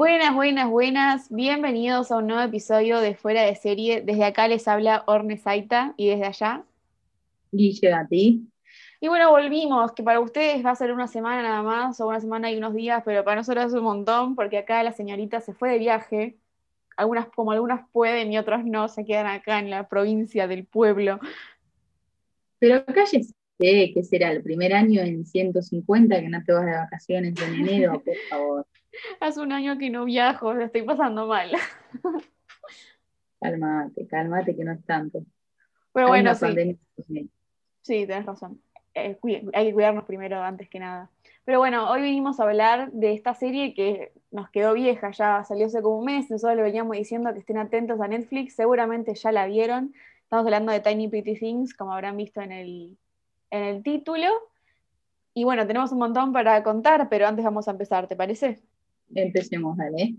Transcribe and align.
Buenas, 0.00 0.34
buenas, 0.34 0.70
buenas. 0.70 1.28
Bienvenidos 1.28 2.10
a 2.10 2.16
un 2.16 2.28
nuevo 2.28 2.40
episodio 2.40 3.00
de 3.00 3.14
Fuera 3.14 3.42
de 3.42 3.54
Serie. 3.54 4.00
Desde 4.00 4.24
acá 4.24 4.48
les 4.48 4.66
habla 4.66 5.04
Orne 5.06 5.36
Zaita 5.36 5.92
y 5.98 6.08
desde 6.08 6.24
allá. 6.24 6.64
Guille 7.52 7.92
ti. 8.08 8.46
Y 8.98 9.08
bueno, 9.08 9.30
volvimos, 9.30 9.92
que 9.92 10.02
para 10.02 10.20
ustedes 10.20 10.64
va 10.64 10.70
a 10.70 10.74
ser 10.74 10.92
una 10.92 11.06
semana 11.06 11.42
nada 11.42 11.62
más, 11.62 12.00
o 12.00 12.08
una 12.08 12.18
semana 12.18 12.50
y 12.50 12.56
unos 12.56 12.72
días, 12.72 13.02
pero 13.04 13.22
para 13.24 13.36
nosotros 13.36 13.66
es 13.66 13.74
un 13.74 13.82
montón, 13.82 14.36
porque 14.36 14.56
acá 14.56 14.82
la 14.82 14.92
señorita 14.92 15.42
se 15.42 15.52
fue 15.52 15.72
de 15.72 15.78
viaje. 15.78 16.38
Algunas, 16.96 17.28
como 17.28 17.52
algunas 17.52 17.86
pueden 17.92 18.32
y 18.32 18.38
otras 18.38 18.64
no, 18.64 18.88
se 18.88 19.04
quedan 19.04 19.26
acá 19.26 19.58
en 19.58 19.68
la 19.68 19.86
provincia 19.86 20.48
del 20.48 20.64
pueblo. 20.64 21.20
Pero 22.58 22.86
cállese, 22.86 23.34
que 23.58 24.02
será 24.02 24.32
el 24.32 24.42
primer 24.42 24.72
año 24.72 25.02
en 25.02 25.26
150 25.26 26.22
que 26.22 26.28
no 26.30 26.42
te 26.42 26.54
vas 26.54 26.64
de 26.64 26.72
vacaciones 26.72 27.34
en 27.42 27.54
enero, 27.54 28.02
por 28.02 28.16
favor. 28.30 28.66
Hace 29.20 29.40
un 29.40 29.52
año 29.52 29.78
que 29.78 29.90
no 29.90 30.04
viajo, 30.04 30.54
la 30.54 30.66
estoy 30.66 30.82
pasando 30.82 31.26
mal. 31.26 31.52
Cálmate, 33.40 34.06
cálmate 34.06 34.54
que 34.54 34.64
no 34.64 34.72
es 34.72 34.84
tanto. 34.84 35.24
Pero 35.92 36.08
bueno, 36.08 36.34
sí. 36.34 36.78
Sí, 37.82 38.06
tenés 38.06 38.26
razón. 38.26 38.60
Eh, 38.94 39.18
hay 39.54 39.66
que 39.66 39.72
cuidarnos 39.72 40.04
primero 40.04 40.42
antes 40.42 40.68
que 40.68 40.78
nada. 40.78 41.10
Pero 41.44 41.58
bueno, 41.58 41.90
hoy 41.90 42.02
vinimos 42.02 42.38
a 42.38 42.44
hablar 42.44 42.92
de 42.92 43.14
esta 43.14 43.34
serie 43.34 43.74
que 43.74 44.12
nos 44.30 44.50
quedó 44.50 44.74
vieja, 44.74 45.10
ya 45.10 45.42
salió 45.44 45.66
hace 45.66 45.80
como 45.80 45.98
un 45.98 46.04
mes, 46.04 46.30
nosotros 46.30 46.56
le 46.56 46.62
veníamos 46.62 46.96
diciendo 46.96 47.32
que 47.32 47.40
estén 47.40 47.58
atentos 47.58 48.00
a 48.00 48.08
Netflix, 48.08 48.54
seguramente 48.54 49.14
ya 49.14 49.32
la 49.32 49.46
vieron. 49.46 49.94
Estamos 50.22 50.44
hablando 50.44 50.70
de 50.70 50.80
Tiny 50.80 51.08
Pretty 51.08 51.34
Things, 51.34 51.74
como 51.74 51.92
habrán 51.92 52.16
visto 52.16 52.40
en 52.40 52.52
el, 52.52 52.98
en 53.50 53.62
el 53.64 53.82
título. 53.82 54.28
Y 55.34 55.44
bueno, 55.44 55.66
tenemos 55.66 55.92
un 55.92 55.98
montón 55.98 56.32
para 56.32 56.62
contar, 56.62 57.08
pero 57.08 57.26
antes 57.26 57.44
vamos 57.44 57.66
a 57.66 57.72
empezar, 57.72 58.06
¿te 58.06 58.16
parece? 58.16 58.60
Empecemos, 59.14 59.76
dale. 59.76 60.14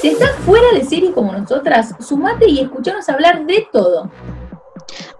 Si 0.00 0.08
estás 0.08 0.36
fuera 0.44 0.72
de 0.72 0.84
serie 0.84 1.12
como 1.12 1.32
nosotras, 1.32 1.94
sumate 2.00 2.48
y 2.48 2.60
escuchanos 2.60 3.08
hablar 3.08 3.46
de 3.46 3.66
todo. 3.72 4.10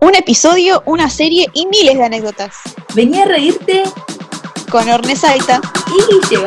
Un 0.00 0.14
episodio, 0.14 0.82
una 0.86 1.08
serie 1.08 1.46
y 1.54 1.66
miles 1.66 1.96
de 1.96 2.04
anécdotas. 2.04 2.56
Vení 2.94 3.20
a 3.20 3.24
reírte 3.24 3.82
con 4.70 4.88
Ornesaita 4.88 5.60
y 5.88 6.12
Guille 6.12 6.44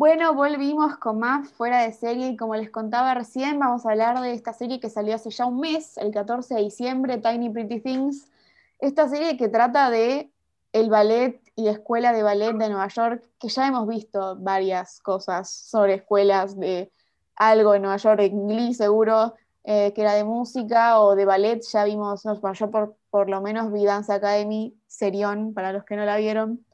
Bueno, 0.00 0.32
volvimos 0.32 0.96
con 0.96 1.18
más 1.18 1.50
fuera 1.50 1.82
de 1.82 1.92
serie 1.92 2.28
y 2.28 2.36
como 2.38 2.56
les 2.56 2.70
contaba 2.70 3.12
recién, 3.12 3.58
vamos 3.58 3.84
a 3.84 3.90
hablar 3.90 4.18
de 4.22 4.32
esta 4.32 4.54
serie 4.54 4.80
que 4.80 4.88
salió 4.88 5.14
hace 5.14 5.28
ya 5.28 5.44
un 5.44 5.60
mes, 5.60 5.98
el 5.98 6.10
14 6.10 6.54
de 6.54 6.62
diciembre, 6.62 7.18
Tiny 7.18 7.50
Pretty 7.50 7.80
Things. 7.80 8.30
Esta 8.78 9.10
serie 9.10 9.36
que 9.36 9.50
trata 9.50 9.90
de 9.90 10.30
el 10.72 10.88
ballet 10.88 11.42
y 11.54 11.64
la 11.64 11.72
escuela 11.72 12.14
de 12.14 12.22
ballet 12.22 12.54
de 12.54 12.70
Nueva 12.70 12.88
York, 12.88 13.28
que 13.38 13.50
ya 13.50 13.68
hemos 13.68 13.86
visto 13.86 14.36
varias 14.38 15.02
cosas 15.02 15.50
sobre 15.50 15.96
escuelas 15.96 16.58
de 16.58 16.90
algo 17.36 17.74
en 17.74 17.82
Nueva 17.82 17.98
York, 17.98 18.20
en 18.20 18.48
Glee 18.48 18.72
seguro, 18.72 19.34
eh, 19.64 19.92
que 19.92 20.00
era 20.00 20.14
de 20.14 20.24
música 20.24 20.98
o 20.98 21.14
de 21.14 21.26
ballet, 21.26 21.60
ya 21.60 21.84
vimos, 21.84 22.24
no, 22.24 22.52
yo 22.54 22.70
por, 22.70 22.96
por 23.10 23.28
lo 23.28 23.42
menos 23.42 23.70
vi 23.70 23.84
Dance 23.84 24.10
Academy, 24.10 24.74
Serión, 24.86 25.52
para 25.52 25.74
los 25.74 25.84
que 25.84 25.96
no 25.96 26.06
la 26.06 26.16
vieron. 26.16 26.64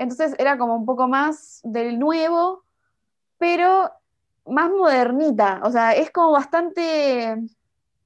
Entonces 0.00 0.34
era 0.38 0.56
como 0.56 0.74
un 0.76 0.86
poco 0.86 1.08
más 1.08 1.60
del 1.62 1.98
nuevo, 1.98 2.64
pero 3.36 3.92
más 4.46 4.70
modernita. 4.70 5.60
O 5.62 5.70
sea, 5.70 5.92
es 5.92 6.10
como 6.10 6.32
bastante. 6.32 7.36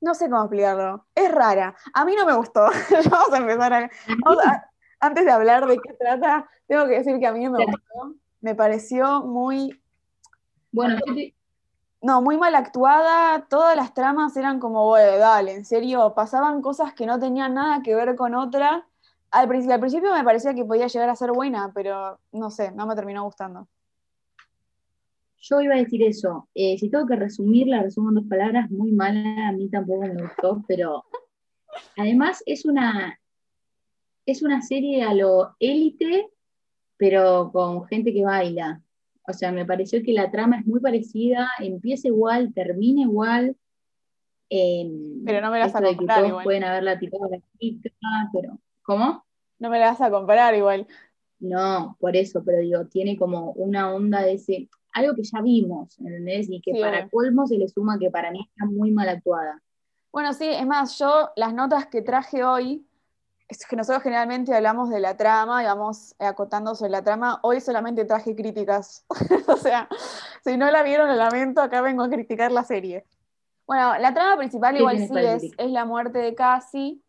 No 0.01 0.15
sé 0.15 0.29
cómo 0.29 0.43
explicarlo. 0.43 1.07
Es 1.15 1.31
rara. 1.31 1.77
A 1.93 2.05
mí 2.05 2.17
no 2.17 2.27
me 2.27 2.35
gustó. 2.35 2.67
vamos 3.11 3.33
a 3.33 3.37
empezar 3.37 3.73
a, 3.73 3.91
Antes 4.99 5.25
de 5.25 5.31
hablar 5.31 5.69
de 5.69 5.79
qué 5.79 5.93
trata, 5.93 6.51
tengo 6.67 6.85
que 6.87 6.99
decir 6.99 7.21
que 7.21 7.29
a 7.29 7.33
mí 7.33 7.45
no 7.45 7.53
me 7.53 7.65
gustó. 7.65 8.15
Me 8.41 8.57
pareció 8.57 9.23
muy. 9.23 9.81
Bueno, 10.73 10.99
no, 12.03 12.23
muy 12.23 12.37
mal 12.37 12.57
actuada, 12.57 13.47
todas 13.49 13.77
las 13.77 13.95
tramas 13.95 14.37
eran 14.37 14.59
como, 14.59 14.85
bueno, 14.89 15.17
dale, 15.19 15.55
en 15.55 15.65
serio, 15.65 16.13
pasaban 16.13 16.61
cosas 16.61 16.93
que 16.93 17.07
no 17.07 17.21
tenían 17.21 17.55
nada 17.55 17.83
que 17.85 17.95
ver 17.95 18.17
con 18.17 18.35
otra, 18.35 18.85
al, 19.35 19.49
principio 19.49 20.13
me 20.13 20.25
parecía 20.25 20.55
que 20.55 20.65
podía 20.65 20.87
llegar 20.87 21.09
a 21.09 21.17
ser 21.17 21.33
buena, 21.33 21.73
pero 21.75 22.19
no 22.33 22.51
sé, 22.51 22.71
no 22.73 22.87
me 22.87 22.95
terminó 22.95 23.25
gustando. 23.25 23.69
Yo 25.39 25.61
iba 25.61 25.75
a 25.75 25.79
decir 25.79 26.03
eso. 26.03 26.49
Eh, 26.55 26.79
si 26.79 26.89
tengo 26.89 27.07
que 27.07 27.17
resumirla, 27.17 27.83
resumo 27.83 28.11
en 28.11 28.15
dos 28.15 28.25
palabras, 28.29 28.71
muy 28.71 28.93
mala, 28.93 29.49
a 29.49 29.53
mí 29.53 29.69
tampoco 29.69 30.03
me 30.03 30.23
gustó, 30.23 30.65
pero 30.69 31.05
además 31.97 32.43
es 32.47 32.65
una, 32.65 33.19
es 34.25 34.43
una 34.43 34.63
serie 34.63 35.03
a 35.03 35.13
lo 35.13 35.55
élite, 35.59 36.29
pero 36.97 37.51
con 37.53 37.85
gente 37.87 38.15
que 38.15 38.25
baila. 38.25 38.81
O 39.27 39.33
sea, 39.33 39.53
me 39.53 39.67
pareció 39.67 40.03
que 40.03 40.13
la 40.13 40.31
trama 40.31 40.61
es 40.61 40.67
muy 40.67 40.81
parecida, 40.81 41.49
empieza 41.59 42.09
igual, 42.09 42.55
termina 42.55 43.03
igual. 43.03 43.57
Em, 44.49 45.25
pero 45.25 45.41
no 45.41 45.51
me 45.51 45.59
la 45.59 45.67
igual. 45.67 46.45
pueden 46.45 46.65
haberla 46.65 46.99
tirado 46.99 47.29
la 47.29 47.39
chica, 47.59 47.91
pero 48.33 48.59
¿Cómo? 48.85 49.24
No 49.59 49.71
me 49.71 49.79
la 49.79 49.91
vas 49.91 50.01
a 50.01 50.11
comparar 50.11 50.55
igual. 50.55 50.87
No, 51.41 51.97
por 52.01 52.17
eso, 52.17 52.43
pero 52.45 52.59
digo, 52.59 52.87
tiene 52.87 53.17
como 53.17 53.53
una 53.53 53.93
onda 53.93 54.23
de 54.23 54.35
ese, 54.35 54.69
algo 54.93 55.15
que 55.15 55.25
ya 55.25 55.43
vimos, 55.43 55.99
¿entendés? 55.99 56.49
Y 56.49 56.61
que 56.61 56.81
para 56.81 57.09
colmo 57.09 57.47
se 57.47 57.59
le 57.59 57.69
suma 57.69 57.99
que 57.99 58.11
para 58.11 58.31
mí 58.31 58.49
está 58.49 58.65
muy 58.65 58.91
mal 58.93 59.09
actuada. 59.09 59.61
Bueno, 60.13 60.33
sí, 60.33 60.49
es 60.49 60.67
más, 60.67 60.99
yo 60.99 61.31
las 61.37 61.53
notas 61.53 61.87
que 61.87 62.01
traje 62.01 62.45
hoy, 62.45 62.87
es 63.49 63.67
que 63.67 63.77
nosotros 63.77 64.03
generalmente 64.03 64.55
hablamos 64.55 64.89
de 64.89 65.01
la 65.01 65.17
trama 65.17 65.63
y 65.63 65.67
vamos 65.67 66.15
acotando 66.19 66.75
sobre 66.75 66.93
la 66.93 67.03
trama, 67.03 67.41
hoy 67.43 67.61
solamente 67.61 68.05
traje 68.05 68.35
críticas. 68.35 69.05
o 69.49 69.57
sea, 69.57 69.89
si 70.45 70.57
no 70.57 70.71
la 70.71 70.83
vieron, 70.83 71.09
lo 71.09 71.17
lamento, 71.17 71.61
acá 71.61 71.83
vengo 71.83 72.05
a 72.05 72.09
criticar 72.09 72.53
la 72.53 72.65
serie. 72.65 73.05
Bueno, 73.67 73.99
la 73.99 74.15
trama 74.15 74.37
principal 74.37 74.77
igual 74.77 74.99
sí 74.99 75.09
es, 75.17 75.43
es, 75.57 75.71
la 75.71 75.85
muerte 75.85 76.19
de 76.19 76.35
Cassie, 76.35 77.03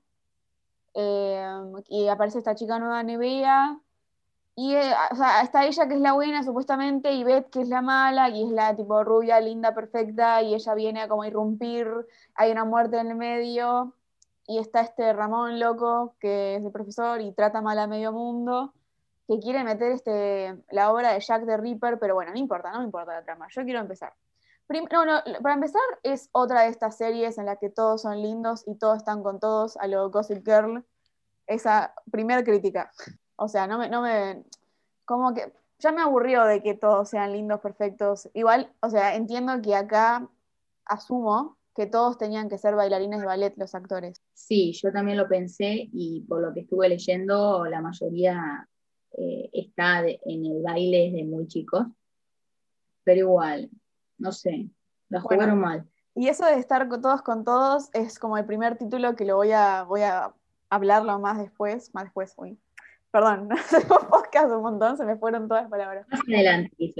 Em, 0.96 1.74
y 1.90 2.08
aparece 2.08 2.38
esta 2.40 2.56
chica 2.56 2.80
nueva 2.80 3.04
Nevea, 3.04 3.78
y 4.56 4.76
eh, 4.76 4.94
está 5.44 5.66
ella 5.66 5.88
que 5.88 5.96
es 5.96 6.00
la 6.00 6.14
buena 6.14 6.44
supuestamente, 6.44 7.12
y 7.12 7.24
Beth 7.26 7.50
que 7.50 7.62
es 7.62 7.68
la 7.70 7.82
mala, 7.82 8.30
y 8.30 8.44
es 8.44 8.50
la 8.52 8.76
tipo 8.76 9.04
rubia, 9.04 9.42
linda, 9.42 9.74
perfecta, 9.76 10.42
y 10.42 10.56
ella 10.56 10.74
viene 10.74 11.02
a 11.02 11.10
como 11.10 11.26
irrumpir, 11.26 11.90
hay 12.36 12.52
una 12.52 12.64
muerte 12.66 12.98
en 12.98 13.08
el 13.08 13.16
medio, 13.16 13.94
y 14.48 14.60
está 14.60 14.82
este 14.82 15.12
Ramón 15.14 15.60
loco, 15.60 16.16
que 16.20 16.56
es 16.56 16.64
el 16.64 16.72
profesor, 16.72 17.20
y 17.22 17.34
trata 17.34 17.62
mal 17.62 17.78
a 17.80 17.88
medio 17.88 18.14
mundo, 18.14 18.74
que 19.28 19.40
quiere 19.40 19.64
meter 19.66 19.92
este, 19.92 20.56
la 20.72 20.94
obra 20.94 21.14
de 21.14 21.20
Jack 21.20 21.46
the 21.46 21.58
Ripper, 21.58 22.00
pero 22.00 22.16
bueno, 22.16 22.32
no 22.32 22.38
importa, 22.40 22.72
no 22.72 22.80
me 22.80 22.86
importa 22.86 23.14
la 23.16 23.24
trama, 23.24 23.48
yo 23.52 23.64
quiero 23.66 23.82
empezar 23.82 24.14
no, 24.70 25.06
no, 25.06 25.22
para 25.42 25.56
empezar, 25.56 25.81
es 26.03 26.30
otra 26.31 26.64
de 26.64 26.70
estas 26.70 26.98
series 26.98 27.38
en 27.38 27.46
la 27.46 27.58
que 27.58 27.70
todos 27.70 28.02
son 28.02 28.22
lindos 28.22 28.64
y 28.68 28.76
todos 28.76 28.98
están 28.98 29.24
con 29.24 29.40
todos, 29.40 29.78
a 29.78 29.88
lo 29.88 30.09
Gossip 30.09 30.46
Girl. 30.46 30.84
Esa 31.48 31.94
primera 32.12 32.44
crítica. 32.44 32.92
O 33.36 33.48
sea, 33.48 33.68
no 33.68 33.78
me, 33.78 33.90
no 33.90 34.02
me. 34.02 34.44
Como 35.06 35.34
que. 35.34 35.53
Ya 35.80 35.92
me 35.92 36.02
aburrió 36.02 36.46
de 36.46 36.64
que 36.64 36.74
todos 36.74 37.09
sean 37.09 37.34
lindos, 37.34 37.59
perfectos. 37.59 38.30
Igual, 38.34 38.72
o 38.80 38.90
sea, 38.90 39.16
entiendo 39.16 39.62
que 39.62 39.76
acá 39.76 40.28
asumo 40.86 41.58
que 41.76 41.86
todos 41.86 42.18
tenían 42.18 42.47
que 42.47 42.58
ser 42.58 42.76
bailarines 42.76 43.20
de 43.20 43.26
ballet 43.26 43.53
los 43.58 43.76
actores. 43.76 44.24
Sí, 44.34 44.72
yo 44.72 44.94
también 44.94 45.18
lo 45.18 45.28
pensé 45.28 45.90
y 45.92 46.22
por 46.22 46.42
lo 46.42 46.53
que 46.53 46.62
estuve 46.62 46.88
leyendo, 46.88 47.66
la 47.66 47.82
mayoría 47.82 48.68
eh, 49.12 49.50
está 49.52 50.08
en 50.08 50.46
el 50.46 50.64
baile 50.64 51.12
desde 51.12 51.26
muy 51.26 51.47
chicos. 51.47 51.85
Pero 53.03 53.20
igual, 53.20 53.70
no 54.17 54.32
sé, 54.32 54.70
la 55.09 55.22
jugaron 55.22 55.59
mal. 55.59 55.90
Y 56.16 56.29
eso 56.29 56.46
de 56.46 56.56
estar 56.56 56.88
todos 56.90 57.22
con 57.22 57.44
todos 57.44 57.90
es 57.94 58.20
como 58.20 58.38
el 58.38 58.46
primer 58.46 58.78
título 58.78 59.16
que 59.16 59.26
lo 59.26 59.35
voy 59.35 59.52
a, 59.52 59.84
voy 59.84 60.02
a 60.02 60.34
hablarlo 60.70 61.20
más 61.20 61.38
después, 61.38 61.94
más 61.94 62.06
después, 62.06 62.34
uy. 62.38 62.58
Perdón, 63.12 63.50
podcast 64.09 64.52
un 64.52 64.62
montón, 64.62 64.97
se 64.97 65.06
me 65.06 65.17
fueron 65.17 65.47
todas 65.47 65.64
las 65.64 65.72
palabras. 65.72 66.08
Más 66.09 66.22
adelante, 66.28 66.94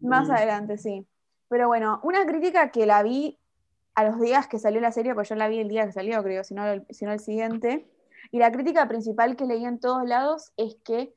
Más 0.00 0.30
adelante, 0.30 0.78
sí. 0.78 1.06
Pero 1.48 1.68
bueno, 1.68 2.00
una 2.02 2.26
crítica 2.26 2.70
que 2.70 2.86
la 2.86 3.02
vi 3.02 3.38
a 3.94 4.04
los 4.04 4.20
días 4.20 4.48
que 4.48 4.58
salió 4.58 4.80
la 4.80 4.92
serie, 4.92 5.14
pues 5.14 5.28
yo 5.28 5.36
la 5.36 5.48
vi 5.48 5.60
el 5.60 5.68
día 5.68 5.86
que 5.86 5.92
salió, 5.92 6.22
creo, 6.22 6.44
si 6.44 6.54
no 6.54 6.66
el, 6.66 6.86
si 6.90 7.04
no 7.04 7.12
el 7.12 7.20
siguiente. 7.20 7.88
Y 8.30 8.38
la 8.38 8.50
crítica 8.50 8.88
principal 8.88 9.36
que 9.36 9.44
leí 9.46 9.64
en 9.64 9.78
todos 9.78 10.06
lados 10.06 10.52
es 10.56 10.76
que 10.84 11.14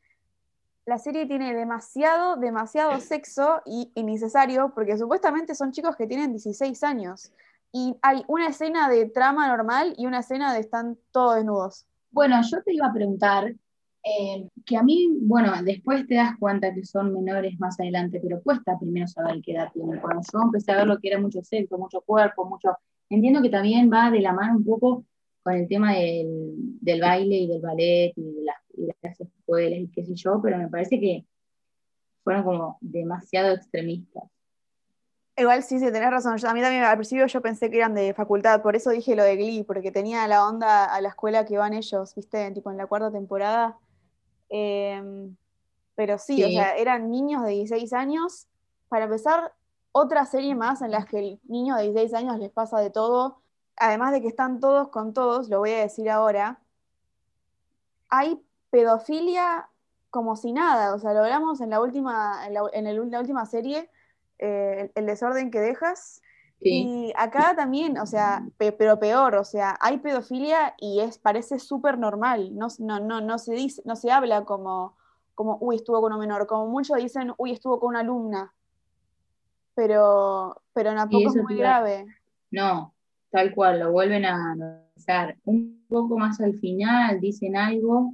la 0.87 0.97
serie 0.97 1.25
tiene 1.25 1.53
demasiado, 1.53 2.37
demasiado 2.37 2.97
sexo 3.01 3.61
y 3.65 3.91
innecesario, 3.95 4.71
porque 4.73 4.97
supuestamente 4.97 5.53
son 5.53 5.73
chicos 5.73 5.97
que 5.97 6.07
tienen 6.07 6.31
16 6.31 6.81
años. 6.83 7.33
Y 7.73 7.97
hay 8.01 8.23
una 8.27 8.47
escena 8.47 8.87
de 8.87 9.05
trama 9.09 9.49
normal 9.49 9.93
y 9.97 10.05
una 10.05 10.19
escena 10.19 10.53
de 10.53 10.61
están 10.61 10.97
todos 11.11 11.35
desnudos. 11.35 11.85
Bueno, 12.09 12.41
yo 12.41 12.63
te 12.63 12.73
iba 12.73 12.87
a 12.87 12.93
preguntar, 12.93 13.53
Eh, 14.09 14.47
que 14.65 14.77
a 14.77 14.83
mí, 14.83 15.09
bueno, 15.19 15.51
después 15.63 16.07
te 16.07 16.15
das 16.15 16.37
cuenta 16.39 16.73
que 16.73 16.85
son 16.85 17.13
menores 17.13 17.59
más 17.59 17.77
adelante, 17.77 18.21
pero 18.23 18.41
cuesta 18.41 18.79
primero 18.79 19.05
saber 19.07 19.41
qué 19.43 19.51
edad 19.51 19.69
tienen. 19.73 19.99
Cuando 19.99 20.21
yo 20.31 20.39
empecé 20.41 20.71
a 20.71 20.77
ver 20.77 20.87
lo 20.87 20.97
que 20.99 21.09
era 21.09 21.19
mucho 21.19 21.43
sexo, 21.43 21.77
mucho 21.77 21.99
cuerpo, 22.01 22.45
mucho... 22.45 22.69
Entiendo 23.09 23.41
que 23.41 23.49
también 23.49 23.91
va 23.91 24.09
de 24.09 24.21
la 24.21 24.31
mano 24.31 24.55
un 24.57 24.63
poco 24.63 25.03
con 25.43 25.55
el 25.55 25.67
tema 25.67 25.95
del, 25.95 27.01
baile 27.01 27.35
y 27.35 27.47
del 27.47 27.61
ballet 27.61 28.13
y 28.15 28.21
de, 28.21 28.43
las, 29.01 29.17
escuelas 29.47 29.79
y 29.79 29.88
qué 29.89 30.05
sé 30.05 30.15
yo, 30.15 30.41
pero 30.41 30.57
me 30.57 30.67
parece 30.67 30.99
que 30.99 31.25
fueron 32.23 32.44
como 32.44 32.77
demasiado 32.81 33.53
extremistas. 33.53 34.23
Igual 35.38 35.63
sí, 35.63 35.79
sí, 35.79 35.85
tenés 35.91 36.09
razón. 36.09 36.33
a 36.45 36.53
mí 36.53 36.61
también 36.61 36.83
al 36.83 36.97
principio 36.97 37.27
yo 37.27 37.41
pensé 37.41 37.69
que 37.69 37.77
eran 37.77 37.94
de 37.94 38.13
facultad, 38.13 38.61
por 38.61 38.75
eso 38.75 38.89
dije 38.89 39.15
lo 39.15 39.23
de 39.23 39.35
Glee, 39.35 39.63
porque 39.63 39.91
tenía 39.91 40.27
la 40.27 40.47
onda 40.47 40.85
a 40.85 40.99
la 40.99 41.09
escuela 41.09 41.45
que 41.45 41.57
van 41.57 41.73
ellos, 41.73 42.15
¿viste? 42.15 42.51
Tipo 42.51 42.71
en 42.71 42.77
la 42.77 42.88
cuarta 42.88 43.11
temporada. 43.11 43.77
Em, 44.49 45.35
pero 45.95 46.17
sí, 46.17 46.44
o 46.44 46.49
sea, 46.49 46.75
eran 46.75 47.11
niños 47.11 47.44
de 47.44 47.51
16 47.51 47.94
años. 47.94 48.47
Para 48.89 49.05
empezar, 49.05 49.53
otra 49.91 50.25
serie 50.25 50.55
más 50.55 50.81
en 50.81 50.91
las 50.91 51.05
que 51.05 51.19
el 51.19 51.39
niño 51.47 51.75
de 51.75 51.83
16 51.83 52.13
años 52.15 52.39
les 52.39 52.51
pasa 52.51 52.79
de 52.79 52.89
todo, 52.89 53.41
además 53.75 54.11
de 54.11 54.21
que 54.21 54.27
están 54.27 54.59
todos 54.59 54.89
con 54.89 55.13
todos, 55.13 55.49
lo 55.49 55.59
voy 55.59 55.71
a 55.71 55.81
decir 55.81 56.09
ahora, 56.09 56.59
hay 58.09 58.41
pedofilia 58.69 59.69
como 60.09 60.35
si 60.35 60.51
nada, 60.51 60.95
o 60.95 60.99
sea, 60.99 61.13
lo 61.13 61.23
hablamos 61.23 61.61
en 61.61 61.69
la 61.69 61.81
última, 61.81 62.47
en 62.47 62.53
la, 62.53 63.19
última 63.19 63.45
serie, 63.45 63.89
eh, 64.39 64.91
el, 64.95 65.05
desorden 65.05 65.51
que 65.51 65.59
dejas, 65.59 66.21
y 66.59 67.13
acá 67.15 67.53
también, 67.55 67.99
o 67.99 68.07
sea, 68.07 68.43
pero 68.57 68.97
peor, 68.99 69.35
o 69.35 69.43
sea, 69.43 69.77
hay 69.79 69.99
pedofilia 69.99 70.73
y 70.79 71.01
es, 71.01 71.19
parece 71.19 71.59
súper 71.59 71.99
normal, 71.99 72.57
no, 72.57 72.67
no, 72.79 72.99
no, 72.99 73.21
no, 73.21 73.37
se 73.37 73.53
dice, 73.53 73.81
no 73.85 73.95
se 73.95 74.11
habla 74.11 74.43
como, 74.43 74.95
como, 75.35 75.57
uy, 75.61 75.75
estuvo 75.75 76.01
con 76.01 76.13
un 76.13 76.19
menor, 76.19 76.47
como 76.47 76.67
muchos 76.67 76.97
dicen, 76.97 77.31
uy, 77.37 77.51
estuvo 77.51 77.79
con 77.79 77.89
una 77.89 77.99
alumna, 77.99 78.53
pero, 79.75 80.59
pero 80.73 80.95
tampoco 80.95 81.29
es 81.29 81.35
muy 81.35 81.57
grave. 81.57 82.07
No, 82.49 82.91
tal 83.29 83.53
cual, 83.53 83.79
lo 83.79 83.91
vuelven 83.91 84.25
a 84.25 84.53
analizar. 84.53 85.37
Un 85.45 85.85
poco 85.87 86.17
más 86.17 86.41
al 86.41 86.57
final 86.59 87.21
dicen 87.21 87.55
algo, 87.55 88.13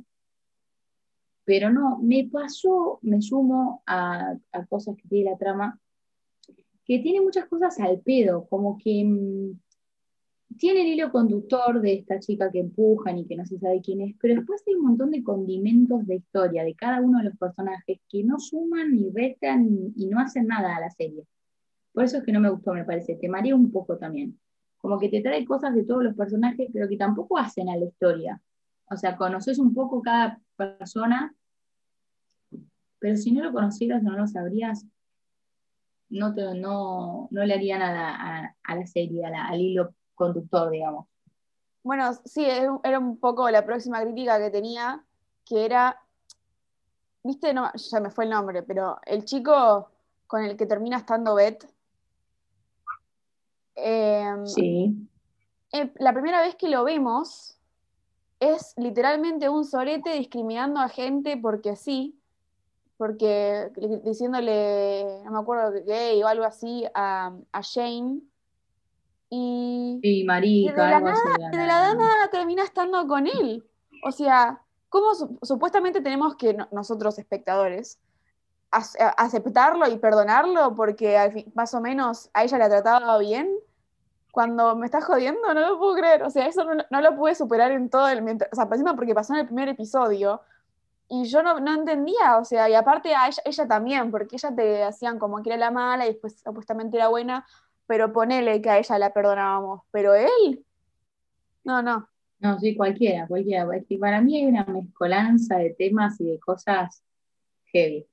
pero 1.46 1.70
no, 1.70 2.00
me 2.00 2.30
pasó, 2.32 3.00
me 3.02 3.22
sumo 3.22 3.84
a, 3.86 4.36
a 4.52 4.66
cosas 4.66 4.96
que 4.96 5.08
tiene 5.08 5.32
la 5.32 5.38
trama, 5.38 5.80
que 6.86 7.00
tiene 7.00 7.22
muchas 7.22 7.46
cosas 7.46 7.80
al 7.80 8.00
pedo, 8.02 8.46
como 8.48 8.78
que 8.78 9.04
mm, 9.04 9.60
tiene 10.58 10.82
el 10.82 10.88
hilo 10.88 11.12
conductor 11.12 11.82
de 11.82 11.94
esta 11.94 12.20
chica 12.20 12.52
que 12.52 12.60
empujan 12.60 13.18
y 13.18 13.26
que 13.26 13.36
no 13.36 13.46
se 13.46 13.58
sabe 13.60 13.82
quién 13.82 14.02
es, 14.02 14.16
pero 14.22 14.36
después 14.36 14.64
hay 14.68 14.76
un 14.76 14.86
montón 14.86 15.12
de 15.12 15.24
condimentos 15.24 16.06
de 16.06 16.16
historia 16.16 16.64
de 16.64 16.76
cada 16.76 17.02
uno 17.02 17.20
de 17.20 17.26
los 17.26 17.38
personajes 17.38 18.00
que 18.10 18.24
no 18.24 18.40
suman 18.40 18.92
ni 18.92 19.10
restan 19.10 19.94
y 19.96 20.08
no 20.08 20.20
hacen 20.20 20.48
nada 20.48 20.76
a 20.76 20.80
la 20.80 20.90
serie. 20.90 21.26
Por 21.94 22.04
eso 22.04 22.18
es 22.18 22.24
que 22.24 22.32
no 22.32 22.40
me 22.40 22.50
gustó, 22.50 22.74
me 22.74 22.86
parece, 22.86 23.16
te 23.16 23.30
marea 23.30 23.56
un 23.56 23.72
poco 23.72 23.98
también. 23.98 24.40
Como 24.78 25.00
que 25.00 25.10
te 25.10 25.22
trae 25.22 25.46
cosas 25.46 25.74
de 25.76 25.84
todos 25.84 26.04
los 26.04 26.16
personajes, 26.16 26.70
pero 26.74 26.90
que 26.90 26.98
tampoco 26.98 27.38
hacen 27.38 27.70
a 27.70 27.78
la 27.78 27.86
historia. 27.86 28.42
O 28.90 28.98
sea, 28.98 29.18
conoces 29.18 29.60
un 29.60 29.74
poco 29.74 30.02
cada 30.02 30.40
persona, 30.56 31.34
pero 33.00 33.18
si 33.18 33.32
no 33.32 33.44
lo 33.44 33.52
conocieras, 33.52 34.04
no 34.04 34.18
lo 34.18 34.28
sabrías, 34.28 34.86
no, 36.10 36.34
te, 36.34 36.54
no, 36.56 37.28
no 37.32 37.46
le 37.46 37.54
haría 37.54 37.78
nada 37.78 38.56
a, 38.64 38.76
la 38.76 38.88
serie, 38.88 39.26
al 39.26 39.60
hilo 39.60 39.94
conductor, 40.16 40.70
digamos. 40.70 41.08
Bueno, 41.84 42.14
sí, 42.26 42.46
era 42.46 43.00
un 43.00 43.18
poco 43.18 43.50
la 43.50 43.66
próxima 43.66 44.02
crítica 44.02 44.40
que 44.40 44.50
tenía, 44.50 45.04
que 45.46 45.66
era, 45.66 46.00
viste, 47.24 47.54
no, 47.54 47.72
ya 47.74 48.00
me 48.00 48.10
fue 48.10 48.26
el 48.26 48.30
nombre, 48.30 48.64
pero 48.64 49.00
el 49.06 49.26
chico 49.26 49.90
con 50.28 50.44
el 50.44 50.56
que 50.56 50.66
termina 50.66 50.98
estando 50.98 51.36
Beth. 51.36 51.68
Em, 53.76 54.46
sí. 54.46 55.10
Eh, 55.72 55.92
la 55.98 56.14
primera 56.14 56.42
vez 56.42 56.56
que 56.56 56.70
lo 56.70 56.84
vemos 56.84 57.60
es 58.52 58.74
literalmente 58.78 59.50
un 59.50 59.66
sorete 59.66 60.14
discriminando 60.14 60.80
a 60.80 60.90
gente 60.90 61.38
porque 61.38 61.76
sí, 61.76 62.20
porque 62.98 63.70
diciéndole, 64.04 65.22
no 65.26 65.32
me 65.32 65.40
acuerdo, 65.40 65.74
gay 65.86 66.22
o 66.24 66.28
algo 66.28 66.46
así 66.46 66.86
a, 66.94 67.34
a 67.52 67.62
Shane. 67.62 68.22
Y, 69.30 70.00
y 70.02 70.24
marica, 70.24 70.72
de 70.84 70.90
la, 70.92 71.00
nada, 71.00 71.50
de 71.52 71.58
la 71.58 71.96
nada 71.96 72.30
termina 72.32 72.64
estando 72.64 73.08
con 73.08 73.28
él. 73.28 73.64
O 74.06 74.12
sea, 74.12 74.62
¿cómo 74.90 75.14
supuestamente 75.42 76.02
tenemos 76.02 76.36
que 76.36 76.56
nosotros, 76.72 77.18
espectadores, 77.18 78.00
aceptarlo 78.70 79.88
y 79.90 79.98
perdonarlo 79.98 80.76
porque 80.76 81.48
más 81.56 81.74
o 81.74 81.82
menos 81.82 82.30
a 82.34 82.44
ella 82.44 82.58
la 82.58 82.70
trataba 82.70 83.18
bien? 83.18 83.50
Cuando 84.34 84.76
me 84.76 84.88
está 84.88 85.00
jodiendo, 85.00 85.54
no 85.54 85.62
lo 85.62 85.78
puedo 85.78 85.94
creer. 85.94 86.24
O 86.24 86.30
sea, 86.32 86.48
eso 86.48 86.66
no, 86.66 87.02
lo 87.02 87.16
pude 87.16 87.36
superar 87.36 87.72
en 87.72 87.88
todo 87.90 88.10
el... 88.10 88.20
O 88.52 88.56
sea, 88.56 88.68
porque 88.68 89.14
pasó 89.14 89.34
en 89.34 89.42
el 89.42 89.46
primer 89.46 89.70
episodio 89.70 90.42
y 91.08 91.26
yo 91.26 91.44
no, 91.44 91.58
entendía, 91.76 92.40
o 92.40 92.44
sea, 92.44 92.68
y 92.68 92.74
aparte 92.74 93.14
a 93.14 93.30
ella, 93.46 93.68
también, 93.68 94.10
porque 94.10 94.36
ella 94.36 94.56
te 94.56 94.84
hacían 94.84 95.20
como 95.20 95.44
que 95.44 95.50
era 95.50 95.58
la 95.58 95.70
mala 95.70 96.06
y 96.06 96.14
después 96.14 96.42
supuestamente 96.44 96.98
era 96.98 97.10
buena, 97.10 97.46
pero 97.86 98.12
ponele 98.12 98.60
que 98.64 98.70
a 98.72 98.80
ella 98.80 98.98
la 98.98 99.14
perdonábamos, 99.14 99.82
pero 99.92 100.16
él, 100.16 100.66
no, 101.64 101.84
no. 101.84 102.10
No, 102.40 102.60
sí, 102.60 102.76
cualquiera, 102.76 103.28
cualquiera. 103.28 103.68
para 104.00 104.22
mí 104.22 104.38
hay 104.38 104.48
una 104.48 104.66
mezcolanza 104.66 105.58
de 105.58 105.76
temas 105.76 106.20
y 106.20 106.26
de 106.26 106.40
cosas 106.40 107.04
heavy. 107.66 108.08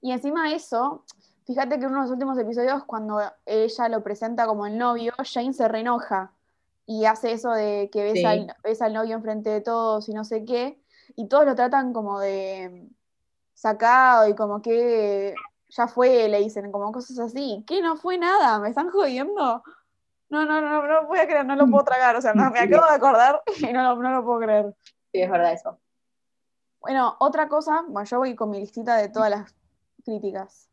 Y 0.00 0.12
encima 0.12 0.48
de 0.48 0.56
eso, 0.56 1.04
fíjate 1.46 1.78
que 1.78 1.84
en 1.84 1.90
uno 1.90 1.96
de 1.96 2.02
los 2.02 2.10
últimos 2.10 2.38
episodios, 2.38 2.84
cuando 2.84 3.20
ella 3.46 3.88
lo 3.88 4.02
presenta 4.02 4.46
como 4.46 4.66
el 4.66 4.78
novio, 4.78 5.12
Jane 5.24 5.52
se 5.52 5.68
reenoja 5.68 6.32
y 6.86 7.04
hace 7.04 7.32
eso 7.32 7.50
de 7.52 7.88
que 7.92 8.02
ves, 8.02 8.24
al, 8.24 8.54
ves 8.62 8.82
al 8.82 8.92
novio 8.92 9.16
enfrente 9.16 9.50
de 9.50 9.60
todos 9.60 10.08
y 10.08 10.14
no 10.14 10.24
sé 10.24 10.44
qué 10.44 10.80
y 11.16 11.28
todos 11.28 11.44
lo 11.44 11.54
tratan 11.54 11.92
como 11.92 12.20
de 12.20 12.88
sacado 13.54 14.28
y 14.28 14.34
como 14.34 14.62
que 14.62 15.34
ya 15.68 15.86
fue, 15.86 16.28
le 16.28 16.40
dicen, 16.40 16.72
como 16.72 16.90
cosas 16.92 17.18
así. 17.18 17.64
¿Qué? 17.66 17.82
No 17.82 17.96
fue 17.96 18.18
nada, 18.18 18.58
me 18.58 18.68
están 18.68 18.90
jodiendo. 18.90 19.62
No, 20.28 20.44
no, 20.46 20.60
no, 20.60 20.82
no 20.82 20.86
lo 20.86 21.06
voy 21.06 21.18
a 21.18 21.26
creer, 21.26 21.44
no 21.44 21.56
lo 21.56 21.68
puedo 21.68 21.84
tragar. 21.84 22.16
O 22.16 22.22
sea, 22.22 22.34
me 22.34 22.42
acabo 22.42 22.86
de 22.86 22.94
acordar 22.94 23.42
y 23.60 23.72
no 23.72 23.82
lo, 23.82 24.02
no 24.02 24.10
lo 24.10 24.24
puedo 24.24 24.40
creer. 24.40 24.74
Sí, 25.12 25.20
es 25.20 25.30
verdad 25.30 25.52
eso. 25.52 25.78
Bueno, 26.80 27.16
otra 27.20 27.48
cosa, 27.48 27.84
bueno, 27.86 28.08
yo 28.08 28.18
voy 28.18 28.34
con 28.34 28.50
mi 28.50 28.60
listita 28.60 28.96
de 28.96 29.08
todas 29.08 29.30
las 29.30 29.54
críticas. 30.04 30.69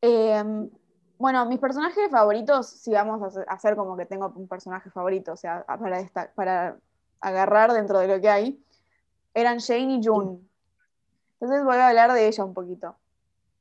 Em, 0.00 0.70
bueno, 1.18 1.46
mis 1.46 1.58
personajes 1.58 2.10
favoritos, 2.10 2.68
si 2.68 2.92
vamos 2.92 3.36
a 3.36 3.42
hacer 3.52 3.76
como 3.76 3.96
que 3.96 4.06
tengo 4.06 4.32
un 4.36 4.48
personaje 4.48 4.90
favorito, 4.90 5.32
o 5.32 5.36
sea, 5.36 5.64
para, 5.64 6.00
esta, 6.00 6.30
para 6.34 6.76
agarrar 7.20 7.72
dentro 7.72 7.98
de 7.98 8.08
lo 8.08 8.20
que 8.20 8.28
hay, 8.28 8.62
eran 9.34 9.60
Jane 9.60 9.94
y 9.94 10.00
June. 10.04 10.38
Entonces 11.40 11.64
voy 11.64 11.76
a 11.76 11.88
hablar 11.88 12.12
de 12.12 12.26
ella 12.26 12.44
un 12.44 12.54
poquito. 12.54 12.96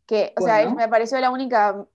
Que, 0.05 0.33
o 0.37 0.41
sea, 0.41 0.69
me 0.69 0.87
pareció 0.87 1.19
la 1.19 1.31
única 1.31 1.85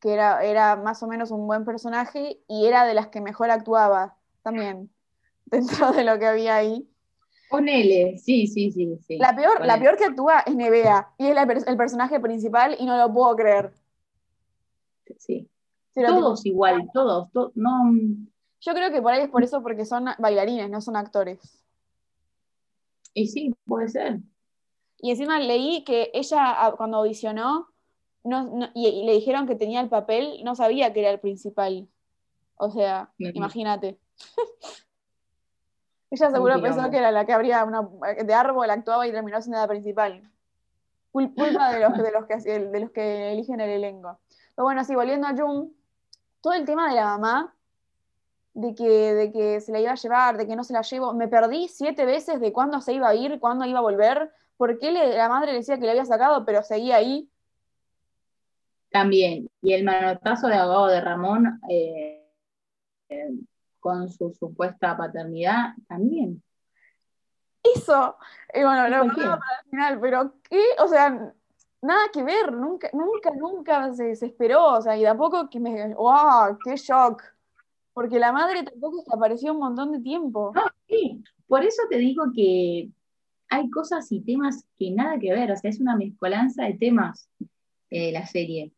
que 0.00 0.12
era, 0.12 0.44
era 0.44 0.76
más 0.76 1.02
o 1.02 1.06
menos 1.06 1.30
un 1.30 1.46
buen 1.46 1.64
personaje 1.64 2.40
y 2.46 2.66
era 2.66 2.84
de 2.84 2.92
las 2.92 3.08
que 3.08 3.22
mejor 3.22 3.50
actuaba 3.50 4.16
también, 4.42 4.90
dentro 5.46 5.92
de 5.92 6.04
lo 6.04 6.18
que 6.18 6.26
había 6.26 6.56
ahí. 6.56 6.88
Ponele, 7.54 8.18
sí, 8.18 8.48
sí, 8.48 8.72
sí. 8.72 8.98
sí. 9.06 9.16
La, 9.16 9.32
peor, 9.36 9.64
la 9.64 9.78
peor 9.78 9.96
que 9.96 10.06
actúa 10.06 10.40
es 10.40 10.56
Nevea 10.56 11.12
y 11.18 11.26
es 11.28 11.66
el 11.68 11.76
personaje 11.76 12.18
principal 12.18 12.74
y 12.80 12.84
no 12.84 12.96
lo 12.96 13.14
puedo 13.14 13.36
creer. 13.36 13.72
Sí. 15.18 15.48
todos 15.94 16.44
igual, 16.46 16.90
todos, 16.92 17.28
no... 17.54 17.92
Yo 18.60 18.72
creo 18.74 18.90
que 18.90 19.00
por 19.00 19.12
ahí 19.12 19.22
es 19.22 19.28
por 19.28 19.44
eso, 19.44 19.62
porque 19.62 19.84
son 19.84 20.06
bailarines, 20.18 20.68
no 20.68 20.80
son 20.80 20.96
actores. 20.96 21.64
Y 23.12 23.28
sí, 23.28 23.54
puede 23.66 23.88
ser. 23.88 24.18
Y 24.98 25.12
encima 25.12 25.38
leí 25.38 25.84
que 25.84 26.10
ella 26.12 26.56
ah, 26.60 26.74
cuando 26.76 26.96
audicionó 26.96 27.68
no, 28.24 28.68
y, 28.74 29.04
le 29.04 29.12
dijeron 29.12 29.46
que 29.46 29.54
tenía 29.54 29.80
el 29.80 29.88
papel, 29.88 30.42
no 30.42 30.56
sabía 30.56 30.92
que 30.92 31.00
era 31.00 31.10
el 31.10 31.20
principal. 31.20 31.86
O 32.56 32.72
sea, 32.72 33.12
imagínate. 33.18 34.00
ella 36.14 36.30
seguro 36.30 36.60
pensó 36.60 36.90
que 36.90 36.98
era 36.98 37.12
la 37.12 37.24
que 37.24 37.32
habría 37.32 37.64
una, 37.64 37.88
de 38.24 38.34
árbol, 38.34 38.70
actuaba 38.70 39.06
y 39.06 39.12
terminó 39.12 39.40
siendo 39.40 39.60
la 39.60 39.68
principal. 39.68 40.22
Culpa 41.12 41.72
de 41.72 41.80
los, 41.80 41.96
de, 41.96 42.10
los 42.10 42.26
que, 42.26 42.36
de 42.36 42.80
los 42.80 42.90
que 42.90 43.32
eligen 43.32 43.60
el 43.60 43.70
elenco. 43.70 44.18
Pero 44.54 44.64
bueno, 44.64 44.82
sí, 44.84 44.94
volviendo 44.94 45.26
a 45.26 45.36
Jung, 45.36 45.68
todo 46.40 46.54
el 46.54 46.64
tema 46.64 46.88
de 46.88 46.96
la 46.96 47.04
mamá 47.04 47.54
de 48.54 48.74
que, 48.74 49.14
de 49.14 49.32
que 49.32 49.60
se 49.60 49.72
la 49.72 49.80
iba 49.80 49.92
a 49.92 49.96
llevar, 49.96 50.36
de 50.36 50.46
que 50.46 50.56
no 50.56 50.64
se 50.64 50.72
la 50.72 50.82
llevo. 50.82 51.12
Me 51.12 51.28
perdí 51.28 51.68
siete 51.68 52.04
veces 52.04 52.40
de 52.40 52.52
cuándo 52.52 52.80
se 52.80 52.92
iba 52.92 53.08
a 53.08 53.14
ir, 53.14 53.38
cuándo 53.40 53.64
iba 53.64 53.80
a 53.80 53.82
volver, 53.82 54.32
por 54.56 54.78
qué 54.78 54.92
la 54.92 55.28
madre 55.28 55.52
le 55.52 55.58
decía 55.58 55.76
que 55.76 55.84
le 55.84 55.90
había 55.90 56.04
sacado, 56.04 56.44
pero 56.44 56.62
seguía 56.62 56.96
ahí. 56.96 57.28
También. 58.90 59.48
Y 59.60 59.72
el 59.72 59.84
manotazo 59.84 60.46
de 60.46 60.54
abogado 60.54 60.86
de 60.86 61.00
Ramón 61.00 61.60
eh, 61.68 62.24
eh, 63.08 63.30
con 63.84 64.10
su 64.10 64.32
supuesta 64.32 64.96
paternidad, 64.96 65.74
también. 65.86 66.42
Eso. 67.62 68.16
Y 68.54 68.62
bueno, 68.62 68.88
lo 68.88 69.04
guardaba 69.04 69.38
para 69.38 69.60
el 69.62 69.70
final, 69.70 70.00
pero 70.00 70.34
¿qué? 70.48 70.62
O 70.78 70.88
sea, 70.88 71.10
nada 71.82 72.04
que 72.10 72.22
ver, 72.22 72.50
nunca, 72.50 72.88
nunca, 72.94 73.30
nunca 73.36 73.92
se, 73.92 74.16
se 74.16 74.24
esperó. 74.24 74.76
O 74.76 74.80
sea, 74.80 74.96
y 74.96 75.00
de 75.00 75.08
a 75.08 75.14
poco 75.14 75.50
que 75.50 75.60
me. 75.60 75.94
¡Wow! 75.94 76.56
¡Qué 76.64 76.76
shock! 76.76 77.22
Porque 77.92 78.18
la 78.18 78.32
madre 78.32 78.62
tampoco 78.62 78.96
desapareció 78.96 79.52
un 79.52 79.58
montón 79.58 79.92
de 79.92 80.00
tiempo. 80.00 80.52
No, 80.54 80.62
sí, 80.88 81.22
por 81.46 81.62
eso 81.62 81.82
te 81.90 81.98
digo 81.98 82.24
que 82.34 82.88
hay 83.50 83.68
cosas 83.68 84.10
y 84.12 84.22
temas 84.22 84.64
que 84.78 84.92
nada 84.92 85.18
que 85.18 85.30
ver, 85.30 85.52
o 85.52 85.56
sea, 85.58 85.68
es 85.68 85.78
una 85.78 85.94
mezcolanza 85.94 86.64
de 86.64 86.72
temas 86.72 87.28
eh, 87.90 88.12
la 88.12 88.26
serie. 88.26 88.72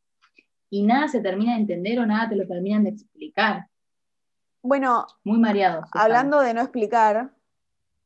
Y 0.68 0.82
nada 0.82 1.06
se 1.06 1.20
termina 1.20 1.54
de 1.54 1.60
entender 1.60 2.00
o 2.00 2.06
nada 2.06 2.28
te 2.28 2.34
lo 2.34 2.44
terminan 2.48 2.82
de 2.82 2.90
explicar. 2.90 3.68
Bueno, 4.66 5.06
Muy 5.22 5.38
mareados. 5.38 5.88
hablando 5.92 6.40
de 6.40 6.52
no 6.52 6.60
explicar, 6.60 7.30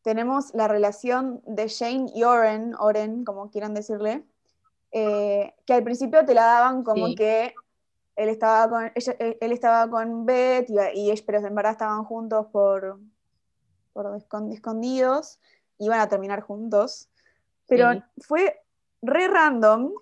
tenemos 0.03 0.53
la 0.55 0.69
relación 0.69 1.41
de 1.47 1.69
Shane 1.69 2.11
y 2.15 2.23
Oren, 2.25 2.75
Oren, 2.79 3.25
como 3.25 3.51
quieran 3.51 3.73
decirle, 3.73 4.25
eh, 4.93 5.55
que 5.65 5.73
al 5.73 5.83
principio 5.83 6.23
te 6.27 6.35
la 6.35 6.45
daban 6.45 6.85
como 6.85 7.07
Sí. 7.07 7.15
que 7.15 7.55
él 8.17 8.29
estaba 8.29 8.69
con, 8.69 8.93
ella- 8.95 9.17
él, 9.19 9.39
él 9.41 9.53
estaba 9.53 9.89
con 9.91 10.27
Beth, 10.27 10.69
y, 10.69 11.11
y 11.11 11.23
pero 11.23 11.39
en 11.39 11.55
verdad 11.55 11.73
estaban 11.73 12.05
juntos 12.05 12.47
por, 12.53 12.99
por 13.95 14.07
escon- 14.19 14.53
escondidos, 14.53 15.41
iban 15.79 16.01
a 16.01 16.09
terminar 16.11 16.43
juntos. 16.43 17.09
Pero 17.69 17.93
Sí. 17.93 18.03
fue 18.19 18.61
re 19.01 19.29
random 19.29 19.93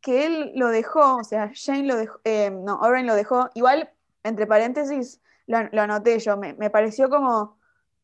que 0.00 0.24
él 0.24 0.52
lo 0.54 0.68
dejó, 0.68 1.16
o 1.16 1.24
sea, 1.24 1.50
Shane 1.52 1.82
lo 1.86 1.96
dejó, 1.96 2.18
eh, 2.24 2.50
no, 2.50 2.78
Oren 2.80 3.06
lo 3.06 3.14
dejó, 3.14 3.50
igual, 3.52 3.90
entre 4.22 4.46
paréntesis, 4.46 5.20
lo, 5.46 5.58
lo 5.72 5.82
anoté 5.82 6.18
yo, 6.18 6.36
me, 6.36 6.54
me 6.54 6.70
pareció 6.70 7.08
como 7.08 7.58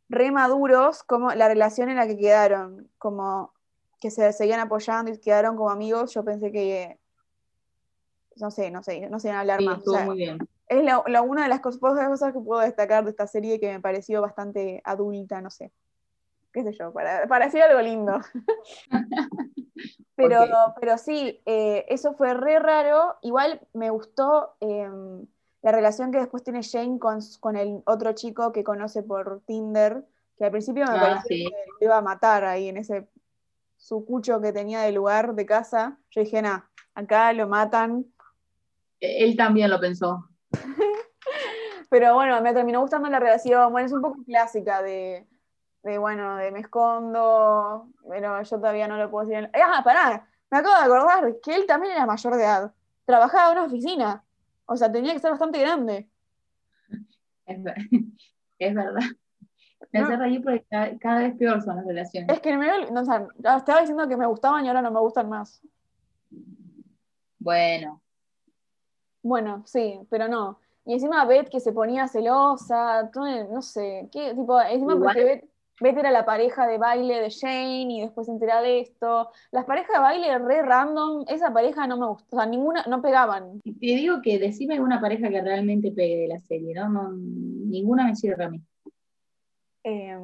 re 0.09 0.31
maduros, 0.31 1.03
como 1.03 1.33
la 1.35 1.49
relación 1.49 1.89
en 1.89 1.97
la 1.97 2.07
que 2.07 2.17
quedaron, 2.17 2.91
como 2.99 3.53
que 4.01 4.11
se 4.11 4.33
seguían 4.33 4.61
apoyando 4.61 5.11
y 5.11 5.19
quedaron 5.19 5.57
como 5.57 5.71
amigos, 5.71 6.13
yo 6.13 6.25
pensé 6.25 6.53
que, 6.53 6.99
no 8.37 8.51
sé, 8.51 8.71
no 8.71 8.83
sé, 8.83 9.09
no 9.09 9.19
sé 9.19 9.31
hablar 9.31 9.61
Sí, 9.61 9.67
más. 9.67 9.77
o 9.77 9.79
estuvo 9.79 9.95
sea, 9.95 10.05
muy 10.07 10.17
bien. 10.17 10.39
es 10.69 10.83
la, 10.85 11.03
la- 11.07 11.23
una 11.23 11.45
de 11.45 11.49
las 11.49 11.61
cosas, 11.61 11.81
cosas 11.81 12.33
que 12.33 12.41
puedo 12.41 12.61
destacar 12.61 13.05
de 13.05 13.11
esta 13.11 13.27
serie 13.27 13.61
que 13.61 13.73
me 13.73 13.81
pareció 13.81 14.21
bastante 14.21 14.81
adulta, 14.85 15.41
no 15.41 15.51
sé. 15.51 15.73
Qué 16.53 16.63
sé 16.63 16.73
yo, 16.73 16.93
para, 16.93 17.27
para 17.27 17.47
decir 17.47 17.63
algo 17.63 17.81
lindo. 17.81 18.21
pero, 20.17 20.47
pero 20.81 20.99
sí, 20.99 21.43
eh, 21.47 21.85
eso 21.89 22.15
fue 22.15 22.35
re 22.35 22.59
raro. 22.59 23.17
Igual 23.23 23.67
me 23.73 23.91
gustó 23.91 24.57
eh, 24.61 24.89
la 25.65 25.73
relación 25.73 26.13
que 26.13 26.19
después 26.19 26.43
tiene 26.45 26.61
Jane 26.63 26.99
con, 26.99 27.21
con 27.41 27.57
el 27.57 27.81
otro 27.87 28.13
chico 28.13 28.53
que 28.53 28.63
conoce 28.63 29.03
por 29.03 29.41
Tinder, 29.47 30.05
que 30.37 30.45
al 30.45 30.51
principio 30.51 30.85
me 30.85 30.93
Ah, 30.99 31.01
pareció 31.01 31.23
sí. 31.29 31.45
que 31.51 31.71
lo 31.81 31.87
iba 31.87 31.97
a 31.97 32.03
matar 32.03 32.45
ahí 32.45 32.69
en 32.69 32.77
ese 32.77 33.09
sucucho 33.79 34.43
que 34.43 34.53
tenía 34.53 34.83
de 34.83 34.93
lugar 34.93 35.35
de 35.35 35.47
casa. 35.47 35.97
Yo 36.11 36.21
dije, 36.21 36.43
nah, 36.43 36.61
acá 36.95 37.33
lo 37.33 37.49
matan. 37.49 38.05
Él 39.01 39.37
también 39.39 39.71
lo 39.71 39.81
pensó. 39.81 40.29
Pero 41.91 42.15
bueno, 42.15 42.41
me 42.43 42.53
terminó 42.53 42.81
gustando 42.83 43.09
la 43.09 43.19
relación. 43.21 43.73
Bueno, 43.73 43.87
es 43.87 43.93
un 43.93 44.03
poco 44.03 44.23
clásica 44.25 44.83
de, 44.83 45.27
de, 45.83 45.97
bueno, 45.99 46.37
de 46.37 46.51
me 46.51 46.61
escondo, 46.61 47.89
pero 48.09 48.43
yo 48.43 48.57
todavía 48.59 48.87
no 48.89 48.97
lo 48.99 49.11
puedo 49.11 49.27
decir. 49.27 49.45
en- 49.45 49.51
Ah, 49.55 49.81
pará, 49.85 50.29
me 50.51 50.59
acabo 50.59 50.77
de 50.77 50.85
acordar 50.85 51.37
que 51.43 51.55
él 51.55 51.67
también 51.67 51.95
era 51.95 52.05
mayor 52.07 52.37
de 52.37 52.43
edad. 52.43 52.73
Trabajaba 53.07 53.53
en 53.53 53.59
una 53.59 53.67
oficina. 53.67 54.25
O 54.67 54.77
sea, 54.77 54.91
tenía 54.91 55.13
que 55.13 55.19
ser 55.21 55.31
bastante 55.31 55.59
grande. 55.61 56.09
Es, 57.47 57.63
ver- 57.63 57.77
es 58.59 58.75
verdad. 58.75 59.01
Me 59.93 60.01
No. 60.01 60.07
hace 60.07 60.17
reír 60.17 60.43
porque 60.43 60.65
cada, 60.71 60.99
cada 60.99 61.19
vez 61.21 61.37
peor 61.37 61.63
son 61.63 61.77
las 61.77 61.87
relaciones. 61.87 62.31
Es 62.35 62.41
que 62.41 62.57
me, 62.57 62.91
no, 62.91 63.01
o 63.03 63.05
sea, 63.05 63.27
estaba 63.57 63.81
diciendo 63.81 64.09
que 64.09 64.17
me 64.17 64.27
gustaban 64.27 64.65
y 64.65 64.69
ahora 64.69 64.83
no 64.83 64.91
me 64.91 65.01
gustan 65.01 65.29
más. 65.29 65.61
Bueno, 67.39 68.01
Bueno, 69.23 69.63
sí, 69.67 70.01
pero 70.11 70.29
no. 70.29 70.59
Y 70.87 70.95
encima 70.95 71.25
Beth 71.25 71.49
que 71.49 71.61
se 71.61 71.73
ponía 71.73 72.09
celosa, 72.09 73.11
no 73.51 73.63
sé, 73.63 74.09
qué 74.13 74.35
tipo, 74.35 74.61
encima 74.61 74.93
Igual- 74.95 75.03
porque 75.15 75.25
Beth, 75.25 75.45
Beth 75.81 75.97
era 75.99 76.11
la 76.13 76.25
pareja 76.25 76.67
de 76.69 76.79
baile 76.79 77.21
de 77.21 77.31
Shane 77.31 77.93
y 77.93 78.01
después 78.03 78.27
se 78.27 78.33
entera 78.33 78.63
de 78.63 78.81
esto. 78.81 79.31
Las 79.51 79.65
parejas 79.65 79.93
de 79.95 79.99
baile 79.99 80.39
re 80.39 80.63
random, 80.63 81.25
esa 81.29 81.53
pareja 81.53 81.87
no 81.87 81.97
me 81.99 82.07
gustó, 82.07 82.37
o 82.37 82.39
sea, 82.41 82.47
ninguna, 82.49 82.85
no 82.87 83.03
pegaban. 83.03 83.61
te 83.63 83.73
digo 83.81 84.23
que 84.23 84.39
decime 84.39 84.75
alguna 84.75 85.01
pareja 85.01 85.29
que 85.31 85.43
realmente 85.43 85.91
pegue 85.91 86.17
de 86.17 86.29
la 86.29 86.41
serie, 86.41 86.75
¿no? 86.75 86.89
No, 86.89 87.11
ninguna 87.13 88.05
me 88.07 88.15
sirve 88.15 88.45
a 88.45 88.51
mí. 88.51 88.61
Eh, 89.83 90.17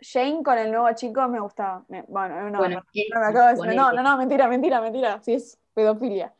Shane 0.00 0.42
con 0.44 0.58
el 0.58 0.70
nuevo 0.70 0.88
chico 0.94 1.26
me 1.28 1.40
gustaba. 1.40 1.84
Me- 1.88 2.04
bueno, 2.06 2.48
no, 2.50 2.58
Bueno, 2.58 2.76
no, 2.76 2.82
esa, 2.94 3.14
no 3.14 3.20
me 3.20 3.26
acabo 3.26 3.46
de 3.46 3.52
decir- 3.54 3.76
no, 3.76 3.84
ponele. 3.86 4.02
no, 4.02 4.10
no, 4.10 4.16
mentira, 4.18 4.48
mentira, 4.48 4.80
mentira, 4.80 5.20
sí 5.22 5.32
es 5.34 5.58
pedofilia. 5.74 6.32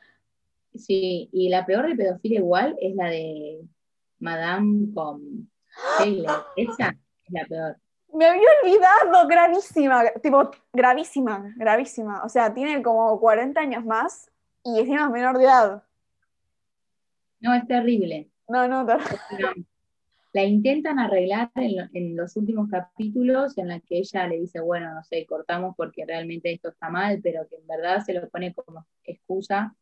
Sí, 0.75 1.29
y 1.33 1.49
la 1.49 1.65
peor 1.67 1.89
de 1.89 1.97
pedofilia 1.97 2.39
igual 2.39 2.77
es 2.81 2.95
la 2.95 3.07
de 3.09 3.63
Madame 4.21 4.93
con 4.95 5.51
Taylor. 5.99 6.45
Esa 6.57 6.91
es 7.25 7.33
la 7.33 7.45
peor. 7.47 7.77
Me 8.13 8.25
había 8.27 8.49
olvidado, 8.63 9.29
gravísima, 9.29 10.05
tipo, 10.23 10.51
gravísima, 10.73 11.53
gravísima. 11.57 12.23
O 12.25 12.29
sea, 12.29 12.53
tiene 12.55 12.83
como 12.83 13.19
40 13.21 13.61
años 13.61 13.85
más 13.85 14.31
y 14.65 14.79
encima 14.81 15.05
es 15.05 15.11
menor 15.11 15.37
de 15.39 15.45
edad. 15.45 15.83
No, 17.41 17.55
es 17.55 17.67
terrible. 17.67 18.31
No, 18.49 18.67
no, 18.69 18.87
ter- 18.87 18.99
No. 19.41 19.49
La 20.33 20.45
intentan 20.45 20.99
arreglar 20.99 21.51
en, 21.55 21.89
en 21.95 22.15
los 22.17 22.37
últimos 22.37 22.69
capítulos 22.69 23.57
en 23.57 23.69
la 23.69 23.81
que 23.81 23.99
ella 23.99 24.27
le 24.27 24.41
dice, 24.41 24.61
bueno, 24.61 24.93
no 24.95 25.03
sé, 25.03 25.25
cortamos 25.25 25.75
porque 25.77 26.05
realmente 26.05 26.53
esto 26.53 26.69
está 26.69 26.91
mal, 26.91 27.21
pero 27.23 27.49
que 27.49 27.57
en 27.57 27.67
verdad 27.67 28.05
se 28.05 28.13
lo 28.13 28.29
pone 28.29 28.53
como 28.53 28.85
excusa, 29.05 29.75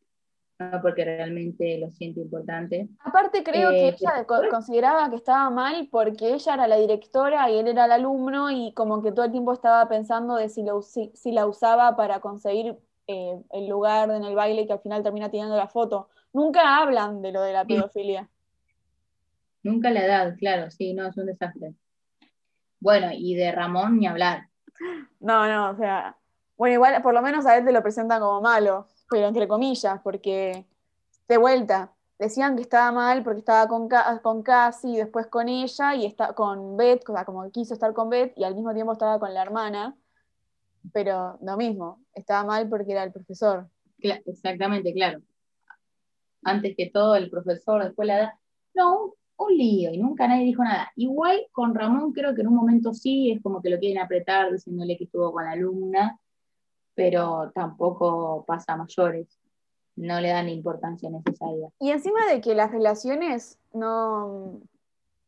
no 0.59 0.81
porque 0.83 1.05
realmente 1.05 1.79
lo 1.79 1.91
siente 1.91 2.21
importante. 2.21 2.89
Aparte 3.01 3.45
creo 3.45 3.77
que 3.77 3.89
Eh, 3.89 3.95
ella 3.97 4.25
co- 4.27 4.49
consideraba 4.49 5.11
que 5.11 5.17
estaba 5.17 5.51
mal 5.51 5.89
porque 5.93 6.33
ella 6.35 6.55
era 6.55 6.67
la 6.69 6.77
directora 6.77 7.51
y 7.51 7.59
él 7.59 7.69
era 7.69 7.85
el 7.85 7.93
alumno 7.93 8.51
y 8.51 8.73
como 8.73 9.03
que 9.03 9.13
todo 9.13 9.27
el 9.27 9.31
tiempo 9.33 9.53
estaba 9.53 9.87
pensando 9.89 10.37
de 10.37 10.49
si, 10.49 10.63
lo, 10.63 10.81
si, 10.83 11.11
si 11.15 11.33
la 11.33 11.47
usaba 11.47 11.97
para 11.97 12.21
conseguir 12.21 12.79
eh, 13.07 13.43
el 13.51 13.69
lugar 13.69 14.11
en 14.11 14.25
el 14.25 14.35
baile 14.35 14.67
que 14.67 14.73
al 14.73 14.81
final 14.81 15.03
termina 15.03 15.31
tirando 15.31 15.57
la 15.57 15.69
foto. 15.69 16.09
Nunca 16.33 16.79
hablan 16.79 17.21
de 17.23 17.33
lo 17.33 17.43
de 17.43 17.53
la 17.53 17.67
pedofilia. 17.67 18.31
Nunca 19.65 19.91
la 19.91 20.05
edad, 20.05 20.37
claro, 20.39 20.71
sí, 20.71 20.95
no, 20.95 21.09
es 21.09 21.17
un 21.17 21.27
desastre. 21.27 21.75
Bueno, 22.79 23.09
y 23.13 23.35
de 23.35 23.51
Ramón 23.51 23.99
ni 23.99 24.07
hablar. 24.07 24.49
No, 25.21 25.47
no, 25.49 25.71
o 25.71 25.77
sea, 25.77 26.19
bueno, 26.57 26.75
igual 26.75 27.03
por 27.03 27.15
lo 27.15 27.23
menos 27.23 27.47
a 27.47 27.57
él 27.57 27.65
te 27.65 27.73
lo 27.73 27.83
presentan 27.83 28.21
como 28.21 28.41
malo, 28.41 28.89
pero 29.15 29.29
entre 29.29 29.47
comillas, 29.47 30.01
porque 30.03 30.67
de 31.29 31.37
vuelta, 31.37 31.95
decían 32.19 32.57
que 32.57 32.63
estaba 32.63 32.91
mal 32.91 33.23
porque 33.23 33.39
estaba 33.39 33.69
con, 33.69 33.89
con 34.25 34.43
Cassie 34.43 34.99
después 34.99 35.29
con 35.29 35.49
ella 35.49 35.95
y 35.95 36.05
está 36.05 36.33
con 36.35 36.77
Beth, 36.77 37.05
como 37.05 37.49
quiso 37.53 37.75
estar 37.75 37.95
con 37.95 38.11
Beth 38.11 38.33
y 38.37 38.43
al 38.43 38.57
mismo 38.57 38.75
tiempo 38.75 38.93
estaba 38.93 39.21
con 39.21 39.33
la 39.33 39.43
hermana, 39.43 39.97
pero 40.93 41.39
lo 41.43 41.57
mismo, 41.57 42.03
estaba 42.13 42.43
mal 42.43 42.69
porque 42.69 42.91
era 42.91 43.05
el 43.05 43.13
profesor. 43.13 43.69
Exactamente, 44.01 44.93
claro. 44.93 45.21
Antes 46.43 46.75
que 46.77 46.91
todo, 46.91 47.15
el 47.15 47.31
profesor, 47.31 47.85
después 47.85 48.09
la 48.09 48.19
edad. 48.19 48.31
No, 48.75 49.15
un 49.37 49.57
lío, 49.57 49.93
y 49.93 49.99
nunca 49.99 50.27
nadie 50.27 50.47
dijo 50.47 50.65
nada. 50.65 50.91
Igual 50.97 51.47
con 51.53 51.73
Ramón 51.73 52.13
creo 52.13 52.35
que 52.35 52.41
en 52.41 52.49
un 52.49 52.57
momento 52.57 52.93
sí, 52.93 53.31
es 53.31 53.41
como 53.41 53.63
que 53.63 53.71
lo 53.71 53.79
quieren 53.79 54.03
apretar 54.03 54.51
diciéndole 54.51 54.97
que 54.99 55.05
estuvo 55.05 55.33
con 55.33 55.45
la 55.45 55.53
alumna, 55.53 56.19
pero 56.95 57.51
tampoco 57.55 58.45
pasa 58.47 58.75
a 58.75 58.77
mayores. 58.77 59.39
No 59.97 60.21
le 60.21 60.29
dan 60.29 60.49
importancia 60.49 61.09
necesaria. 61.09 61.69
Y 61.79 61.91
encima 61.91 62.27
de 62.27 62.41
que 62.41 62.55
las 62.55 62.71
relaciones 62.71 63.59
no, 63.73 64.61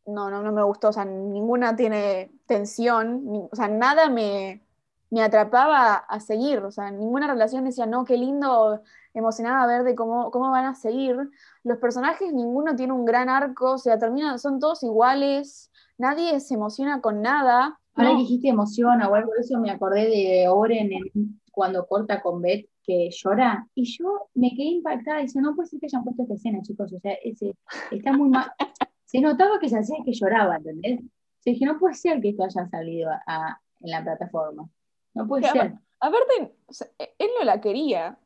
no, 0.05 0.29
no, 0.29 0.41
no 0.41 0.51
me 0.51 0.63
gustó, 0.63 0.89
o 0.89 0.93
sea, 0.93 1.05
ninguna 1.05 1.75
tiene 1.75 2.31
tensión, 2.45 3.47
o 3.51 3.55
sea, 3.55 3.67
nada 3.67 4.09
me, 4.09 4.61
me 5.09 5.21
atrapaba 5.21 5.95
a 5.95 6.19
seguir, 6.19 6.59
o 6.59 6.71
sea, 6.71 6.91
ninguna 6.91 7.27
relación 7.27 7.65
decía, 7.65 7.85
no, 7.85 8.05
qué 8.05 8.17
lindo, 8.17 8.81
emocionada 9.13 9.65
ver 9.67 9.83
de 9.83 9.95
cómo, 9.95 10.31
cómo 10.31 10.51
van 10.51 10.65
a 10.65 10.75
seguir. 10.75 11.29
Los 11.63 11.77
personajes, 11.77 12.33
ninguno 12.33 12.75
tiene 12.75 12.93
un 12.93 13.05
gran 13.05 13.29
arco, 13.29 13.73
o 13.73 13.77
sea, 13.77 13.97
terminan, 13.97 14.39
son 14.39 14.59
todos 14.59 14.83
iguales, 14.83 15.71
nadie 15.97 16.39
se 16.39 16.53
emociona 16.53 17.01
con 17.01 17.21
nada. 17.21 17.79
Ahora 17.97 18.11
No, 18.11 18.15
que 18.17 18.21
dijiste 18.23 18.47
emoción 18.49 19.01
o 19.01 19.15
algo 19.15 19.31
de 19.33 19.41
eso, 19.41 19.59
me 19.59 19.71
acordé 19.71 20.07
de 20.07 20.47
Oren 20.47 20.91
en- 20.93 21.41
cuando 21.51 21.85
corta 21.87 22.21
con 22.21 22.41
Beth, 22.41 22.69
que 22.83 23.09
llora, 23.11 23.67
y 23.75 23.83
yo 23.97 24.29
me 24.35 24.51
quedé 24.51 24.65
impactada, 24.67 25.19
y 25.19 25.23
dice, 25.23 25.41
no 25.41 25.55
puede 25.55 25.67
ser 25.67 25.79
que 25.79 25.87
hayan 25.87 26.03
puesto 26.03 26.21
esta 26.21 26.35
escena, 26.35 26.61
chicos, 26.61 26.93
o 26.93 26.99
sea, 26.99 27.13
ese, 27.23 27.55
está 27.91 28.13
muy 28.13 28.29
mal. 28.29 28.45
Se 29.05 29.19
notaba 29.21 29.59
que 29.59 29.67
se 29.69 29.79
hacía 29.79 29.97
que 30.05 30.13
lloraba, 30.13 30.57
¿entendés? 30.57 30.99
Se 31.39 31.51
dije, 31.51 31.65
no 31.65 31.79
puede 31.79 31.95
ser 31.95 32.21
que 32.21 32.29
esto 32.29 32.43
haya 32.43 32.67
salido 32.69 33.09
a- 33.09 33.21
a- 33.25 33.61
en 33.81 33.89
la 33.91 34.03
plataforma. 34.03 34.69
No 35.13 35.27
puede 35.27 35.43
ser. 35.49 35.73
aparte, 35.99 36.53
o 36.67 36.73
sea, 36.73 36.87
él 36.99 37.29
no 37.39 37.45
la 37.45 37.59
quería. 37.61 38.17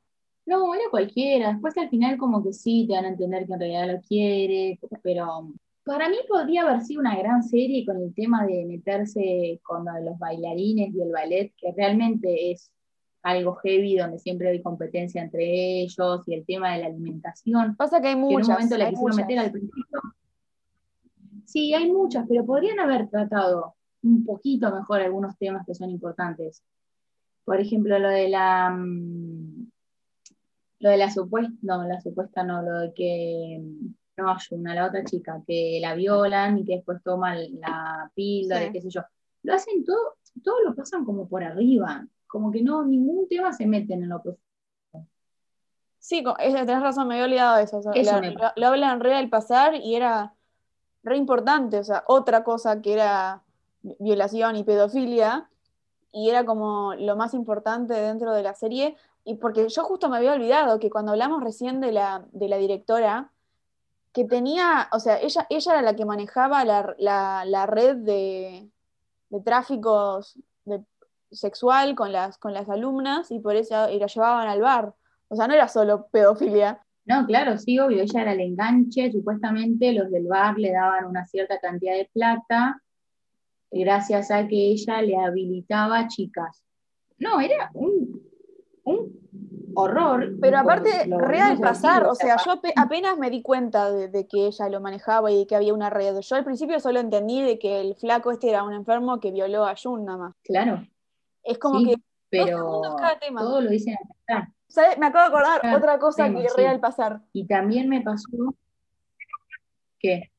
No, 0.45 0.73
era 0.73 0.83
cualquiera. 0.89 1.53
Después 1.53 1.77
al 1.77 1.89
final 1.89 2.17
como 2.17 2.43
que 2.43 2.51
sí, 2.51 2.85
te 2.87 2.95
van 2.95 3.05
a 3.05 3.09
entender 3.09 3.45
que 3.47 3.53
en 3.53 3.59
realidad 3.59 3.93
lo 3.95 4.01
quiere, 4.01 4.79
pero 5.03 5.53
Para 5.83 6.09
mí 6.09 6.17
podría 6.27 6.61
haber 6.61 6.81
sido 6.81 7.01
una 7.01 7.17
gran 7.17 7.43
serie 7.43 7.85
con 7.85 7.97
el 7.97 8.13
tema 8.13 8.45
de 8.45 8.65
meterse 8.65 9.59
con 9.63 9.85
los 9.85 10.19
bailarines 10.19 10.93
y 10.93 11.01
el 11.01 11.11
ballet, 11.11 11.53
que 11.57 11.73
realmente 11.75 12.51
es 12.51 12.71
algo 13.23 13.55
heavy, 13.55 13.97
donde 13.97 14.19
siempre 14.19 14.49
hay 14.49 14.61
competencia 14.61 15.21
entre 15.21 15.81
ellos 15.81 16.27
y 16.27 16.33
el 16.33 16.45
tema 16.45 16.73
de 16.73 16.81
la 16.81 16.87
alimentación. 16.87 17.75
Pasa 17.75 18.01
que 18.01 18.09
hay 18.09 18.15
muchas. 18.15 18.47
en 18.47 18.51
un 18.51 18.53
momento 18.53 18.77
le 18.77 18.89
quisieron 18.89 19.15
meter 19.15 19.39
al 19.39 19.51
principio. 19.51 20.01
Sí, 21.45 21.73
hay 21.73 21.91
muchas, 21.91 22.25
pero 22.27 22.45
podrían 22.45 22.79
haber 22.79 23.09
tratado 23.09 23.75
un 24.03 24.23
poquito 24.23 24.73
mejor 24.73 25.01
algunos 25.01 25.37
temas 25.37 25.65
que 25.65 25.75
son 25.75 25.89
importantes. 25.89 26.63
Por 27.43 27.59
ejemplo, 27.59 27.97
lo 27.99 28.09
de 28.09 28.29
la. 28.29 28.69
Mm, 28.69 29.67
lo 30.79 30.89
de 30.89 30.97
la 30.97 31.11
supuesta. 31.11 31.53
No, 31.61 31.83
la 31.83 31.99
supuesta 32.01 32.43
no, 32.43 32.61
lo 32.61 32.79
de 32.79 32.93
que. 32.93 33.61
No, 34.17 34.29
Ayuna, 34.29 34.75
la 34.75 34.87
otra 34.87 35.03
chica, 35.03 35.41
que 35.47 35.79
la 35.81 35.95
violan 35.95 36.59
y 36.59 36.65
que 36.65 36.75
después 36.75 37.01
toman 37.03 37.37
la 37.59 38.11
píldora, 38.13 38.71
qué 38.71 38.81
sé 38.81 38.89
yo. 38.89 39.01
Lo 39.43 39.53
hacen 39.53 39.83
todo, 39.83 40.17
todo 40.43 40.61
lo 40.63 40.75
pasan 40.75 41.05
como 41.05 41.27
por 41.27 41.43
arriba 41.43 42.05
como 42.31 42.49
que 42.49 42.63
no, 42.63 42.85
ningún 42.85 43.27
tema 43.27 43.51
se 43.51 43.67
mete 43.67 43.93
en 43.93 44.07
lo 44.07 44.21
profundo. 44.21 44.39
Sí, 45.99 46.23
tenés 46.23 46.81
razón, 46.81 47.07
me 47.07 47.15
había 47.15 47.25
olvidado 47.25 47.57
de 47.57 47.63
eso. 47.63 47.81
lo, 48.55 48.67
hablan 48.67 49.01
re 49.01 49.15
del 49.15 49.29
pasar 49.29 49.75
y 49.75 49.95
era 49.95 50.33
re 51.03 51.17
importante, 51.17 51.77
o 51.77 51.83
sea, 51.83 52.03
otra 52.07 52.43
cosa 52.43 52.81
que 52.81 52.93
era 52.93 53.43
violación 53.99 54.55
y 54.55 54.63
pedofilia, 54.63 55.49
y 56.13 56.29
era 56.29 56.45
como 56.45 56.95
lo 56.95 57.15
más 57.15 57.33
importante 57.33 57.93
dentro 57.93 58.33
de 58.33 58.43
la 58.43 58.55
serie, 58.55 58.95
y 59.25 59.35
porque 59.35 59.67
yo 59.67 59.83
justo 59.83 60.09
me 60.09 60.17
había 60.17 60.33
olvidado 60.33 60.79
que 60.79 60.89
cuando 60.89 61.11
hablamos 61.11 61.43
recién 61.43 61.81
de 61.81 61.91
la, 61.91 62.25
de 62.31 62.47
la 62.47 62.57
directora, 62.57 63.30
que 64.13 64.25
tenía, 64.25 64.89
o 64.91 64.99
sea, 64.99 65.19
ella, 65.19 65.47
ella 65.49 65.71
era 65.73 65.81
la 65.81 65.95
que 65.95 66.05
manejaba 66.05 66.65
la, 66.65 67.65
red 67.65 67.97
de, 67.97 68.69
de 69.29 69.41
tráficos 69.41 70.37
sexual 71.31 71.95
con 71.95 72.11
las, 72.11 72.37
con 72.37 72.53
las 72.53 72.69
alumnas 72.69 73.31
y 73.31 73.39
por 73.39 73.55
eso 73.55 73.89
y 73.89 73.99
la 73.99 74.07
llevaban 74.07 74.47
al 74.47 74.61
bar. 74.61 74.93
O 75.29 75.35
sea, 75.35 75.47
no 75.47 75.53
era 75.53 75.67
solo 75.67 76.07
pedofilia. 76.07 76.81
No, 77.05 77.25
claro, 77.25 77.57
sí, 77.57 77.79
obvio, 77.79 78.03
ella 78.03 78.21
era 78.21 78.33
el 78.33 78.41
enganche, 78.41 79.11
supuestamente 79.11 79.93
los 79.93 80.11
del 80.11 80.27
bar 80.27 80.57
le 80.57 80.71
daban 80.71 81.05
una 81.05 81.25
cierta 81.25 81.59
cantidad 81.59 81.95
de 81.95 82.09
plata 82.13 82.81
gracias 83.71 84.29
a 84.31 84.47
que 84.47 84.71
ella 84.71 85.01
le 85.01 85.15
habilitaba 85.15 86.07
chicas. 86.07 86.63
No, 87.17 87.39
era 87.39 87.71
un, 87.73 88.21
horror. 89.75 90.33
Pero 90.39 90.59
aparte, 90.59 91.09
real 91.17 91.59
pasar, 91.59 92.05
o 92.05 92.15
sea, 92.15 92.37
yo 92.45 92.59
apenas 92.75 93.17
me 93.17 93.29
di 93.29 93.41
cuenta 93.41 93.91
de, 93.91 94.07
de, 94.07 94.27
que 94.27 94.47
ella 94.47 94.69
lo 94.69 94.81
manejaba 94.81 95.31
y 95.31 95.39
de 95.39 95.47
que 95.47 95.55
había 95.55 95.73
una 95.73 95.89
red. 95.89 96.19
Yo 96.19 96.35
al 96.35 96.43
principio 96.43 96.79
solo 96.79 96.99
entendí 96.99 97.41
de 97.41 97.59
que 97.59 97.81
el 97.81 97.95
flaco 97.95 98.31
este 98.31 98.49
era 98.49 98.63
un 98.63 98.73
enfermo 98.73 99.19
que 99.19 99.31
violó 99.31 99.65
a 99.65 99.75
Jun 99.75 100.05
nada 100.05 100.17
más. 100.17 100.35
Claro, 100.43 100.85
es 101.43 101.57
como 101.57 101.83
que 101.83 101.95
pero 102.31 102.81
todo 103.37 103.61
lo 103.61 103.69
dicen 103.69 103.95
acá. 104.25 104.51
¿Sabes? 104.67 104.97
Me 104.97 105.07
acabo 105.07 105.29
de 105.29 105.35
acordar 105.35 105.75
otra 105.75 105.99
cosa 105.99 106.31
que 106.31 106.47
sí. 106.47 106.55
real 106.55 106.79
pasar. 106.79 107.21
Y 107.33 107.45
también 107.45 107.89
me 107.89 108.01
pasó 108.01 108.29
¿Qué? 109.99 110.31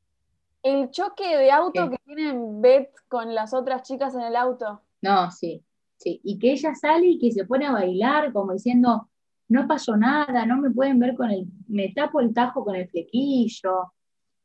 El 0.63 0.91
choque 0.91 1.37
de 1.37 1.51
auto 1.51 1.91
que 1.91 1.99
tienen 2.07 2.63
Beth 2.63 2.95
con 3.09 3.35
las 3.35 3.53
otras 3.53 3.83
chicas 3.83 4.15
en 4.15 4.23
el 4.23 4.37
auto. 4.37 4.81
No, 5.03 5.31
sí, 5.31 5.63
sí. 5.99 6.21
Y 6.25 6.39
que 6.39 6.53
ella 6.53 6.75
sale 6.75 7.07
y 7.09 7.19
que 7.19 7.31
se 7.31 7.45
pone 7.45 7.67
a 7.67 7.73
bailar 7.73 8.33
como 8.33 8.53
diciendo, 8.53 9.09
no 9.53 9.69
pasó 9.69 9.97
nada, 9.97 10.47
no 10.47 10.57
me 10.57 10.71
pueden 10.71 10.99
ver 10.99 11.15
con 11.15 11.31
el, 11.31 11.47
me 11.69 11.93
tapo 11.93 12.21
el 12.21 12.33
tajo 12.33 12.65
con 12.65 12.75
el 12.75 12.89
flequillo. 12.89 13.93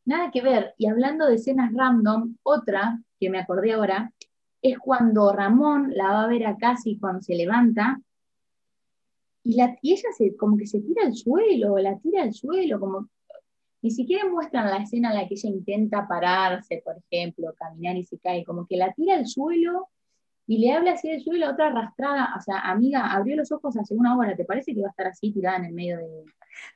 Nada 0.05 0.31
que 0.31 0.41
ver. 0.41 0.73
Y 0.77 0.87
hablando 0.87 1.25
de 1.25 1.35
escenas 1.35 1.73
random, 1.73 2.35
otra 2.43 3.01
que 3.19 3.29
me 3.29 3.39
acordé 3.39 3.73
ahora, 3.73 4.11
es 4.61 4.77
cuando 4.79 5.31
Ramón 5.31 5.91
la 5.95 6.11
va 6.11 6.23
a 6.23 6.27
ver 6.27 6.45
a 6.45 6.57
Casi 6.57 6.99
cuando 6.99 7.21
se 7.21 7.35
levanta 7.35 8.01
y, 9.43 9.55
la, 9.55 9.77
ella 9.81 10.09
se, 10.17 10.35
como 10.35 10.57
que 10.57 10.67
se 10.67 10.81
tira 10.81 11.03
al 11.05 11.15
suelo, 11.15 11.77
la 11.77 11.97
tira 11.99 12.23
al 12.23 12.33
suelo, 12.33 12.77
como 12.79 13.07
ni 13.81 13.91
siquiera 13.91 14.27
muestran 14.29 14.69
la 14.69 14.83
escena 14.83 15.11
en 15.11 15.15
la 15.15 15.27
que 15.27 15.35
ella 15.35 15.49
intenta 15.49 16.05
pararse, 16.05 16.81
por 16.83 16.97
ejemplo, 16.97 17.53
caminar 17.57 17.95
y 17.95 18.03
se 18.03 18.19
cae, 18.19 18.43
como 18.43 18.67
que 18.67 18.75
la 18.75 18.91
tira 18.91 19.15
al 19.15 19.25
suelo 19.25 19.87
y 20.49 20.59
le 20.59 20.73
habla 20.73 20.93
así 20.93 21.09
del 21.09 21.21
suelo, 21.21 21.51
otra 21.51 21.67
arrastrada, 21.67 22.33
o 22.37 22.41
sea, 22.41 22.59
amiga, 22.59 23.11
abrió 23.11 23.35
los 23.35 23.51
ojos 23.51 23.75
hace 23.75 23.93
una 23.93 24.17
hora, 24.17 24.33
¿te 24.33 24.45
parece 24.45 24.73
que 24.73 24.81
va 24.81 24.87
a 24.87 24.91
estar 24.91 25.07
así 25.07 25.33
tirada 25.33 25.57
en 25.57 25.65
el 25.65 25.73
medio 25.73 25.97
de, 25.97 26.23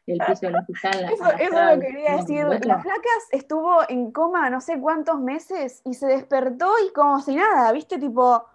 del 0.07 0.19
piso 0.19 0.47
del 0.47 0.57
hospital? 0.57 1.05
Eso, 1.13 1.31
eso 1.39 1.75
lo 1.75 1.79
quería 1.79 2.17
decir, 2.17 2.45
la 2.45 2.79
flacas 2.81 3.27
estuvo 3.31 3.79
en 3.87 4.11
coma 4.11 4.49
no 4.49 4.59
sé 4.59 4.77
cuántos 4.79 5.21
meses 5.21 5.81
y 5.85 5.93
se 5.93 6.07
despertó 6.07 6.69
y 6.85 6.91
como 6.91 7.21
si 7.21 7.35
nada, 7.35 7.71
¿viste? 7.71 7.97
Tipo, 7.97 8.45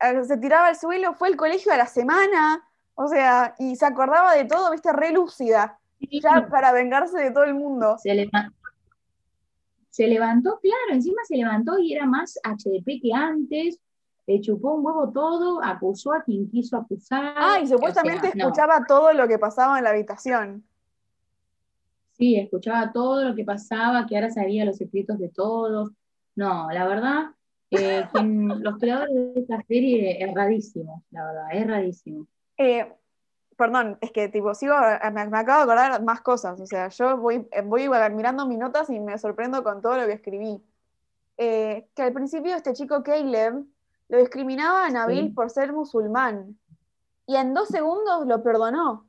eh, 0.00 0.24
se 0.24 0.36
tiraba 0.36 0.66
al 0.66 0.76
suelo, 0.76 1.14
fue 1.14 1.28
al 1.28 1.36
colegio 1.36 1.72
a 1.72 1.76
la 1.76 1.86
semana, 1.86 2.66
o 2.96 3.06
sea, 3.06 3.54
y 3.56 3.76
se 3.76 3.86
acordaba 3.86 4.34
de 4.34 4.46
todo, 4.46 4.72
¿viste? 4.72 4.92
Re 4.92 5.12
lúcida, 5.12 5.78
ya 6.00 6.48
para 6.50 6.72
vengarse 6.72 7.18
de 7.18 7.30
todo 7.30 7.44
el 7.44 7.54
mundo. 7.54 7.98
Se 7.98 8.12
levantó. 8.14 8.56
Se 9.90 10.08
levantó, 10.08 10.58
claro, 10.60 10.92
encima 10.92 11.22
se 11.24 11.36
levantó 11.36 11.78
y 11.78 11.94
era 11.94 12.06
más 12.06 12.38
HDP 12.44 13.00
que 13.02 13.12
antes, 13.12 13.78
le 14.30 14.40
chupó 14.40 14.74
un 14.74 14.86
huevo 14.86 15.10
todo, 15.10 15.60
acusó 15.62 16.12
a 16.12 16.22
quien 16.22 16.48
quiso 16.48 16.76
acusar. 16.76 17.34
Ah, 17.36 17.58
y 17.60 17.66
supuestamente 17.66 18.28
escuchaba 18.28 18.84
todo 18.86 19.12
lo 19.12 19.26
que 19.26 19.38
pasaba 19.40 19.78
en 19.78 19.84
la 19.84 19.90
habitación. 19.90 20.64
Sí, 22.12 22.36
escuchaba 22.36 22.92
todo 22.92 23.24
lo 23.24 23.34
que 23.34 23.44
pasaba, 23.44 24.06
que 24.06 24.14
ahora 24.14 24.30
sabía 24.30 24.64
los 24.64 24.76
secretos 24.76 25.18
de 25.18 25.30
todos. 25.30 25.90
No, 26.36 26.70
la 26.70 26.86
verdad, 26.86 27.24
eh, 27.72 28.04
los 28.62 28.78
creadores 28.78 29.14
de 29.14 29.40
esta 29.40 29.60
serie 29.62 30.22
es 30.22 30.32
rarísimo, 30.32 31.02
la 31.10 31.26
verdad, 31.26 31.46
es 31.52 31.66
rarísimo. 31.66 32.26
Eh, 32.56 32.86
perdón, 33.56 33.98
es 34.00 34.12
que 34.12 34.28
tipo, 34.28 34.54
sigo, 34.54 34.74
me, 35.12 35.20
acabo 35.22 35.66
de 35.66 35.72
acordar 35.72 36.04
más 36.04 36.20
cosas, 36.20 36.60
o 36.60 36.66
sea, 36.66 36.88
yo 36.90 37.16
voy, 37.16 37.48
voy 37.64 37.88
mirando 38.14 38.46
mis 38.46 38.58
notas 38.58 38.90
y 38.90 39.00
me 39.00 39.18
sorprendo 39.18 39.64
con 39.64 39.82
todo 39.82 39.96
lo 39.96 40.06
que 40.06 40.12
escribí. 40.12 40.62
Eh, 41.36 41.88
que 41.94 42.02
al 42.02 42.12
principio 42.12 42.54
este 42.54 42.74
chico 42.74 43.02
Caleb 43.02 43.64
lo 44.10 44.18
discriminaba 44.18 44.86
a 44.86 44.90
Nabil 44.90 45.32
por 45.32 45.50
ser 45.50 45.72
musulmán. 45.72 46.58
Y 47.26 47.36
en 47.36 47.54
dos 47.54 47.68
segundos 47.68 48.26
lo 48.26 48.42
perdonó. 48.42 49.06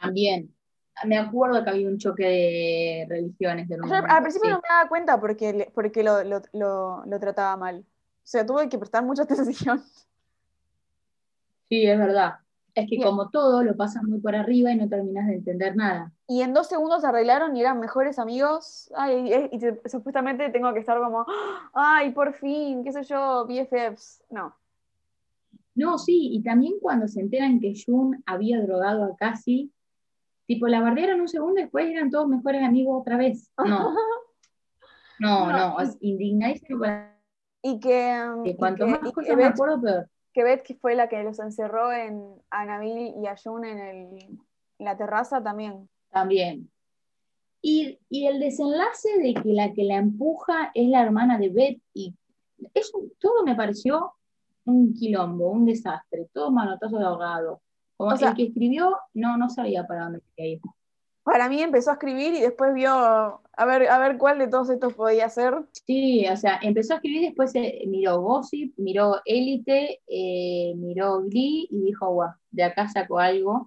También. 0.00 0.52
Me 1.04 1.16
acuerdo 1.16 1.62
que 1.62 1.70
había 1.70 1.88
un 1.88 1.98
choque 1.98 2.24
de 2.24 3.06
religiones. 3.08 3.68
al 3.70 4.22
principio 4.22 4.50
no 4.50 4.56
me 4.56 4.68
daba 4.68 4.88
cuenta 4.88 5.20
porque, 5.20 5.70
porque 5.74 6.02
lo, 6.02 7.20
trataba 7.20 7.56
mal. 7.56 7.80
O 7.80 7.84
sea, 8.24 8.44
tuve 8.44 8.68
que 8.68 8.78
prestar 8.78 9.04
mucha 9.04 9.22
atención. 9.24 9.84
Sí, 11.68 11.86
es 11.86 11.98
verdad. 11.98 12.40
Es 12.76 12.86
que 12.90 13.02
como 13.02 13.30
todo, 13.30 13.62
lo 13.64 13.74
pasas 13.74 14.02
muy 14.02 14.20
por 14.20 14.36
arriba 14.36 14.70
y 14.70 14.76
no 14.76 14.86
terminas 14.86 15.26
de 15.26 15.36
entender 15.36 15.74
nada. 15.74 16.12
Y 16.28 16.42
en 16.42 16.52
dos 16.52 16.68
segundos 16.68 17.00
se 17.00 17.06
arreglaron 17.06 17.56
y 17.56 17.62
eran 17.62 17.80
mejores 17.80 18.18
amigos. 18.18 18.92
Ay, 18.94 19.32
y, 19.50 19.88
supuestamente 19.88 20.50
tengo 20.50 20.70
que 20.74 20.80
estar 20.80 21.00
como, 21.00 21.24
ay, 21.72 22.12
por 22.12 22.34
fin, 22.34 22.84
qué 22.84 22.92
sé 22.92 23.02
yo, 23.04 23.46
BFFs. 23.46 24.24
No. 24.28 24.54
No, 25.74 25.96
sí, 25.96 26.34
y 26.34 26.42
también 26.42 26.74
cuando 26.78 27.08
se 27.08 27.20
enteran 27.20 27.60
que 27.60 27.72
Jun 27.74 28.22
había 28.26 28.60
drogado 28.60 29.04
a 29.04 29.16
Cassie, 29.16 29.70
tipo, 30.46 30.68
la 30.68 30.82
bardearon 30.82 31.22
un 31.22 31.28
segundo, 31.28 31.62
después 31.62 31.86
eran 31.86 32.10
todos 32.10 32.28
mejores 32.28 32.62
amigos 32.62 33.00
otra 33.00 33.16
vez. 33.16 33.50
No. 33.56 33.94
No, 35.18 35.50
no, 35.50 35.80
es 35.80 35.96
indignadísimo. 36.00 36.84
Y 37.62 37.80
que, 37.80 38.20
que 38.44 38.54
cuanto 38.54 38.86
más 38.86 38.98
cosas 38.98 39.34
me 39.34 39.46
acuerdo, 39.46 39.80
peor 39.80 40.10
que 40.36 40.44
Beth 40.44 40.78
fue 40.82 40.94
la 40.94 41.08
que 41.08 41.22
los 41.22 41.38
encerró 41.38 41.90
en, 41.90 42.22
a 42.50 42.66
Nabil 42.66 43.14
y 43.16 43.26
a 43.26 43.36
Jun 43.42 43.64
en, 43.64 44.38
la 44.78 44.94
terraza 44.94 45.42
también. 45.42 45.88
También. 46.10 46.70
Y, 47.62 47.98
el 48.10 48.38
desenlace 48.38 49.18
de 49.18 49.32
que 49.32 49.48
la 49.54 49.72
que 49.72 49.84
la 49.84 49.96
empuja 49.96 50.72
es 50.74 50.90
la 50.90 51.00
hermana 51.00 51.38
de 51.38 51.48
Beth 51.48 51.80
y 51.94 52.14
eso 52.74 53.00
todo 53.18 53.44
me 53.44 53.54
pareció 53.54 54.12
un 54.66 54.92
quilombo, 54.92 55.48
un 55.48 55.64
desastre, 55.64 56.28
todo 56.34 56.50
manotazo 56.50 56.98
de 56.98 57.06
ahogado. 57.06 57.62
Como 57.96 58.12
el 58.12 58.34
que 58.34 58.42
escribió 58.42 58.94
no, 59.14 59.38
no 59.38 59.48
sabía 59.48 59.86
para 59.86 60.04
dónde 60.04 60.20
quería 60.36 60.52
ir 60.52 60.60
para 61.26 61.48
mí 61.48 61.60
empezó 61.60 61.90
a 61.90 61.94
escribir 61.94 62.34
y 62.34 62.40
después 62.40 62.72
vio 62.72 62.88
a 62.92 63.64
ver, 63.66 63.88
a 63.88 63.98
ver 63.98 64.16
cuál 64.16 64.38
de 64.38 64.46
todos 64.46 64.70
estos 64.70 64.94
podía 64.94 65.28
ser. 65.28 65.56
Sí, 65.72 66.24
o 66.28 66.36
sea, 66.36 66.60
empezó 66.62 66.92
a 66.92 66.96
escribir, 66.98 67.22
después 67.22 67.52
miró 67.88 68.20
Gossip, 68.20 68.72
miró 68.76 69.16
Élite, 69.24 70.02
eh, 70.06 70.72
miró 70.76 71.22
Glee 71.22 71.66
y 71.68 71.82
dijo, 71.82 72.12
guau, 72.12 72.30
de 72.52 72.62
acá 72.62 72.88
sacó 72.88 73.18
algo. 73.18 73.66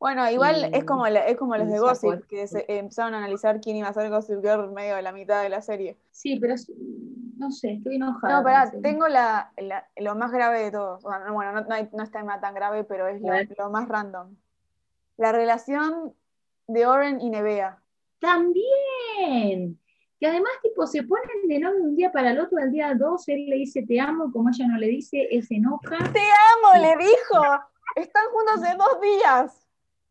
Bueno, 0.00 0.28
igual 0.28 0.74
es 0.74 0.82
como 0.82 1.06
es 1.06 1.36
como 1.36 1.56
los 1.56 1.70
de 1.70 1.78
Gossip, 1.78 2.26
que 2.26 2.48
se, 2.48 2.64
empezaron 2.66 3.14
a 3.14 3.18
analizar 3.18 3.60
quién 3.60 3.76
iba 3.76 3.86
a 3.86 3.92
ser 3.92 4.10
Gossip 4.10 4.40
Girl 4.42 4.64
en 4.64 4.74
medio 4.74 4.96
de 4.96 5.02
la 5.02 5.12
mitad 5.12 5.40
de 5.40 5.50
la 5.50 5.62
serie. 5.62 5.96
Sí, 6.10 6.40
pero 6.40 6.56
no 7.36 7.52
sé, 7.52 7.74
estoy 7.74 7.94
enojada. 7.94 8.38
No, 8.38 8.42
pará, 8.42 8.72
tengo 8.82 9.06
la, 9.06 9.52
lo 9.98 10.16
más 10.16 10.32
grave 10.32 10.64
de 10.64 10.72
todos. 10.72 11.04
Bueno, 11.04 11.52
no, 11.52 11.62
no, 11.62 12.02
está 12.02 12.40
tan 12.40 12.54
grave, 12.56 12.82
pero 12.82 13.06
es 13.06 13.22
lo, 13.22 13.34
lo 13.56 13.70
más 13.70 13.86
random. 13.86 14.34
La 15.16 15.30
relación 15.30 16.12
de 16.68 16.86
Oren 16.86 17.20
y 17.20 17.30
Nevea. 17.30 17.82
También. 18.20 19.78
que 20.20 20.26
además 20.26 20.52
tipo 20.62 20.86
se 20.86 21.02
ponen 21.02 21.48
de 21.48 21.58
novio 21.58 21.78
de 21.78 21.82
un 21.88 21.96
día 21.96 22.12
para 22.12 22.30
el 22.30 22.40
otro, 22.40 22.58
al 22.58 22.70
día 22.72 22.94
2 22.94 23.28
él 23.28 23.46
le 23.48 23.56
dice 23.56 23.82
te 23.82 24.00
amo, 24.00 24.30
como 24.32 24.48
ella 24.50 24.66
no 24.66 24.78
le 24.78 24.88
dice, 24.88 25.28
él 25.30 25.44
se 25.44 25.56
enoja. 25.56 25.96
Te 26.12 26.20
amo, 26.20 26.82
le 26.82 26.96
dijo. 27.04 27.42
Están 27.96 28.24
juntos 28.32 28.62
hace 28.62 28.76
dos 28.76 29.00
días. 29.00 29.64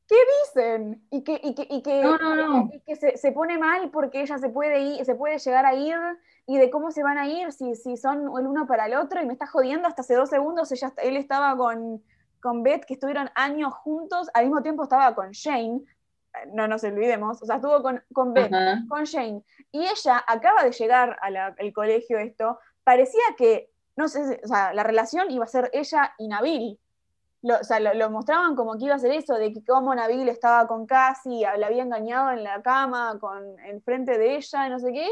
¿Qué 0.07 0.15
dicen? 0.41 1.05
Y 1.11 1.21
que, 1.23 1.39
y 1.43 1.53
que, 1.53 1.67
y 1.69 1.81
que, 1.81 2.01
No, 2.01 2.17
no, 2.17 2.35
no. 2.35 2.69
y 2.73 2.79
que 2.79 2.95
se, 2.95 3.17
se 3.17 3.31
pone 3.33 3.57
mal 3.57 3.91
porque 3.91 4.21
ella 4.21 4.37
se 4.37 4.49
puede 4.49 4.79
ir, 4.79 5.05
se 5.05 5.15
puede 5.15 5.37
llegar 5.37 5.65
a 5.65 5.75
ir 5.75 5.97
y 6.45 6.57
de 6.57 6.69
cómo 6.71 6.91
se 6.91 7.03
van 7.03 7.17
a 7.17 7.27
ir 7.27 7.51
si, 7.51 7.75
si 7.75 7.97
son 7.97 8.21
el 8.21 8.47
uno 8.47 8.65
para 8.67 8.85
el 8.85 8.95
otro 8.95 9.21
y 9.21 9.25
me 9.25 9.33
está 9.33 9.47
jodiendo 9.47 9.85
hasta 9.87 10.01
hace 10.01 10.15
dos 10.15 10.29
segundos 10.29 10.71
ella, 10.71 10.93
él 11.03 11.17
estaba 11.17 11.57
con, 11.57 12.01
con 12.39 12.63
Beth 12.63 12.85
que 12.85 12.93
estuvieron 12.93 13.29
años 13.35 13.73
juntos 13.73 14.29
al 14.33 14.45
mismo 14.45 14.61
tiempo 14.63 14.83
estaba 14.83 15.13
con 15.13 15.31
Shane 15.31 15.81
no 16.53 16.67
nos 16.67 16.83
olvidemos 16.83 17.41
o 17.41 17.45
sea 17.45 17.55
estuvo 17.57 17.81
con, 17.81 18.03
con 18.13 18.37
Ajá. 18.37 18.83
con 18.87 19.03
Shane 19.03 19.43
y 19.71 19.85
ella 19.85 20.23
acaba 20.27 20.63
de 20.63 20.71
llegar 20.71 21.17
al 21.21 21.73
colegio 21.73 22.17
esto 22.19 22.59
parecía 22.83 23.21
que 23.37 23.69
no 23.95 24.07
sé 24.07 24.39
o 24.43 24.47
sea 24.47 24.73
la 24.73 24.83
relación 24.83 25.29
iba 25.31 25.43
a 25.45 25.47
ser 25.47 25.69
ella 25.73 26.13
y 26.17 26.27
Nabil 26.27 26.79
lo, 27.43 27.55
o 27.59 27.63
sea, 27.63 27.79
lo, 27.79 27.93
lo 27.93 28.09
mostraban 28.09 28.55
como 28.55 28.77
que 28.77 28.85
iba 28.85 28.95
a 28.95 28.99
ser 28.99 29.11
eso, 29.11 29.35
de 29.35 29.53
que 29.53 29.63
cómo 29.63 29.93
Nabil 29.93 30.27
estaba 30.27 30.67
con 30.67 30.87
Cassie, 30.87 31.47
la 31.57 31.67
había 31.67 31.83
engañado 31.83 32.31
en 32.31 32.43
la 32.43 32.63
cama, 32.63 33.17
con 33.19 33.59
enfrente 33.59 34.17
de 34.17 34.37
ella, 34.37 34.65
y 34.65 34.69
no 34.71 34.79
sé 34.79 34.91
qué. 34.91 35.07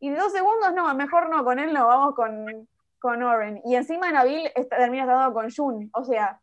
Y 0.00 0.08
de 0.08 0.16
dos 0.16 0.32
segundos, 0.32 0.72
no, 0.74 0.92
mejor 0.94 1.28
no, 1.28 1.44
con 1.44 1.58
él 1.58 1.74
no, 1.74 1.86
vamos 1.86 2.14
con, 2.14 2.66
con 2.98 3.22
Oren. 3.22 3.60
Y 3.66 3.76
encima 3.76 4.10
Nabil 4.10 4.50
está- 4.54 4.78
termina 4.78 5.02
estando 5.04 5.32
con 5.34 5.50
Jun, 5.54 5.90
o 5.92 6.04
sea, 6.04 6.40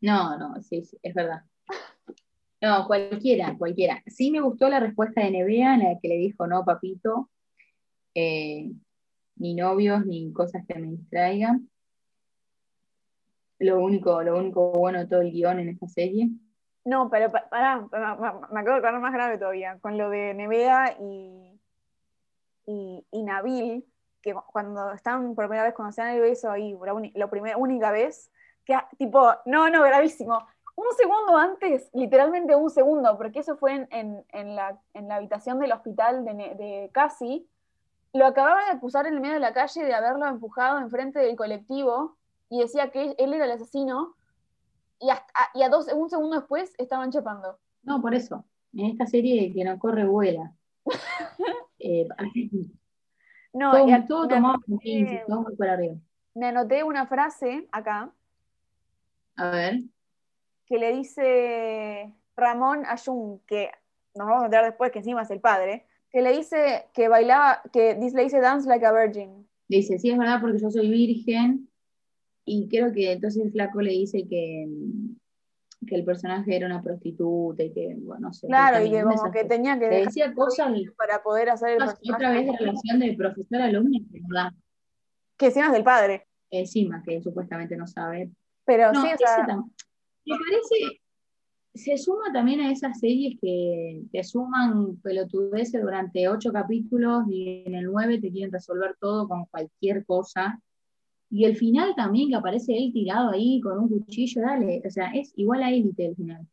No, 0.00 0.36
no, 0.36 0.60
sí, 0.62 0.84
sí, 0.84 0.98
es 1.00 1.14
verdad. 1.14 1.42
No, 2.62 2.86
cualquiera, 2.86 3.56
cualquiera. 3.58 4.00
Sí 4.06 4.30
me 4.30 4.40
gustó 4.40 4.68
la 4.68 4.78
respuesta 4.78 5.20
de 5.20 5.32
Nevea 5.32 5.74
en 5.74 5.80
la 5.82 5.98
que 6.00 6.06
le 6.06 6.16
dijo, 6.16 6.46
no, 6.46 6.64
papito, 6.64 7.28
eh, 8.14 8.70
ni 9.34 9.54
novios, 9.54 10.06
ni 10.06 10.32
cosas 10.32 10.64
que 10.68 10.78
me 10.78 10.86
distraigan. 10.86 11.68
Lo 13.58 13.80
único, 13.80 14.22
lo 14.22 14.38
único 14.38 14.70
bueno 14.70 15.00
de 15.00 15.06
todo 15.06 15.22
el 15.22 15.32
guion 15.32 15.58
en 15.58 15.70
esta 15.70 15.88
serie. 15.88 16.28
no, 16.84 17.10
pero 17.10 17.32
pa- 17.32 17.48
pará, 17.50 17.84
pa- 17.90 18.16
pa- 18.16 18.48
me 18.52 18.60
acabo 18.60 18.80
de 18.80 19.00
más 19.00 19.12
grave 19.12 19.38
todavía, 19.38 19.78
con 19.80 19.98
lo 19.98 20.08
de 20.08 20.32
Nevea 20.32 20.96
y, 21.00 21.60
y, 22.66 23.04
y 23.10 23.22
Nabil, 23.24 23.84
que 24.20 24.34
cuando 24.52 24.92
están 24.92 25.34
por 25.34 25.46
primera 25.48 25.64
vez, 25.64 25.74
cuando 25.74 25.90
se 25.92 26.02
dan 26.02 26.14
el 26.14 26.20
beso 26.20 26.48
ahí, 26.48 26.76
la, 26.84 27.10
la 27.14 27.28
primera, 27.28 27.56
única 27.56 27.90
vez, 27.90 28.30
que 28.64 28.74
ah, 28.74 28.88
tipo, 28.96 29.32
no, 29.46 29.68
no, 29.68 29.82
gravísimo. 29.82 30.46
Un 30.74 30.86
segundo 30.96 31.36
antes, 31.36 31.90
literalmente 31.92 32.54
un 32.56 32.70
segundo, 32.70 33.16
porque 33.18 33.40
eso 33.40 33.56
fue 33.56 33.74
en, 33.74 33.88
en- 33.90 34.24
en 34.32 34.56
la, 34.56 34.80
en 34.94 35.08
la 35.08 35.16
habitación 35.16 35.58
del 35.58 35.72
hospital 35.72 36.24
de, 36.24 36.32
de 36.34 36.90
Cassie, 36.92 37.46
lo 38.14 38.26
acababa 38.26 38.64
de 38.66 38.70
acusar 38.72 39.06
en 39.06 39.14
el 39.14 39.20
medio 39.20 39.34
de 39.34 39.40
la 39.40 39.52
calle 39.54 39.84
de 39.84 39.94
haberlo 39.94 40.26
empujado 40.26 40.78
enfrente 40.78 41.18
del 41.18 41.36
colectivo 41.36 42.16
y 42.50 42.60
decía 42.60 42.90
que 42.90 43.14
él 43.18 43.34
era 43.34 43.44
el 43.46 43.52
asesino, 43.52 44.14
y, 44.98 45.10
hasta, 45.10 45.32
y 45.54 45.62
a 45.62 45.68
dos, 45.68 45.88
un 45.92 46.08
segundo 46.08 46.36
después 46.36 46.74
estaban 46.78 47.10
chapando. 47.10 47.58
No, 47.82 48.00
por 48.00 48.14
eso. 48.14 48.44
En 48.74 48.86
esta 48.86 49.06
serie 49.06 49.52
que 49.52 49.64
no 49.64 49.78
corre 49.78 50.06
vuela. 50.06 50.52
Eh, 51.84 52.06
No, 53.52 53.72
todo, 53.72 53.88
y 53.88 54.06
todo 54.06 54.28
tomado 54.28 54.58
muy 54.68 55.20
por 55.56 55.68
arriba. 55.68 55.96
me 56.34 56.46
anoté 56.46 56.84
una 56.84 57.06
frase 57.08 57.68
acá 57.72 58.12
A 59.36 59.50
ver. 59.50 59.80
Que 60.72 60.78
le 60.78 60.90
dice 60.94 62.10
Ramón 62.34 62.86
a 62.86 62.96
Jung, 62.96 63.40
que 63.46 63.68
nos 64.14 64.26
vamos 64.26 64.44
a 64.44 64.46
enterar 64.46 64.64
después 64.64 64.90
que 64.90 65.00
encima 65.00 65.20
es 65.20 65.30
el 65.30 65.38
padre, 65.38 65.84
que 66.10 66.22
le 66.22 66.34
dice 66.34 66.86
que 66.94 67.08
bailaba, 67.08 67.60
que 67.70 67.94
le 67.94 68.22
dice 68.22 68.40
dance 68.40 68.66
like 68.66 68.86
a 68.86 68.90
virgin. 68.90 69.46
Le 69.68 69.76
dice, 69.76 69.98
sí, 69.98 70.10
es 70.10 70.16
verdad, 70.16 70.40
porque 70.40 70.58
yo 70.58 70.70
soy 70.70 70.88
virgen. 70.88 71.68
Y 72.46 72.70
creo 72.70 72.90
que 72.90 73.12
entonces 73.12 73.44
el 73.44 73.52
flaco 73.52 73.82
le 73.82 73.90
dice 73.90 74.26
que, 74.26 74.64
mm, 74.66 75.86
que 75.86 75.94
el 75.94 76.06
personaje 76.06 76.56
era 76.56 76.64
una 76.64 76.82
prostituta 76.82 77.62
y 77.64 77.70
que, 77.70 77.94
bueno, 77.98 78.28
no 78.28 78.32
sé. 78.32 78.46
Claro, 78.46 78.82
y 78.82 78.90
que 78.90 79.02
como 79.02 79.30
que 79.30 79.44
tenía 79.44 79.78
que 79.78 79.90
Le 79.90 80.04
decía 80.06 80.32
cosas 80.32 80.72
para 80.96 81.22
poder 81.22 81.50
hacer 81.50 81.76
el 81.76 81.82
otra 81.82 82.32
vez 82.32 82.46
de 82.46 82.56
relación 82.56 82.98
de 82.98 83.12
profesor-alumno 83.12 83.98
da 84.32 84.54
que 85.36 85.46
encima 85.46 85.66
es 85.66 85.72
del 85.72 85.84
padre. 85.84 86.26
encima, 86.50 87.02
que 87.06 87.20
supuestamente 87.20 87.76
no 87.76 87.86
sabe. 87.86 88.30
Pero 88.64 88.90
No, 88.90 89.02
sí, 89.02 89.10
o 89.12 89.18
sea, 89.18 89.62
me 90.24 90.36
parece, 90.38 91.00
se 91.74 91.96
suma 91.98 92.32
también 92.32 92.60
a 92.60 92.70
esas 92.70 92.98
series 93.00 93.38
que 93.40 94.02
te 94.12 94.22
suman 94.24 94.96
pelotudeces 94.96 95.80
durante 95.82 96.28
ocho 96.28 96.52
capítulos 96.52 97.24
y 97.28 97.64
en 97.66 97.74
el 97.74 97.86
nueve 97.86 98.20
te 98.20 98.30
quieren 98.30 98.52
resolver 98.52 98.96
todo 99.00 99.28
con 99.28 99.46
cualquier 99.46 100.04
cosa. 100.04 100.60
Y 101.30 101.46
el 101.46 101.56
final 101.56 101.94
también, 101.96 102.28
que 102.28 102.36
aparece 102.36 102.76
él 102.76 102.92
tirado 102.92 103.30
ahí 103.30 103.60
con 103.62 103.78
un 103.78 103.88
cuchillo, 103.88 104.42
dale, 104.42 104.82
o 104.86 104.90
sea, 104.90 105.12
es 105.14 105.32
igual 105.36 105.62
a 105.62 105.70
élite 105.70 106.06
el 106.06 106.16
final. 106.16 106.46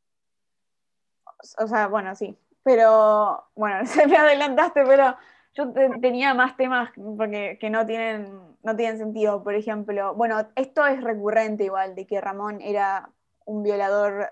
o 1.58 1.67
sea, 1.67 1.88
bueno, 1.88 2.15
sí. 2.15 2.36
Pero, 2.63 3.43
bueno, 3.55 3.86
se 3.86 4.08
me 4.08 4.17
adelantaste, 4.17 4.84
pero 4.86 5.15
yo 5.53 5.71
te- 5.71 5.99
tenía 6.01 6.34
más 6.34 6.55
temas 6.58 6.91
porque, 7.17 7.58
que 7.60 7.69
no 7.69 7.86
tienen, 7.86 8.39
no 8.63 8.75
tienen 8.75 8.97
sentido. 8.97 9.43
Por 9.43 9.55
ejemplo, 9.55 10.15
bueno, 10.15 10.47
esto 10.55 10.86
es 10.86 11.01
recurrente 11.03 11.65
igual, 11.65 11.95
de 11.95 12.05
que 12.08 12.21
Ramón 12.21 12.62
era 12.62 13.12
un 13.49 13.63
violador 13.63 14.29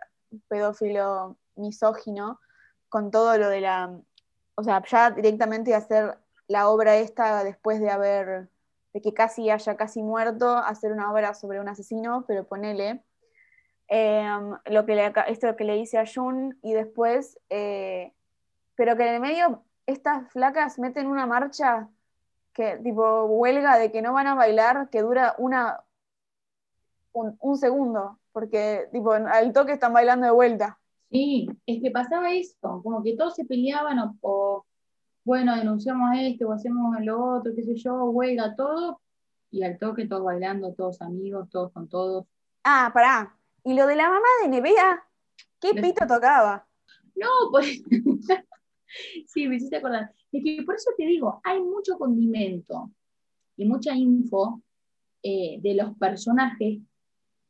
pedófilo 0.47 1.38
misógino, 1.56 2.39
con 2.89 3.12
todo 3.12 3.38
lo 3.38 3.49
de 3.49 3.62
la. 3.62 3.99
O 4.56 4.63
sea, 4.63 4.84
ya 4.86 5.12
directamente 5.12 5.75
hacer 5.75 6.17
la 6.47 6.69
obra 6.69 6.95
esta 6.97 7.43
después 7.43 7.80
de 7.80 7.89
haber. 7.91 8.49
de 8.93 9.01
que 9.01 9.13
casi 9.13 9.49
haya 9.49 9.75
casi 9.77 10.01
muerto, 10.03 10.58
hacer 10.58 10.91
una 10.91 11.12
obra 11.12 11.34
sobre 11.34 11.60
un 11.60 11.69
asesino, 11.69 12.25
pero 12.27 12.45
ponele. 12.47 13.03
eh, 13.89 14.27
lo 14.65 14.86
que 14.86 14.95
le, 14.95 15.13
esto 15.27 15.56
que 15.56 15.63
le 15.63 15.75
dice 15.75 15.97
a 15.97 16.06
Jun 16.06 16.58
y 16.62 16.73
después, 16.73 17.39
eh, 17.49 18.13
pero 18.75 18.95
que 18.97 19.03
en 19.08 19.15
el 19.15 19.21
medio 19.21 19.63
estas 19.86 20.30
flacas 20.32 20.80
meten 20.80 21.08
una 21.08 21.25
marcha 21.25 21.89
que 22.53 22.77
tipo 22.84 23.25
huelga 23.25 23.77
de 23.77 23.91
que 23.91 24.01
no 24.01 24.13
van 24.13 24.27
a 24.27 24.36
bailar, 24.36 24.89
que 24.89 25.01
dura 25.01 25.36
una 25.38 25.84
un, 27.13 27.38
un 27.41 27.58
segundo, 27.58 28.19
porque 28.38 28.88
tipo 28.91 29.13
al 29.13 29.52
toque 29.52 29.71
están 29.71 29.93
bailando 29.93 30.28
de 30.28 30.32
vuelta. 30.32 30.80
Sí, 31.10 31.47
es 31.65 31.82
que 31.82 31.89
pasaba 31.89 32.32
eso, 32.32 32.82
como 32.84 33.02
que 33.02 33.15
todos 33.17 33.34
se 33.34 33.45
peleaban 33.45 33.97
o, 33.97 34.15
o, 34.21 34.63
bueno, 35.23 35.56
denunciamos 35.56 36.12
esto 36.19 36.47
o 36.47 36.52
hacemos 36.54 36.95
lo 37.02 37.38
otro, 37.38 37.52
qué 37.56 37.63
sé 37.63 37.73
yo, 37.73 37.95
huelga, 38.12 38.54
todo, 38.56 39.02
y 39.50 39.63
al 39.63 39.80
toque 39.80 40.06
todos 40.06 40.23
bailando, 40.23 40.71
todos 40.76 41.02
amigos, 41.02 41.50
todos 41.50 41.71
con 41.71 41.88
todos. 41.89 42.28
Ah, 42.63 42.91
pará. 42.93 43.36
Y 43.63 43.73
lo 43.73 43.88
de 43.88 43.95
la 43.95 44.08
mamá 44.08 44.28
de 44.43 44.50
Nevea, 44.50 45.04
¿qué 45.60 45.73
Les- 45.73 45.84
pito 45.84 46.06
tocaba? 46.06 46.67
No, 47.15 47.28
por 47.52 47.63
Sí, 49.26 49.47
me 49.47 49.56
hiciste 49.56 49.78
acordar. 49.78 50.12
Es 50.32 50.43
que 50.43 50.62
por 50.63 50.76
eso 50.76 50.91
te 50.95 51.08
digo, 51.08 51.41
hay 51.43 51.60
mucho 51.60 51.97
condimento 51.97 52.91
y 53.56 53.65
mucha 53.65 53.95
info 53.95 54.62
eh, 55.23 55.58
de 55.60 55.73
los 55.73 55.97
personajes 55.97 56.78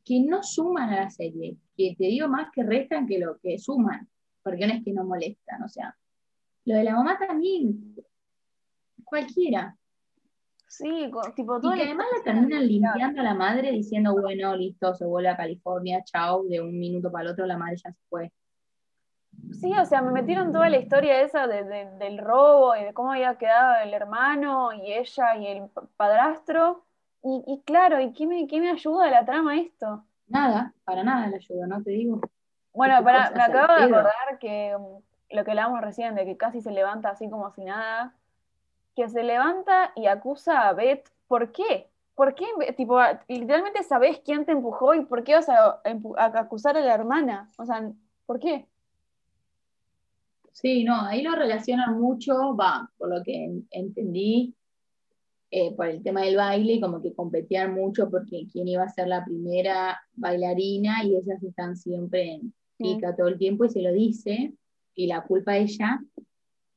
que 0.08 0.20
no 0.20 0.42
suman 0.42 0.88
a 0.90 0.96
la 1.02 1.10
serie, 1.10 1.56
que 1.76 1.94
te 1.98 2.04
digo 2.04 2.26
más 2.28 2.48
que 2.52 2.62
restan 2.62 3.06
que 3.06 3.18
lo 3.18 3.38
que 3.38 3.58
suman, 3.58 4.08
porque 4.42 4.66
no 4.66 4.72
es 4.72 4.82
que 4.82 4.92
no 4.94 5.04
molestan, 5.04 5.62
o 5.62 5.68
sea, 5.68 5.94
lo 6.64 6.74
de 6.76 6.84
la 6.84 6.94
mamá 6.94 7.18
también, 7.18 7.94
cualquiera. 9.04 9.76
Sí, 10.66 11.10
tipo 11.34 11.58
Y 11.58 11.60
todo 11.62 11.72
que 11.72 11.80
el- 11.82 11.86
además 11.88 12.06
la 12.16 12.22
terminan 12.24 12.66
limpiando 12.66 13.20
a 13.20 13.24
la 13.24 13.34
madre 13.34 13.70
diciendo, 13.72 14.12
bueno, 14.12 14.54
listo, 14.56 14.94
se 14.94 15.04
vuelve 15.06 15.28
a 15.30 15.36
California, 15.36 16.02
chao, 16.04 16.44
de 16.44 16.60
un 16.60 16.78
minuto 16.78 17.10
para 17.10 17.24
el 17.26 17.30
otro 17.32 17.46
la 17.46 17.56
madre 17.58 17.76
ya 17.76 17.90
se 17.92 18.00
fue. 18.08 18.32
Sí, 19.52 19.72
o 19.78 19.84
sea, 19.84 20.02
me 20.02 20.10
metieron 20.10 20.52
toda 20.52 20.68
la 20.68 20.78
historia 20.78 21.20
esa 21.22 21.46
de- 21.46 21.64
de- 21.64 21.90
del 21.98 22.18
robo 22.18 22.74
y 22.76 22.84
de 22.84 22.92
cómo 22.92 23.12
había 23.12 23.36
quedado 23.38 23.82
el 23.82 23.94
hermano 23.94 24.72
y 24.72 24.92
ella 24.92 25.36
y 25.36 25.46
el 25.46 25.68
pa- 25.68 25.86
padrastro. 25.96 26.84
Y, 27.22 27.44
y 27.46 27.62
claro, 27.62 28.00
¿y 28.00 28.12
qué 28.12 28.26
me, 28.26 28.46
qué 28.48 28.60
me 28.60 28.70
ayuda 28.70 29.06
a 29.06 29.10
la 29.10 29.24
trama 29.24 29.56
esto? 29.60 30.04
Nada, 30.28 30.74
para 30.84 31.02
nada 31.04 31.26
la 31.28 31.36
ayuda, 31.36 31.66
¿no? 31.66 31.82
Te 31.82 31.90
digo. 31.90 32.20
Bueno, 32.72 32.96
¿Qué 32.98 33.04
para, 33.04 33.30
me 33.32 33.42
acabo 33.42 33.74
de 33.74 33.82
acordar 33.82 34.38
que 34.40 34.76
um, 34.76 35.02
lo 35.30 35.44
que 35.44 35.50
hablábamos 35.50 35.80
recién, 35.80 36.14
de 36.14 36.24
que 36.24 36.36
casi 36.36 36.60
se 36.60 36.70
levanta 36.70 37.10
así 37.10 37.28
como 37.28 37.50
si 37.52 37.64
nada, 37.64 38.14
que 38.96 39.08
se 39.08 39.22
levanta 39.24 39.92
y 39.96 40.06
acusa 40.06 40.68
a 40.68 40.72
Beth. 40.74 41.08
¿Por 41.28 41.52
qué? 41.52 41.88
¿Por 42.14 42.34
qué? 42.34 42.46
Tipo, 42.76 42.98
a- 42.98 43.20
literalmente 43.28 43.82
sabés 43.84 44.20
quién 44.20 44.46
te 44.46 44.52
empujó 44.52 44.94
y 44.94 45.04
por 45.04 45.24
qué 45.24 45.34
vas 45.36 45.48
a, 45.48 45.80
a 46.18 46.24
acusar 46.40 46.76
a 46.76 46.80
la 46.80 46.94
hermana. 46.94 47.48
O 47.58 47.66
sea, 47.66 47.90
¿por 48.26 48.40
qué? 48.40 48.66
Sí, 50.52 50.82
no, 50.84 51.00
ahí 51.02 51.22
lo 51.22 51.34
relacionan 51.36 51.98
mucho, 52.00 52.56
va, 52.56 52.90
por 52.98 53.08
lo 53.08 53.22
que 53.22 53.44
en- 53.44 53.68
entendí, 53.70 54.54
eh, 55.50 55.74
por 55.74 55.86
el 55.86 56.02
tema 56.02 56.22
del 56.22 56.36
baile, 56.36 56.80
como 56.80 57.00
que 57.00 57.14
competían 57.14 57.74
mucho 57.74 58.10
porque 58.10 58.46
quién 58.52 58.68
iba 58.68 58.82
a 58.82 58.88
ser 58.88 59.08
la 59.08 59.24
primera 59.24 59.98
bailarina 60.14 61.02
y 61.04 61.16
ellas 61.16 61.42
están 61.42 61.76
siempre 61.76 62.32
en 62.34 62.52
pica 62.76 63.16
todo 63.16 63.28
el 63.28 63.38
tiempo 63.38 63.64
y 63.64 63.70
se 63.70 63.82
lo 63.82 63.92
dice, 63.92 64.52
y 64.94 65.06
la 65.06 65.22
culpa 65.22 65.52
a 65.52 65.56
ella, 65.56 66.00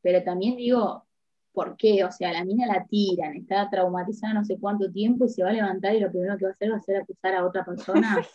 pero 0.01 0.23
también 0.23 0.55
digo, 0.55 1.05
¿por 1.53 1.75
qué? 1.75 2.03
O 2.05 2.11
sea, 2.11 2.31
la 2.31 2.43
mina 2.45 2.65
la 2.65 2.85
tiran, 2.85 3.35
está 3.35 3.69
traumatizada 3.69 4.33
no 4.33 4.45
sé 4.45 4.57
cuánto 4.59 4.91
tiempo 4.91 5.25
y 5.25 5.29
se 5.29 5.43
va 5.43 5.49
a 5.49 5.53
levantar 5.53 5.93
y 5.93 5.99
lo 5.99 6.09
primero 6.09 6.37
que 6.37 6.45
va 6.45 6.49
a 6.51 6.53
hacer 6.53 6.71
va 6.71 6.77
a 6.77 6.81
ser 6.81 6.95
acusar 6.97 7.35
a 7.35 7.45
otra 7.45 7.63
persona. 7.65 8.17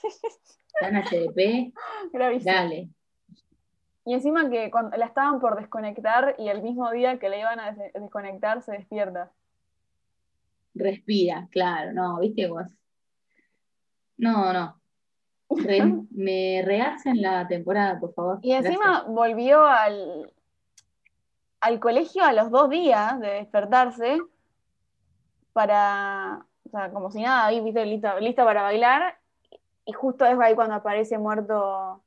En 0.82 0.94
HDP. 0.94 1.72
Gravísimo. 2.12 2.52
Dale. 2.52 2.90
Y 4.04 4.12
encima 4.12 4.50
que 4.50 4.70
cuando 4.70 4.94
la 4.98 5.06
estaban 5.06 5.40
por 5.40 5.56
desconectar 5.58 6.36
y 6.38 6.48
el 6.48 6.62
mismo 6.62 6.90
día 6.90 7.18
que 7.18 7.30
la 7.30 7.38
iban 7.40 7.58
a 7.58 7.72
des- 7.72 7.94
desconectar 7.94 8.60
se 8.62 8.72
despierta. 8.72 9.32
Respira, 10.76 11.48
claro, 11.50 11.92
no, 11.92 12.18
viste 12.20 12.46
vos. 12.48 12.66
No, 14.18 14.52
no. 14.52 14.80
Re- 15.50 15.82
me 16.10 16.62
rehacen 16.64 17.22
la 17.22 17.46
temporada, 17.48 17.98
por 17.98 18.12
favor. 18.14 18.38
Y 18.42 18.52
encima 18.52 19.04
volvió 19.08 19.64
al, 19.64 20.32
al 21.60 21.80
colegio 21.80 22.24
a 22.24 22.32
los 22.32 22.50
dos 22.50 22.68
días 22.68 23.18
de 23.20 23.28
despertarse 23.28 24.20
para, 25.52 26.44
o 26.66 26.70
sea, 26.70 26.90
como 26.90 27.10
si 27.10 27.22
nada, 27.22 27.46
ahí, 27.46 27.60
viste, 27.60 27.84
lista, 27.86 28.20
lista 28.20 28.44
para 28.44 28.62
bailar. 28.62 29.18
Y 29.86 29.92
justo 29.92 30.26
es 30.26 30.38
ahí 30.38 30.54
cuando 30.54 30.74
aparece 30.74 31.16
muerto 31.16 32.02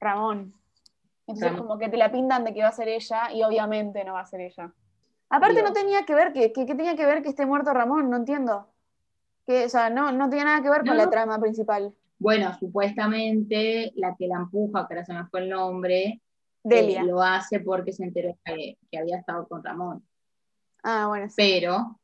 Ramón. 0.00 0.54
Entonces 1.26 1.50
Ramón. 1.52 1.66
como 1.68 1.78
que 1.78 1.88
te 1.88 1.96
la 1.96 2.10
pintan 2.10 2.42
de 2.44 2.52
que 2.52 2.62
va 2.62 2.68
a 2.68 2.72
ser 2.72 2.88
ella 2.88 3.30
y 3.32 3.42
obviamente 3.44 4.02
no 4.04 4.14
va 4.14 4.20
a 4.20 4.26
ser 4.26 4.40
ella. 4.40 4.72
Aparte 5.32 5.54
Dios. 5.54 5.68
no 5.68 5.72
tenía 5.72 6.04
que 6.04 6.14
ver 6.14 6.32
que, 6.32 6.52
que, 6.52 6.66
que 6.66 6.74
tenía 6.74 6.94
que 6.94 7.06
ver 7.06 7.22
que 7.22 7.30
esté 7.30 7.46
muerto 7.46 7.72
Ramón, 7.72 8.10
no 8.10 8.16
entiendo. 8.16 8.68
Que, 9.46 9.64
o 9.64 9.68
sea, 9.68 9.90
no, 9.90 10.12
no 10.12 10.28
tenía 10.28 10.44
nada 10.44 10.62
que 10.62 10.70
ver 10.70 10.84
con 10.84 10.96
la 10.96 11.10
trama 11.10 11.40
principal. 11.40 11.94
Bueno, 12.18 12.56
supuestamente 12.58 13.92
la 13.96 14.14
que 14.16 14.28
la 14.28 14.36
empuja, 14.36 14.86
que 14.86 14.94
ahora 14.94 15.04
se 15.04 15.12
me 15.12 15.26
fue 15.26 15.40
el 15.40 15.48
nombre, 15.48 16.20
Delia. 16.62 17.00
eh, 17.00 17.04
lo 17.06 17.20
hace 17.20 17.60
porque 17.60 17.92
se 17.92 18.04
enteró 18.04 18.38
que, 18.44 18.78
que 18.90 18.98
había 18.98 19.18
estado 19.18 19.48
con 19.48 19.64
Ramón. 19.64 20.06
Ah, 20.84 21.06
bueno, 21.08 21.28
sí. 21.28 21.34
Pero 21.36 21.98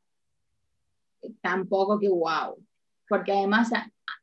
tampoco 1.40 1.98
que 1.98 2.08
wow. 2.08 2.56
Porque 3.08 3.32
además, 3.32 3.70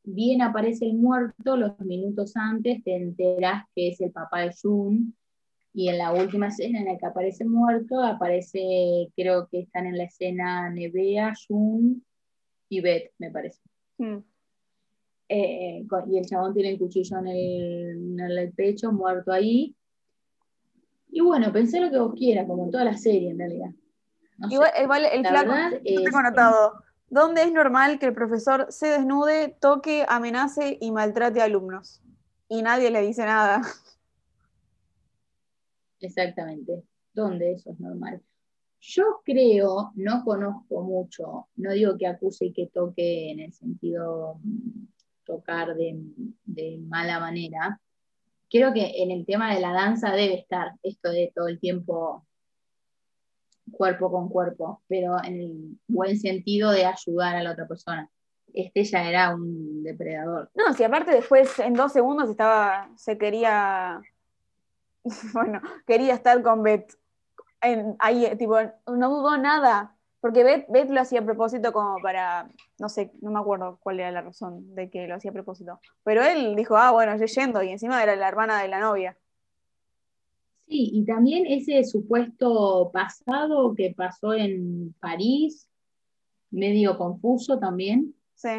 bien 0.04 0.42
aparece 0.42 0.86
el 0.86 0.96
muerto, 0.96 1.56
los 1.56 1.80
minutos 1.80 2.36
antes 2.36 2.84
te 2.84 2.96
enteras 2.96 3.64
que 3.74 3.90
es 3.90 4.02
el 4.02 4.12
papá 4.12 4.42
de 4.42 4.54
Jun. 4.62 5.16
Y 5.78 5.90
en 5.90 5.98
la 5.98 6.14
última 6.14 6.48
escena 6.48 6.80
en 6.80 6.86
la 6.86 6.98
que 6.98 7.06
aparece 7.06 7.44
muerto, 7.44 8.02
aparece, 8.02 9.10
creo 9.14 9.48
que 9.50 9.60
están 9.60 9.86
en 9.86 9.98
la 9.98 10.06
escena 10.06 10.70
Nevea, 10.70 11.34
Jun 11.48 12.02
y 12.70 12.80
Beth, 12.80 13.12
me 13.18 13.30
parece. 13.30 13.60
Mm. 13.98 14.20
Eh, 15.28 15.84
con- 15.90 16.10
y 16.14 16.18
el 16.18 16.26
chabón 16.26 16.54
tiene 16.54 16.70
el 16.70 16.80
cuchillo 16.80 17.18
en 17.20 17.28
el, 17.28 18.20
en 18.20 18.20
el 18.22 18.54
pecho, 18.54 18.94
muerto 18.94 19.34
ahí. 19.34 19.76
Y 21.10 21.20
bueno, 21.20 21.52
pensé 21.52 21.82
lo 21.82 21.92
que 21.92 21.98
vos 22.00 22.14
quieras, 22.16 22.48
como 22.48 22.64
en 22.66 22.72
toda 22.72 22.86
la 22.86 22.96
serie 22.96 23.32
en 23.32 23.40
realidad. 23.40 23.70
No 24.38 24.48
sé. 24.48 24.54
Igual, 24.56 24.72
igual 24.82 25.06
el 25.12 25.22
La 25.24 25.30
flaco, 25.30 25.54
es- 25.84 26.04
tengo 26.04 26.18
anotado. 26.18 26.74
¿Dónde 27.10 27.44
es 27.44 27.52
normal 27.52 28.00
que 28.00 28.06
el 28.08 28.14
profesor 28.14 28.68
se 28.70 28.88
desnude, 28.88 29.50
toque, 29.60 30.06
amenace 30.08 30.78
y 30.80 30.92
maltrate 30.92 31.42
a 31.42 31.46
alumnos? 31.46 32.02
Y 32.48 32.62
nadie 32.62 32.92
le 32.92 33.02
dice 33.02 33.26
nada. 33.26 33.62
Exactamente. 36.06 36.84
¿Dónde 37.14 37.54
eso 37.54 37.72
es 37.72 37.80
normal? 37.80 38.22
Yo 38.80 39.22
creo, 39.24 39.92
no 39.96 40.24
conozco 40.24 40.84
mucho, 40.84 41.48
no 41.56 41.72
digo 41.72 41.98
que 41.98 42.08
acuse 42.08 42.46
y 42.46 42.54
que 42.54 42.68
toque 42.68 43.32
en 43.32 43.40
el 43.40 43.54
sentido 43.54 44.40
mm, 44.44 44.88
tocar 45.24 45.76
de, 45.76 45.98
de 46.44 46.78
mala 46.78 47.20
manera. 47.20 47.80
Creo 48.50 48.74
que 48.74 49.02
en 49.02 49.12
el 49.12 49.26
tema 49.26 49.54
de 49.54 49.62
la 49.62 49.72
danza 49.72 50.12
debe 50.12 50.36
estar 50.36 50.74
esto 50.84 51.10
de 51.10 51.32
todo 51.34 51.48
el 51.48 51.60
tiempo 51.60 52.26
cuerpo 53.72 54.12
con 54.12 54.30
cuerpo, 54.30 54.82
pero 54.88 55.18
en 55.24 55.42
el 55.42 55.80
buen 55.88 56.20
sentido 56.20 56.72
de 56.72 56.86
ayudar 56.86 57.36
a 57.36 57.44
la 57.44 57.52
otra 57.52 57.68
persona. 57.68 58.10
Este 58.54 58.84
ya 58.84 59.08
era 59.10 59.36
un 59.36 59.84
depredador. 59.84 60.50
No, 60.56 60.74
si 60.74 60.84
aparte 60.84 61.12
después 61.12 61.60
en 61.60 61.74
dos 61.74 61.92
segundos 61.92 62.30
estaba, 62.30 62.90
se 62.96 63.18
quería, 63.18 64.02
bueno, 65.34 65.62
quería 65.86 66.14
estar 66.14 66.42
con 66.42 66.64
Beth. 66.64 66.94
En- 67.62 67.96
ahí, 68.00 68.36
tipo, 68.38 68.58
no 68.88 69.10
dudó 69.10 69.38
nada, 69.38 69.96
porque 70.20 70.44
Beth, 70.44 70.66
Beth 70.70 70.90
lo 70.90 71.02
hacía 71.02 71.22
a 71.22 71.26
propósito 71.26 71.72
como 71.72 71.98
para, 72.02 72.50
no 72.80 72.90
sé, 72.90 73.12
no 73.22 73.32
me 73.32 73.40
acuerdo 73.40 73.78
cuál 73.82 74.00
era 74.00 74.12
la 74.12 74.22
razón 74.22 74.76
de 74.76 74.90
que 74.90 75.08
lo 75.08 75.16
hacía 75.16 75.32
a 75.32 75.34
propósito. 75.34 75.80
Pero 76.04 76.24
él 76.24 76.56
dijo, 76.56 76.76
ah, 76.78 76.92
bueno, 76.92 77.16
yo 77.18 77.26
yendo, 77.26 77.62
y 77.64 77.70
encima 77.70 78.02
era 78.02 78.16
la 78.16 78.28
hermana 78.28 78.62
de 78.62 78.68
la 78.68 78.80
novia. 78.80 79.18
Sí, 80.68 80.90
y 80.94 81.06
también 81.06 81.46
ese 81.46 81.84
supuesto 81.84 82.90
pasado 82.92 83.76
que 83.76 83.94
pasó 83.96 84.34
en 84.34 84.96
París, 85.00 85.70
medio 86.50 86.98
confuso 86.98 87.60
también. 87.60 88.16
Sí. 88.34 88.50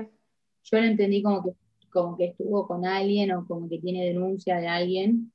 Yo 0.62 0.78
lo 0.78 0.84
entendí 0.84 1.22
como 1.22 1.42
que, 1.42 1.50
como 1.90 2.16
que 2.16 2.26
estuvo 2.26 2.66
con 2.68 2.84
alguien 2.84 3.32
o 3.32 3.44
como 3.44 3.68
que 3.68 3.78
tiene 3.78 4.04
denuncia 4.04 4.56
de 4.58 4.68
alguien 4.68 5.32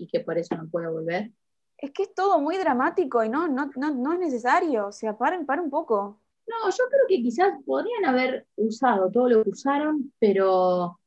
y 0.00 0.06
que 0.06 0.20
por 0.20 0.38
eso 0.38 0.56
no 0.56 0.66
puede 0.68 0.88
volver. 0.88 1.30
Es 1.76 1.90
que 1.92 2.04
es 2.04 2.14
todo 2.14 2.40
muy 2.40 2.56
dramático 2.56 3.22
y 3.22 3.28
no, 3.28 3.48
no, 3.48 3.70
no, 3.76 3.94
no 3.94 4.12
es 4.14 4.18
necesario. 4.18 4.88
O 4.88 4.92
sea, 4.92 5.16
paren, 5.16 5.44
paren 5.44 5.64
un 5.64 5.70
poco. 5.70 6.18
No, 6.46 6.70
yo 6.70 6.84
creo 6.90 7.04
que 7.06 7.22
quizás 7.22 7.52
podrían 7.64 8.04
haber 8.06 8.46
usado 8.56 9.10
todo 9.10 9.28
lo 9.28 9.44
que 9.44 9.50
usaron, 9.50 10.12
pero, 10.18 10.98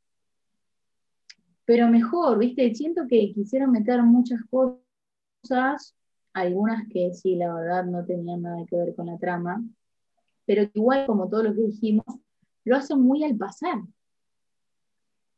pero 1.66 1.88
mejor, 1.90 2.38
¿viste? 2.38 2.74
Siento 2.74 3.08
que 3.08 3.34
quisieron 3.34 3.72
meter 3.72 4.02
muchas 4.04 4.40
cosas, 4.50 5.96
algunas 6.34 6.88
que 6.88 7.14
sí, 7.14 7.36
la 7.36 7.54
verdad, 7.54 7.84
no 7.86 8.06
tenían 8.06 8.44
nada 8.44 8.64
que 8.68 8.78
ver 8.78 8.96
con 8.96 9.08
la 9.08 9.18
trama, 9.18 9.62
pero 10.46 10.70
igual, 10.74 11.06
como 11.06 11.28
todo 11.28 11.44
lo 11.44 11.54
que 11.54 11.62
dijimos, 11.62 12.06
lo 12.64 12.78
hacen 12.78 13.02
muy 13.02 13.24
al 13.24 13.36
pasar. 13.36 13.82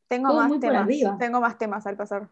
Tengo 0.07 0.29
Todo 0.29 0.47
más 0.47 0.59
temas. 0.59 0.87
Tengo 1.17 1.41
más 1.41 1.57
temas 1.57 1.87
al 1.87 1.97
pasar. 1.97 2.29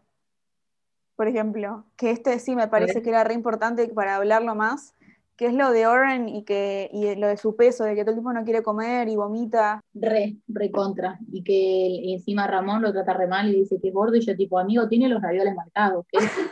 Por 1.16 1.28
ejemplo, 1.28 1.84
que 1.96 2.10
este 2.10 2.38
sí 2.38 2.56
me 2.56 2.68
parece 2.68 3.02
que 3.02 3.10
era 3.10 3.24
re 3.24 3.34
importante 3.34 3.86
para 3.88 4.16
hablarlo 4.16 4.54
más, 4.54 4.94
que 5.36 5.46
es 5.46 5.54
lo 5.54 5.70
de 5.70 5.86
Oren 5.86 6.28
y 6.28 6.44
que 6.44 6.90
y 6.92 7.14
lo 7.16 7.28
de 7.28 7.36
su 7.36 7.56
peso, 7.56 7.84
de 7.84 7.94
que 7.94 8.02
todo 8.02 8.10
el 8.10 8.16
tiempo 8.16 8.32
no 8.32 8.44
quiere 8.44 8.62
comer 8.62 9.08
y 9.08 9.16
vomita. 9.16 9.80
Re, 9.94 10.36
re 10.48 10.70
contra. 10.70 11.18
Y 11.32 11.42
que 11.42 12.12
encima 12.12 12.46
Ramón 12.46 12.82
lo 12.82 12.92
trata 12.92 13.14
re 13.14 13.26
mal 13.26 13.48
y 13.48 13.60
dice 13.60 13.80
que 13.80 13.88
es 13.88 13.94
gordo, 13.94 14.16
y 14.16 14.20
yo 14.20 14.36
tipo, 14.36 14.58
amigo, 14.58 14.88
tiene 14.88 15.08
los 15.08 15.22
ravioles 15.22 15.54
marcados. 15.54 16.04
¿Qué 16.10 16.20
decís? 16.20 16.50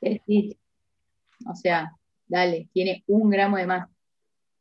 ¿Qué 0.00 0.10
decís? 0.10 0.56
O 1.48 1.54
sea, 1.54 1.92
dale, 2.26 2.68
tiene 2.72 3.04
un 3.06 3.30
gramo 3.30 3.56
de 3.56 3.66
más. 3.66 3.88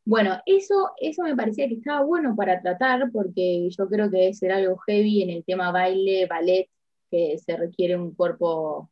Bueno, 0.04 0.38
eso, 0.46 0.92
eso 1.02 1.24
me 1.24 1.36
parecía 1.36 1.68
que 1.68 1.76
estaba 1.76 2.04
bueno 2.04 2.36
para 2.36 2.62
tratar, 2.62 3.12
porque 3.12 3.68
yo 3.72 3.88
creo 3.88 4.12
que 4.12 4.18
debe 4.18 4.34
ser 4.36 4.52
algo 4.52 4.78
heavy 4.78 5.24
en 5.24 5.32
el 5.32 5.44
tema 5.44 5.72
baile, 5.72 6.28
ballet, 6.28 6.70
que 7.10 7.38
se 7.38 7.56
requiere 7.58 7.96
un 7.98 8.14
cuerpo, 8.16 8.90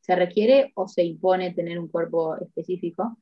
se 0.00 0.14
requiere 0.16 0.72
o 0.74 0.88
se 0.88 1.04
impone 1.04 1.52
tener 1.52 1.78
un 1.78 1.88
cuerpo 1.88 2.36
específico. 2.36 3.16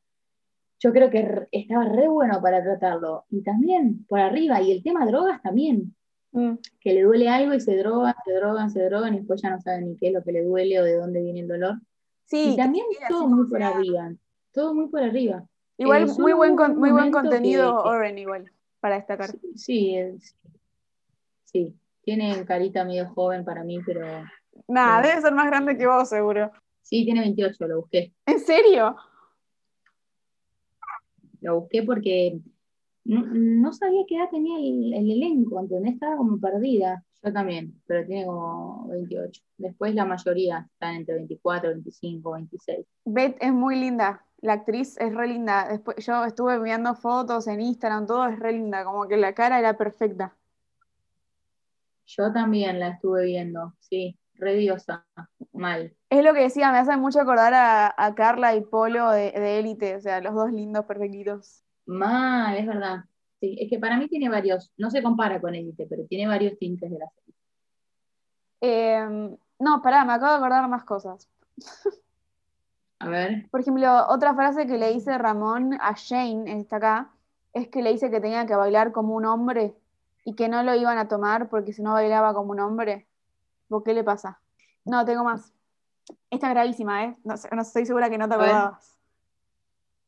Yo 0.81 0.93
creo 0.93 1.11
que 1.11 1.49
estaba 1.51 1.85
re 1.87 2.07
bueno 2.09 2.41
para 2.41 2.63
tratarlo. 2.63 3.25
Y 3.31 3.43
también 3.43 4.05
por 4.09 4.21
arriba, 4.21 4.63
y 4.63 4.71
el 4.73 4.83
tema 4.83 5.05
drogas 5.07 5.43
también, 5.43 5.95
Mm. 6.31 6.57
que 6.81 6.93
le 6.93 7.03
duele 7.03 7.29
algo 7.29 7.55
y 7.55 7.61
se 7.61 7.75
drogan, 7.77 8.15
se 8.25 8.33
drogan, 8.35 8.71
se 8.71 8.83
drogan, 8.85 9.15
y 9.15 9.19
después 9.19 9.41
ya 9.41 9.49
no 9.51 9.61
saben 9.63 9.89
ni 9.89 9.97
qué 9.97 10.09
es 10.09 10.13
lo 10.13 10.23
que 10.23 10.31
le 10.33 10.45
duele 10.45 10.79
o 10.79 10.85
de 10.85 10.95
dónde 10.97 11.23
viene 11.23 11.41
el 11.41 11.49
dolor. 11.49 11.81
Sí, 12.27 12.51
y 12.53 12.57
también 12.57 12.85
todo 13.09 13.27
muy 13.27 13.47
por 13.49 13.59
sea. 13.59 13.69
arriba, 13.71 14.13
todo 14.53 14.75
muy 14.75 14.89
por 14.89 15.03
arriba. 15.03 15.47
Igual 15.79 16.03
Eh, 16.03 16.13
muy 16.19 16.35
buen, 16.35 16.55
con- 16.55 16.77
muy 16.77 16.91
buen 16.91 17.11
contenido 17.11 17.83
que- 17.83 17.89
Oren 17.89 18.19
igual, 18.19 18.53
para 18.81 18.97
destacar. 18.97 19.31
Sí, 19.55 19.97
sí, 21.45 21.75
tiene 22.09 22.43
carita 22.47 22.87
medio 22.87 23.07
joven 23.11 23.45
para 23.45 23.63
mí, 23.65 23.81
pero 23.85 24.01
Nada, 24.67 25.03
debe 25.03 25.21
ser 25.21 25.35
más 25.35 25.47
grande 25.47 25.77
que 25.77 25.87
vos, 25.87 26.09
seguro. 26.09 26.51
sí, 26.81 27.05
tiene 27.05 27.21
28, 27.21 27.67
lo 27.67 27.81
busqué. 27.83 28.15
¿En 28.25 28.41
serio? 28.41 28.97
Lo 31.43 31.61
busqué 31.61 31.83
porque 31.83 32.41
no, 33.05 33.27
no 33.27 33.73
sabía 33.75 34.05
qué 34.09 34.17
edad 34.17 34.31
tenía 34.31 34.57
el, 34.59 34.95
el 34.95 35.11
elenco, 35.11 35.61
¿entendés? 35.61 35.93
Estaba 35.95 36.17
como 36.17 36.41
perdida. 36.41 37.05
Yo 37.23 37.31
también, 37.31 37.79
pero 37.87 38.07
tiene 38.07 38.25
como 38.25 38.89
28. 38.89 39.43
Después 39.59 39.95
la 39.95 40.07
mayoría 40.07 40.67
están 40.73 40.95
entre 40.95 41.17
24, 41.17 41.69
25, 41.71 42.33
26. 42.33 42.87
Beth 43.05 43.37
es 43.39 43.53
muy 43.53 43.77
linda. 43.79 44.25
La 44.41 44.55
actriz 44.55 44.97
es 44.99 45.15
re 45.15 45.27
linda. 45.29 45.69
Después, 45.69 45.99
yo 46.07 46.25
estuve 46.25 46.59
viendo 46.63 46.95
fotos 46.95 47.49
en 47.49 47.61
Instagram, 47.61 48.07
todo 48.07 48.27
es 48.29 48.39
re 48.39 48.53
linda. 48.53 48.83
Como 48.85 49.07
que 49.07 49.19
la 49.19 49.35
cara 49.35 49.59
era 49.59 49.77
perfecta. 49.77 50.35
Yo 52.09 52.33
también 52.33 52.81
la 52.81 52.89
estuve 52.89 53.27
viendo, 53.27 53.75
sí, 53.81 54.19
re 54.35 54.55
diosa, 54.55 55.07
mal. 55.53 55.95
Es 56.09 56.25
lo 56.25 56.33
que 56.33 56.41
decía, 56.41 56.73
me 56.73 56.79
hace 56.79 56.97
mucho 56.97 57.21
acordar 57.21 57.53
a, 57.53 57.95
a 57.95 58.15
Carla 58.15 58.55
y 58.55 58.63
Polo 58.63 59.11
de, 59.11 59.59
Élite. 59.59 59.97
O 59.97 60.01
sea, 60.01 60.21
los 60.23 60.35
dos 60.35 60.51
lindos, 60.51 60.87
perfectitos. 60.87 61.63
Mal, 61.85 62.57
es 62.57 62.67
verdad. 62.67 63.05
Sí, 63.41 63.59
es 63.61 63.69
que 63.69 63.79
para 63.79 63.99
mí 63.99 64.09
tiene 64.09 64.31
varios, 64.31 64.73
no 64.79 64.91
se 64.91 65.03
compara 65.03 65.39
con 65.39 65.55
Elite, 65.55 65.87
pero 65.89 66.05
tiene 66.07 66.27
varios 66.27 66.59
tintes 66.59 66.91
de 66.91 66.99
la 66.99 67.11
serie. 67.11 67.35
Eh, 68.63 69.37
no, 69.59 69.83
pará, 69.83 70.05
me 70.07 70.15
acabo 70.15 70.33
de 70.33 70.39
acordar 70.39 70.67
más 70.69 70.85
cosas. 70.85 71.29
A 73.01 73.09
ver. 73.09 73.49
Por 73.51 73.61
ejemplo, 73.61 74.09
otra 74.09 74.35
frase 74.35 74.67
que 74.67 74.79
le 74.79 74.93
dice 74.93 75.19
Ramón 75.19 75.75
a 75.81 75.93
Shane, 75.95 76.59
esta 76.59 76.77
acá, 76.77 77.11
es 77.53 77.69
que 77.69 77.83
le 77.83 77.93
dice 77.93 78.11
que 78.11 78.21
tenía 78.21 78.47
que 78.47 78.57
bailar 78.57 78.93
como 78.93 79.15
un 79.15 79.27
hombre 79.27 79.75
y 80.29 80.35
que 80.35 80.51
no 80.51 80.63
lo 80.63 80.75
iban 80.75 80.99
a 80.99 81.09
tomar 81.09 81.49
porque 81.49 81.73
si 81.73 81.81
no 81.81 81.95
bailaba 81.95 82.35
como 82.35 82.51
un 82.51 82.61
hombre. 82.61 83.09
¿Por 83.67 83.83
qué 83.83 83.95
le 83.95 84.05
pasa? 84.05 84.43
No, 84.85 85.03
tengo 85.07 85.25
más. 85.25 85.55
Esta 86.29 86.49
es 86.49 86.53
gravísima, 86.53 87.05
¿eh? 87.07 87.17
No, 87.25 87.35
no 87.53 87.63
estoy 87.63 87.87
segura 87.87 88.11
que 88.11 88.19
no 88.19 88.29
te 88.29 88.35
acordabas. 88.35 88.99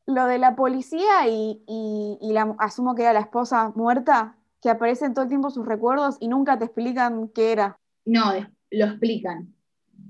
Lo 0.05 0.27
de 0.27 0.37
la 0.37 0.57
policía 0.57 1.27
y, 1.27 2.19
la, 2.21 2.55
asumo 2.59 2.95
que 2.95 3.01
era 3.01 3.15
la 3.15 3.21
esposa 3.21 3.73
muerta, 3.75 4.37
que 4.61 4.69
aparecen 4.69 5.15
todo 5.15 5.23
el 5.23 5.31
tiempo 5.31 5.49
sus 5.49 5.65
recuerdos 5.65 6.19
y 6.21 6.29
nunca 6.29 6.59
te 6.59 6.67
explican 6.67 7.29
qué 7.29 7.53
era. 7.53 7.79
No, 8.05 8.31
lo 8.73 8.85
explican. 8.85 9.55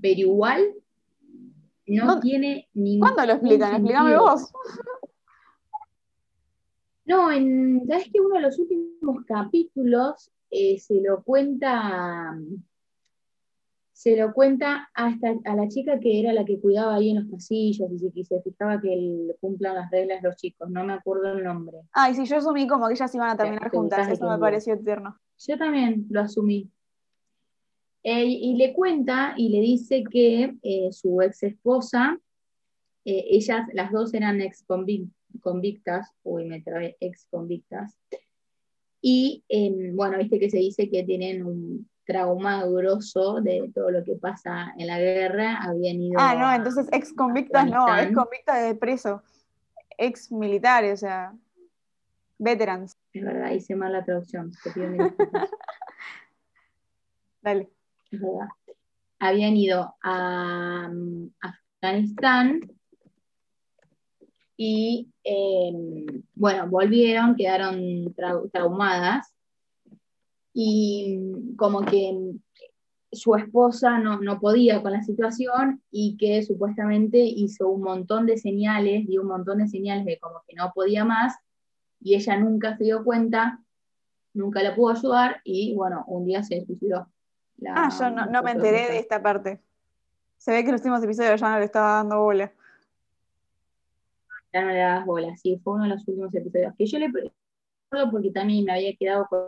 Pero 0.01 0.19
igual 0.19 0.73
no, 1.87 2.19
tiene 2.19 2.67
ningún. 2.73 2.99
¿Cuándo 2.99 3.25
lo 3.27 3.31
explican? 3.31 3.75
Explícame 3.75 4.17
vos. 4.17 4.51
No, 7.11 7.29
en, 7.29 7.85
sabes 7.87 8.05
que 8.05 8.21
uno 8.21 8.35
de 8.35 8.41
los 8.41 8.57
últimos 8.57 9.25
capítulos 9.25 10.31
eh, 10.49 10.79
se 10.79 11.01
lo 11.01 11.21
cuenta, 11.23 12.39
se 13.91 14.15
lo 14.15 14.31
cuenta 14.31 14.89
hasta 14.93 15.35
a 15.43 15.55
la 15.57 15.67
chica 15.67 15.99
que 15.99 16.21
era 16.21 16.31
la 16.31 16.45
que 16.45 16.61
cuidaba 16.61 16.95
ahí 16.95 17.09
en 17.09 17.17
los 17.17 17.25
pasillos 17.25 17.89
y 17.91 18.23
se, 18.23 18.41
fijaba 18.41 18.79
que 18.79 19.27
cumplan 19.41 19.75
las 19.75 19.91
reglas 19.91 20.23
los 20.23 20.37
chicos, 20.37 20.69
no 20.69 20.85
me 20.85 20.93
acuerdo 20.93 21.33
el 21.33 21.43
nombre. 21.43 21.79
Ay, 21.91 22.15
sí, 22.15 22.23
yo 22.23 22.37
asumí 22.37 22.65
como 22.65 22.87
que 22.87 22.93
ellas 22.93 23.13
iban 23.13 23.31
a 23.31 23.35
terminar 23.35 23.69
juntas, 23.69 24.07
eso 24.07 24.29
me 24.29 24.39
pareció 24.39 24.79
tierno. 24.79 25.19
Yo 25.37 25.57
también 25.57 26.05
lo 26.09 26.21
asumí. 26.21 26.71
Eh, 28.03 28.23
y 28.23 28.55
le 28.55 28.73
cuenta 28.73 29.33
y 29.35 29.49
le 29.49 29.59
dice 29.59 30.05
que 30.09 30.55
eh, 30.63 30.93
su 30.93 31.21
ex 31.21 31.43
esposa, 31.43 32.17
ellas, 33.03 33.67
las 33.73 33.91
dos 33.91 34.13
eran 34.13 34.39
ex 34.39 34.63
convictas 34.63 35.20
convictas, 35.41 36.11
uy, 36.23 36.45
me 36.45 36.61
trae 36.61 36.97
ex 36.99 37.25
convictas. 37.29 37.97
Y 39.01 39.43
em, 39.49 39.95
bueno, 39.95 40.17
viste 40.17 40.39
que 40.39 40.49
se 40.49 40.57
dice 40.57 40.89
que 40.89 41.03
tienen 41.03 41.45
un 41.45 41.89
trauma 42.05 42.65
grosso 42.65 43.41
de 43.41 43.71
todo 43.73 43.89
lo 43.91 44.03
que 44.03 44.15
pasa 44.15 44.73
en 44.77 44.87
la 44.87 44.99
guerra, 44.99 45.63
habían 45.63 46.01
ido... 46.01 46.19
Ah, 46.19 46.35
no, 46.35 46.53
entonces 46.53 46.87
ex 46.91 47.13
convictas 47.13 47.69
no, 47.69 47.97
ex 47.97 48.13
convictas 48.13 48.63
de 48.63 48.75
preso, 48.75 49.23
ex 49.97 50.31
militares, 50.31 50.93
o 50.93 50.97
sea, 50.97 51.33
veterans. 52.37 52.97
Es 53.13 53.23
verdad, 53.23 53.51
hice 53.51 53.75
mal 53.75 53.93
la 53.93 54.03
traducción, 54.03 54.51
te 54.63 54.71
pido 54.71 54.87
Dale. 57.41 57.69
Es 58.11 58.19
verdad. 58.19 58.47
Habían 59.19 59.55
ido 59.55 59.95
a 60.01 60.89
mm, 60.91 61.33
Afganistán 61.39 62.59
y 64.63 65.09
em, 65.23 66.21
bueno, 66.35 66.67
volvieron, 66.69 67.35
quedaron 67.35 68.13
traumadas 68.51 69.33
y 70.53 71.55
como 71.57 71.81
que 71.81 72.35
su 73.11 73.35
esposa 73.35 73.97
no, 73.97 74.39
podía 74.39 74.83
con 74.83 74.91
la 74.91 75.01
situación 75.01 75.81
y 75.89 76.15
que 76.15 76.43
supuestamente 76.43 77.17
hizo 77.17 77.69
un 77.69 77.81
montón 77.81 78.27
de 78.27 78.37
señales, 78.37 79.07
dio 79.07 79.23
un 79.23 79.29
montón 79.29 79.57
de 79.57 79.67
señales 79.67 80.05
de 80.05 80.19
como 80.19 80.43
que 80.47 80.55
no 80.55 80.71
podía 80.75 81.05
más 81.05 81.39
y 81.99 82.13
ella 82.13 82.37
nunca 82.37 82.77
se 82.77 82.83
dio 82.83 83.03
cuenta, 83.03 83.63
nunca 84.35 84.61
la 84.61 84.75
pudo 84.75 84.91
ayudar 84.91 85.41
y 85.43 85.73
bueno, 85.73 86.03
un 86.05 86.27
día 86.27 86.43
se 86.43 86.63
suicidó. 86.67 87.07
ah, 87.67 87.89
yo 87.99 88.11
no, 88.11 88.27
no 88.27 88.43
me 88.43 88.51
enteré 88.51 88.91
de 88.91 88.99
esta 88.99 89.23
parte. 89.23 89.59
Se 90.37 90.51
ve 90.51 90.61
que 90.61 90.69
en 90.69 90.73
los 90.73 90.81
últimos 90.81 91.03
episodios 91.03 91.41
ya 91.41 91.49
no 91.49 91.57
le 91.57 91.65
estaba 91.65 91.93
dando 91.95 92.19
bola 92.19 92.51
ya 94.53 94.61
no 94.61 94.69
le 94.69 94.79
das 94.79 95.05
bola. 95.05 95.35
Sí, 95.37 95.59
fue 95.63 95.73
uno 95.73 95.83
de 95.83 95.89
los 95.89 96.07
últimos 96.07 96.33
episodios. 96.33 96.73
Que 96.77 96.85
yo 96.85 96.99
le 96.99 97.07
recuerdo 97.07 98.11
porque 98.11 98.31
también 98.31 98.65
me 98.65 98.73
había 98.73 98.95
quedado 98.95 99.27
con. 99.29 99.41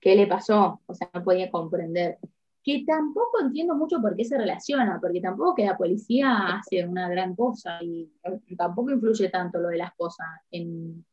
¿Qué 0.00 0.14
le 0.14 0.26
pasó? 0.26 0.80
O 0.86 0.94
sea, 0.94 1.10
no 1.12 1.24
podía 1.24 1.50
comprender. 1.50 2.18
Que 2.62 2.84
tampoco 2.86 3.40
entiendo 3.40 3.74
mucho 3.74 4.00
por 4.00 4.16
qué 4.16 4.24
se 4.24 4.36
relaciona, 4.36 4.98
porque 5.00 5.20
tampoco 5.20 5.54
que 5.54 5.64
la 5.64 5.76
policía 5.76 6.58
hace 6.58 6.84
una 6.84 7.08
gran 7.08 7.34
cosa 7.34 7.78
y 7.82 8.10
tampoco 8.56 8.90
influye 8.90 9.28
tanto 9.28 9.58
lo 9.58 9.68
de 9.68 9.78
la 9.78 9.86
esposa 9.86 10.24
en, 10.50 11.04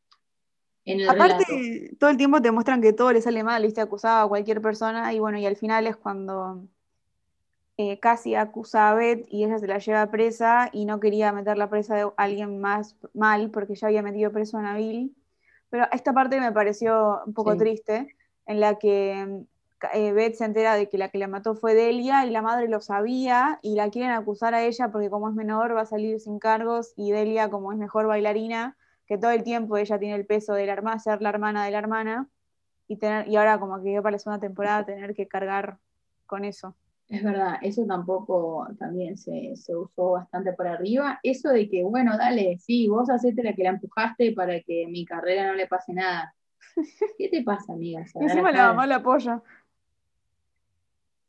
en 0.85 0.99
el 0.99 1.09
Aparte, 1.09 1.95
todo 1.99 2.09
el 2.09 2.17
tiempo 2.17 2.41
te 2.41 2.51
muestran 2.51 2.81
que 2.81 2.93
todo 2.93 3.13
le 3.13 3.21
sale 3.21 3.43
mal, 3.43 3.63
¿viste? 3.63 3.81
Acusaba 3.81 4.23
a 4.23 4.27
cualquier 4.27 4.61
persona 4.61 5.13
y 5.13 5.19
bueno, 5.19 5.37
y 5.37 5.45
al 5.45 5.55
final 5.55 5.87
es 5.87 5.95
cuando 5.95 6.67
eh, 7.77 7.99
casi 7.99 8.35
acusa 8.35 8.89
a 8.89 8.93
Beth 8.93 9.25
y 9.29 9.43
ella 9.43 9.57
se 9.57 9.67
la 9.67 9.79
lleva 9.79 10.11
presa 10.11 10.69
y 10.71 10.85
no 10.85 10.99
quería 10.99 11.31
meter 11.31 11.57
la 11.57 11.69
presa 11.69 11.95
de 11.95 12.11
alguien 12.17 12.59
más 12.59 12.95
mal 13.13 13.49
porque 13.49 13.75
ya 13.75 13.87
había 13.87 14.03
metido 14.03 14.31
preso 14.31 14.57
a 14.57 14.61
Nabil. 14.61 15.15
Pero 15.69 15.87
esta 15.91 16.13
parte 16.13 16.39
me 16.39 16.51
pareció 16.51 17.21
un 17.25 17.33
poco 17.33 17.57
triste, 17.57 18.15
en 18.45 18.59
la 18.59 18.75
que 18.75 19.45
eh, 19.91 20.11
Beth 20.11 20.35
se 20.35 20.45
entera 20.45 20.75
de 20.75 20.87
que 20.87 20.99
la 20.99 21.09
que 21.09 21.17
la 21.17 21.27
mató 21.27 21.55
fue 21.55 21.73
Delia 21.73 22.25
y 22.27 22.29
la 22.29 22.43
madre 22.43 22.67
lo 22.67 22.79
sabía 22.79 23.57
y 23.63 23.73
la 23.73 23.89
quieren 23.89 24.11
acusar 24.11 24.53
a 24.53 24.63
ella 24.63 24.91
porque 24.91 25.09
como 25.09 25.29
es 25.29 25.35
menor 25.35 25.75
va 25.75 25.81
a 25.81 25.85
salir 25.87 26.19
sin 26.19 26.37
cargos 26.37 26.93
y 26.95 27.11
Delia 27.11 27.49
como 27.49 27.71
es 27.71 27.79
mejor 27.79 28.05
bailarina, 28.05 28.77
que 29.07 29.17
todo 29.17 29.31
el 29.31 29.43
tiempo 29.43 29.77
ella 29.77 29.97
tiene 29.97 30.15
el 30.15 30.27
peso 30.27 30.53
de 30.53 30.67
la 30.67 30.73
hermana, 30.73 30.99
ser 30.99 31.23
la 31.23 31.29
hermana 31.29 31.65
de 31.65 31.71
la 31.71 31.79
hermana 31.79 32.29
y, 32.87 32.97
tener, 32.97 33.27
y 33.27 33.35
ahora 33.35 33.59
como 33.59 33.81
que 33.81 33.99
para 34.01 34.11
la 34.11 34.19
segunda 34.19 34.39
temporada 34.39 34.85
tener 34.85 35.15
que 35.15 35.27
cargar 35.27 35.79
con 36.27 36.45
eso. 36.45 36.75
Es 37.09 37.23
verdad, 37.23 37.57
eso 37.61 37.85
tampoco 37.85 38.67
también 38.79 39.17
se, 39.17 39.53
usó 39.53 40.11
bastante 40.11 40.53
por 40.53 40.67
arriba. 40.67 41.19
Eso 41.21 41.49
de 41.49 41.69
que, 41.69 41.83
bueno, 41.83 42.17
dale, 42.17 42.57
sí, 42.59 42.87
vos 42.87 43.09
hacete 43.09 43.43
la 43.43 43.53
que 43.53 43.63
la 43.63 43.69
empujaste 43.69 44.31
para 44.31 44.59
que 44.61 44.87
mi 44.87 45.05
carrera 45.05 45.47
no 45.47 45.53
le 45.53 45.67
pase 45.67 45.93
nada. 45.93 46.33
¿Qué 47.17 47.29
te 47.29 47.43
pasa, 47.43 47.73
amiga? 47.73 48.05
Encima 48.15 48.51
la 48.51 48.67
mamá 48.67 48.87
la 48.87 48.95
apoya. 48.95 49.41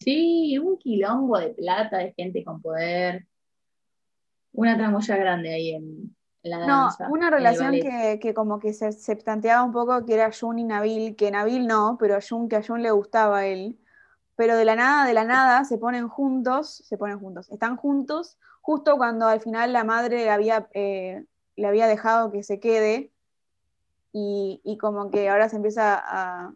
Sí, 0.01 0.59
un 0.59 0.79
quilombo 0.79 1.39
de 1.39 1.51
plata 1.51 1.99
de 1.99 2.13
gente 2.13 2.45
con 2.45 2.63
poder. 2.63 3.27
Una 4.53 4.77
tramoya 4.77 5.17
grande 5.17 5.53
ahí 5.53 5.71
en, 5.73 6.17
la 6.43 6.59
danza. 6.59 7.09
No, 7.09 7.13
una 7.13 7.31
relación 7.31 7.73
que, 7.73 8.33
como 8.35 8.61
que 8.61 8.73
se, 8.73 8.93
se, 8.93 9.17
planteaba 9.17 9.65
un 9.65 9.73
poco 9.73 10.05
que 10.07 10.15
era 10.15 10.31
Jun 10.31 10.61
y 10.61 10.65
Nabil, 10.65 11.17
que 11.17 11.31
Nabil 11.31 11.67
no, 11.67 11.97
pero 11.99 12.17
a 12.17 12.21
Jun, 12.21 12.49
que 12.49 12.57
a 12.57 12.63
Jun 12.63 12.83
le 12.83 12.91
gustaba 12.91 13.39
a 13.39 13.47
él 13.47 13.79
pero 14.37 14.57
de 14.57 14.65
la 14.65 14.77
nada, 14.77 15.07
de 15.07 15.15
la 15.15 15.25
nada, 15.25 15.65
se 15.65 15.79
ponen 15.79 16.09
juntos, 16.09 16.83
se 16.85 16.99
ponen 16.99 17.19
juntos, 17.19 17.51
están 17.51 17.77
juntos, 17.77 18.39
justo 18.61 18.97
cuando 18.97 19.27
al 19.27 19.41
final 19.41 19.73
la 19.73 19.85
madre 19.85 20.31
había, 20.31 20.69
eh, 20.75 21.25
le 21.57 21.67
había 21.67 21.87
dejado 21.87 22.33
que 22.33 22.43
se 22.43 22.61
quede, 22.61 23.13
y, 24.17 24.79
como 24.81 25.11
que 25.11 25.29
ahora 25.29 25.49
se 25.49 25.57
empieza 25.57 26.01
a... 26.01 26.55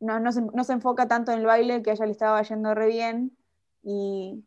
No, 0.00 0.32
se, 0.32 0.72
enfoca 0.72 1.08
tanto 1.08 1.30
en 1.30 1.40
el 1.40 1.46
baile, 1.46 1.82
que 1.82 1.90
a 1.90 1.92
ella 1.92 2.06
le 2.06 2.12
estaba 2.12 2.42
yendo 2.42 2.74
re 2.74 2.86
bien, 2.86 3.36
y, 3.82 4.42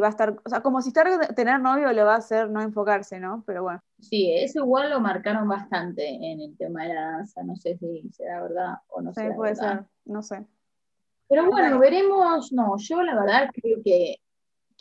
va 0.00 0.06
a 0.06 0.10
estar, 0.10 0.36
o 0.44 0.48
sea, 0.48 0.62
como 0.62 0.82
si 0.82 0.88
estar, 0.88 1.34
tener 1.34 1.60
novio 1.60 1.92
le 1.92 2.04
va 2.04 2.14
a 2.14 2.18
hacer 2.18 2.48
no 2.48 2.62
enfocarse, 2.62 3.18
¿no? 3.18 3.42
Pero 3.44 3.64
bueno. 3.64 3.82
Sí, 4.00 4.32
eso 4.32 4.60
igual 4.60 4.90
lo 4.90 5.00
marcaron 5.00 5.48
bastante 5.48 6.08
en 6.08 6.40
el 6.40 6.56
tema 6.56 6.84
de 6.84 6.94
la 6.94 7.10
danza, 7.10 7.42
no 7.42 7.56
sé 7.56 7.76
si 7.76 8.08
será 8.12 8.40
verdad 8.42 8.74
o 8.88 9.02
no 9.02 9.12
sé. 9.12 9.32
puede 9.32 9.56
ser, 9.56 9.84
no 10.04 10.22
sé. 10.22 10.46
Pero 11.28 11.50
bueno, 11.50 11.78
veremos, 11.78 12.52
no, 12.52 12.76
yo 12.78 13.02
la 13.02 13.14
verdad 13.14 13.50
creo 13.52 13.78
que, 13.82 14.16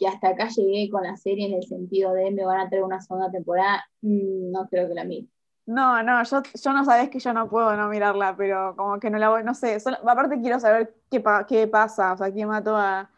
hasta 0.07 0.29
acá 0.29 0.49
llegué 0.49 0.89
con 0.89 1.03
la 1.03 1.15
serie 1.15 1.47
en 1.47 1.53
el 1.53 1.63
sentido 1.63 2.11
de 2.13 2.29
me 2.31 2.43
van 2.43 2.59
a 2.59 2.69
traer 2.69 2.83
una 2.83 2.99
segunda 2.99 3.31
temporada, 3.31 3.85
mm, 4.01 4.51
no 4.51 4.67
creo 4.67 4.87
que 4.89 4.95
la 4.95 5.05
mire. 5.05 5.27
No, 5.65 6.03
no, 6.03 6.21
yo, 6.23 6.41
yo 6.61 6.73
no 6.73 6.83
sabés 6.83 7.09
que 7.09 7.19
yo 7.19 7.31
no 7.31 7.49
puedo 7.49 7.75
no 7.77 7.87
mirarla, 7.87 8.35
pero 8.35 8.75
como 8.75 8.99
que 8.99 9.09
no 9.09 9.17
la 9.17 9.29
voy, 9.29 9.43
no 9.43 9.53
sé, 9.53 9.77
aparte 10.05 10.41
quiero 10.41 10.59
saber 10.59 10.93
qué, 11.09 11.23
qué 11.47 11.67
pasa, 11.67 12.13
o 12.13 12.17
sea, 12.17 12.31
quién 12.31 12.49
mató 12.49 12.75
a, 12.75 13.09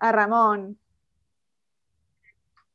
Ramón. 0.00 0.76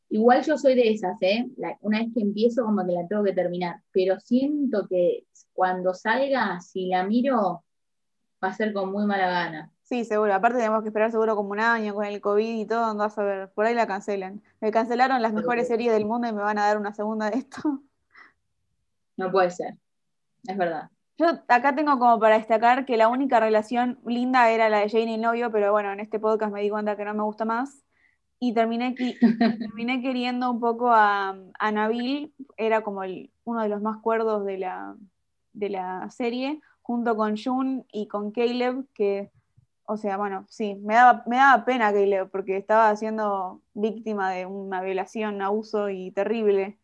Igual 0.09 0.43
yo 0.43 0.57
soy 0.57 0.73
de 0.73 0.89
esas, 0.89 1.21
¿eh? 1.21 1.47
una 1.81 1.99
vez 1.99 2.07
que 2.15 2.21
empiezo 2.21 2.63
como 2.63 2.83
que 2.83 2.93
la 2.93 3.07
tengo 3.07 3.23
que 3.23 3.33
terminar, 3.33 3.81
pero 3.91 4.19
siento 4.19 4.87
que 4.87 5.25
cuando 5.53 5.93
salga, 5.93 6.59
si 6.61 6.87
la 6.87 7.03
miro, 7.03 7.63
va 8.43 8.47
a 8.47 8.53
ser 8.53 8.73
con 8.73 8.91
muy 8.91 9.05
mala 9.05 9.29
gana. 9.29 9.71
Sí, 9.89 10.05
seguro. 10.05 10.31
Aparte 10.35 10.59
tenemos 10.59 10.83
que 10.83 10.89
esperar 10.89 11.09
seguro 11.09 11.35
como 11.35 11.49
un 11.49 11.59
año 11.59 11.95
con 11.95 12.05
el 12.05 12.21
COVID 12.21 12.59
y 12.59 12.67
todo, 12.67 12.93
no 12.93 12.99
vas 12.99 13.17
a 13.17 13.23
ver. 13.23 13.49
Por 13.49 13.65
ahí 13.65 13.73
la 13.73 13.87
cancelan. 13.87 14.43
Me 14.61 14.69
cancelaron 14.69 15.19
las 15.19 15.33
mejores 15.33 15.67
series 15.67 15.91
del 15.91 16.05
mundo 16.05 16.27
y 16.27 16.31
me 16.31 16.43
van 16.43 16.59
a 16.59 16.67
dar 16.67 16.77
una 16.77 16.93
segunda 16.93 17.31
de 17.31 17.39
esto. 17.39 17.81
No 19.17 19.31
puede 19.31 19.49
ser. 19.49 19.77
Es 20.47 20.55
verdad. 20.55 20.91
Yo 21.17 21.25
acá 21.47 21.73
tengo 21.73 21.97
como 21.97 22.19
para 22.19 22.37
destacar 22.37 22.85
que 22.85 22.97
la 22.97 23.07
única 23.07 23.39
relación 23.39 23.99
linda 24.05 24.51
era 24.51 24.69
la 24.69 24.77
de 24.77 24.89
Jane 24.89 25.09
y 25.09 25.15
el 25.15 25.21
novio, 25.21 25.51
pero 25.51 25.71
bueno, 25.71 25.91
en 25.91 25.99
este 26.01 26.19
podcast 26.19 26.53
me 26.53 26.61
di 26.61 26.69
cuenta 26.69 26.95
que 26.95 27.05
no 27.05 27.15
me 27.15 27.23
gusta 27.23 27.45
más. 27.45 27.83
Y 28.39 28.53
terminé, 28.53 28.93
terminé 29.59 30.03
queriendo 30.03 30.51
un 30.51 30.59
poco 30.59 30.91
a, 30.91 31.35
a 31.57 31.71
Nabil, 31.71 32.31
era 32.57 32.81
como 32.81 33.01
uno 33.43 33.61
de 33.63 33.69
los 33.69 33.81
más 33.81 33.97
cuerdos 34.03 34.45
de 34.45 34.59
la, 34.59 34.95
de 35.53 35.69
la 35.69 36.11
serie, 36.11 36.61
junto 36.83 37.17
con 37.17 37.35
Jun 37.37 37.87
y 37.91 38.07
con 38.07 38.31
Caleb, 38.31 38.85
que 38.93 39.31
o 39.91 39.97
sea, 39.97 40.17
bueno, 40.17 40.45
sí, 40.49 40.75
me 40.83 40.93
daba, 40.93 41.23
me 41.25 41.37
daba 41.37 41.65
pena 41.65 41.91
Caleb 41.91 42.29
porque 42.29 42.57
estaba 42.57 42.95
siendo 42.95 43.59
víctima 43.73 44.29
de 44.29 44.45
una 44.45 44.83
violación, 44.83 45.41
abuso 45.41 45.89
y 45.89 46.11
terrible. 46.11 46.77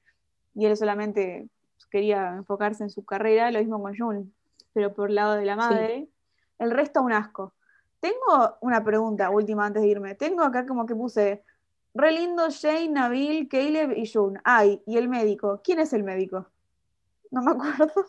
Y 0.55 0.65
él 0.65 0.75
solamente 0.75 1.47
quería 1.91 2.29
enfocarse 2.29 2.81
en 2.81 2.89
su 2.89 3.05
carrera, 3.05 3.51
lo 3.51 3.59
mismo 3.59 3.79
con 3.79 3.95
June, 3.95 4.25
pero 4.73 4.91
por 4.91 5.09
el 5.09 5.15
lado 5.15 5.35
de 5.35 5.45
la 5.45 5.55
madre. 5.55 6.09
El 6.57 6.71
resto 6.71 7.03
un 7.03 7.13
asco. 7.13 7.53
Tengo 7.99 8.57
una 8.61 8.83
pregunta 8.83 9.29
última 9.29 9.67
antes 9.67 9.83
de 9.83 9.89
irme. 9.89 10.15
Tengo 10.15 10.41
acá 10.41 10.65
como 10.65 10.87
que 10.87 10.95
puse 10.95 11.43
re 11.93 12.11
lindo 12.11 12.49
Shane, 12.49 12.89
Nabil, 12.89 13.47
Caleb 13.47 13.91
y 13.95 14.11
June. 14.11 14.39
Ay, 14.43 14.81
y 14.87 14.97
el 14.97 15.09
médico. 15.09 15.61
¿Quién 15.63 15.77
es 15.77 15.93
el 15.93 16.03
médico? 16.03 16.47
No 17.29 17.43
me 17.43 17.51
acuerdo. 17.77 18.07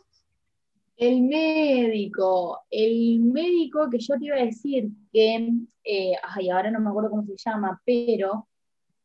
El 0.96 1.22
médico, 1.22 2.62
el 2.70 3.20
médico 3.20 3.90
que 3.90 3.98
yo 3.98 4.18
te 4.18 4.24
iba 4.24 4.36
a 4.36 4.44
decir 4.44 4.88
que, 5.12 5.50
eh, 5.84 6.12
ay, 6.22 6.48
ahora 6.50 6.70
no 6.70 6.80
me 6.80 6.88
acuerdo 6.88 7.10
cómo 7.10 7.22
se 7.24 7.36
llama, 7.36 7.80
pero 7.84 8.48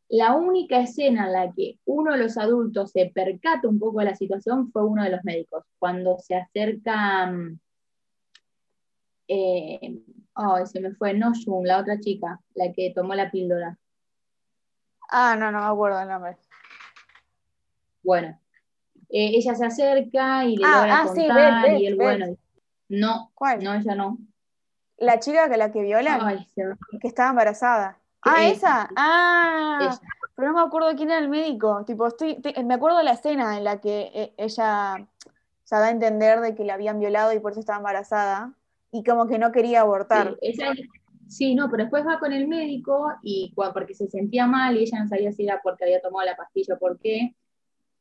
la 0.08 0.34
única 0.34 0.80
escena 0.80 1.26
en 1.26 1.32
la 1.32 1.52
que 1.52 1.78
uno 1.86 2.12
de 2.12 2.18
los 2.18 2.36
adultos 2.36 2.92
se 2.92 3.10
percata 3.14 3.68
un 3.68 3.78
poco 3.78 4.00
de 4.00 4.06
la 4.06 4.14
situación 4.14 4.70
fue 4.70 4.84
uno 4.84 5.02
de 5.02 5.10
los 5.10 5.24
médicos, 5.24 5.64
cuando 5.78 6.18
se 6.18 6.34
acerca, 6.36 7.26
mm, 7.26 7.58
eh, 9.28 10.02
ay, 10.34 10.66
se 10.66 10.80
me 10.80 10.94
fue, 10.94 11.14
no 11.14 11.32
Jun, 11.44 11.66
la 11.66 11.78
otra 11.78 11.98
chica, 11.98 12.40
la 12.54 12.72
que 12.72 12.92
tomó 12.94 13.14
la 13.14 13.30
píldora. 13.30 13.78
Ah, 15.10 15.36
no, 15.38 15.50
no 15.50 15.60
me 15.60 15.66
acuerdo 15.66 16.00
el 16.00 16.08
nombre. 16.08 16.36
Bueno, 18.02 18.38
eh, 19.14 19.32
ella 19.34 19.54
se 19.54 19.66
acerca 19.66 20.46
y 20.46 20.56
le 20.56 20.64
ah, 20.64 20.78
logra 20.78 21.00
ah, 21.00 21.06
contar 21.06 21.78
y 21.78 21.86
él, 21.86 21.96
bueno, 21.96 22.34
no, 22.88 23.30
¿Cuál? 23.34 23.62
no, 23.62 23.74
ella 23.74 23.94
no. 23.94 24.16
La 24.96 25.20
chica 25.20 25.50
que 25.50 25.58
la 25.58 25.70
que 25.70 25.82
viola, 25.82 26.46
que 26.54 27.08
estaba 27.08 27.28
embarazada. 27.28 27.98
Ah, 28.22 28.46
esa. 28.46 28.88
Ah, 28.96 29.98
pero 30.34 30.48
no 30.48 30.54
me 30.54 30.66
acuerdo 30.66 30.96
quién 30.96 31.10
era 31.10 31.18
el 31.18 31.28
médico. 31.28 31.84
Tipo, 31.84 32.06
estoy, 32.06 32.40
me 32.64 32.74
acuerdo 32.74 32.98
de 32.98 33.04
la 33.04 33.12
escena 33.12 33.58
en 33.58 33.64
la 33.64 33.82
que 33.82 34.10
eh, 34.14 34.32
ella 34.38 35.06
se 35.64 35.76
da 35.76 35.86
a 35.86 35.90
entender 35.90 36.40
de 36.40 36.54
que 36.54 36.64
la 36.64 36.74
habían 36.74 36.98
violado 36.98 37.34
y 37.34 37.40
por 37.40 37.52
eso 37.52 37.60
estaba 37.60 37.78
embarazada 37.78 38.54
y 38.92 39.04
como 39.04 39.26
que 39.26 39.38
no 39.38 39.52
quería 39.52 39.82
abortar. 39.82 40.38
Sí, 41.28 41.54
no, 41.54 41.70
pero 41.70 41.84
después 41.84 42.06
va 42.06 42.18
con 42.18 42.32
el 42.32 42.48
médico 42.48 43.10
y 43.22 43.52
porque 43.54 43.94
se 43.94 44.08
sentía 44.08 44.46
mal 44.46 44.76
y 44.76 44.82
ella 44.82 45.00
no 45.02 45.08
sabía 45.08 45.32
si 45.32 45.44
era 45.44 45.60
porque 45.62 45.84
había 45.84 46.00
tomado 46.00 46.24
la 46.24 46.36
pastilla 46.36 46.74
o 46.74 46.78
por 46.78 46.98
qué. 46.98 47.34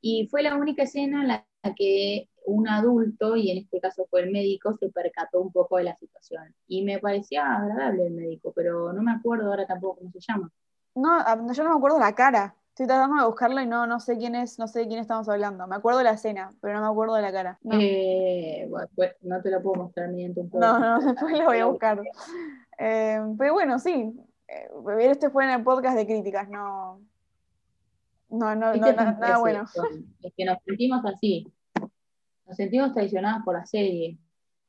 Y 0.02 0.28
fue 0.28 0.42
la 0.42 0.56
única 0.56 0.84
escena 0.84 1.22
en 1.22 1.28
la 1.28 1.46
que 1.76 2.28
un 2.46 2.68
adulto, 2.68 3.36
y 3.36 3.52
en 3.52 3.60
este 3.60 3.80
caso 3.80 4.08
fue 4.10 4.22
el 4.22 4.32
médico, 4.32 4.76
se 4.78 4.90
percató 4.90 5.42
un 5.42 5.52
poco 5.52 5.78
de 5.78 5.84
la 5.84 5.96
situación. 5.98 6.54
Y 6.68 6.84
me 6.84 7.00
parecía 7.00 7.56
agradable 7.56 8.08
el 8.08 8.14
médico, 8.14 8.52
pero 8.56 8.92
no 8.94 9.04
me 9.04 9.12
acuerdo 9.12 9.48
ahora 9.48 9.66
tampoco 9.68 10.00
cómo 10.00 10.12
se 10.12 10.20
llama. 10.20 10.52
No, 10.96 11.10
ah, 11.12 11.38
yo 11.54 11.64
no 11.64 11.70
me 11.70 11.78
acuerdo 11.78 12.00
la 12.00 12.14
cara. 12.14 12.56
Estoy 12.70 12.88
tratando 12.88 13.18
de 13.18 13.28
buscarlo 13.28 13.62
y 13.62 13.68
no, 13.68 13.86
no 13.86 14.00
sé 14.00 14.18
quién 14.18 14.34
es, 14.34 14.58
no 14.58 14.68
sé 14.68 14.80
de 14.80 14.88
quién 14.88 15.00
estamos 15.00 15.28
hablando. 15.30 15.68
Me 15.68 15.76
acuerdo 15.76 16.00
de 16.00 16.06
la 16.06 16.12
escena, 16.12 16.50
pero 16.62 16.76
no 16.76 16.82
me 16.82 16.88
acuerdo 16.88 17.16
de 17.16 17.22
la 17.22 17.32
cara. 17.32 17.60
No, 17.64 17.78
eh, 17.80 18.70
pues, 18.96 19.12
no 19.22 19.42
te 19.42 19.52
lo 19.52 19.62
puedo 19.62 19.84
mostrar 19.84 20.10
ni 20.10 20.24
en 20.24 20.34
tu 20.34 20.50
No, 20.54 20.80
no, 20.80 21.00
después 21.06 21.38
lo 21.38 21.46
voy 21.46 21.60
a 21.60 21.66
buscar. 21.66 22.02
Eh, 22.84 23.20
pero 23.38 23.54
bueno, 23.54 23.78
sí. 23.78 24.12
Este 25.02 25.30
fue 25.30 25.44
en 25.44 25.52
el 25.52 25.64
podcast 25.64 25.96
de 25.96 26.08
críticas, 26.08 26.50
no, 26.50 27.00
no, 28.32 28.56
no, 28.56 28.74
no, 28.74 28.94
nada 28.94 29.40
bueno. 29.40 29.66
Es 30.22 30.34
que 30.36 30.46
nos 30.46 30.58
sentimos 30.66 31.06
así. 31.06 31.52
Nos 32.46 32.56
sentimos 32.56 32.94
traicionados 32.94 33.44
por 33.44 33.56
la 33.56 33.66
serie. 33.66 34.18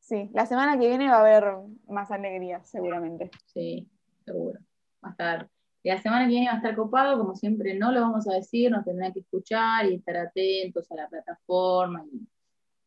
Sí, 0.01 0.29
la 0.35 0.47
semana 0.47 0.79
que 0.79 0.89
viene 0.89 1.09
va 1.09 1.19
a 1.19 1.21
haber 1.21 1.45
más 1.87 2.11
alegría, 2.11 2.63
seguramente. 2.65 3.31
Sí, 3.47 3.89
seguro. 4.25 4.59
Va 5.03 5.09
a 5.09 5.13
estar. 5.13 5.49
Y 5.85 5.91
la 5.91 6.03
semana 6.03 6.25
que 6.25 6.31
viene 6.31 6.49
va 6.49 6.55
a 6.55 6.57
estar 6.57 6.75
copado, 6.75 7.19
como 7.19 7.37
siempre 7.37 7.75
no 7.79 7.93
lo 7.93 8.01
vamos 8.01 8.29
a 8.29 8.35
decir, 8.35 8.71
nos 8.71 8.85
tendrán 8.85 9.13
que 9.13 9.21
escuchar 9.21 9.87
y 9.87 9.97
estar 9.97 10.17
atentos 10.17 10.91
a 10.91 10.97
la 10.97 11.09
plataforma 11.09 12.05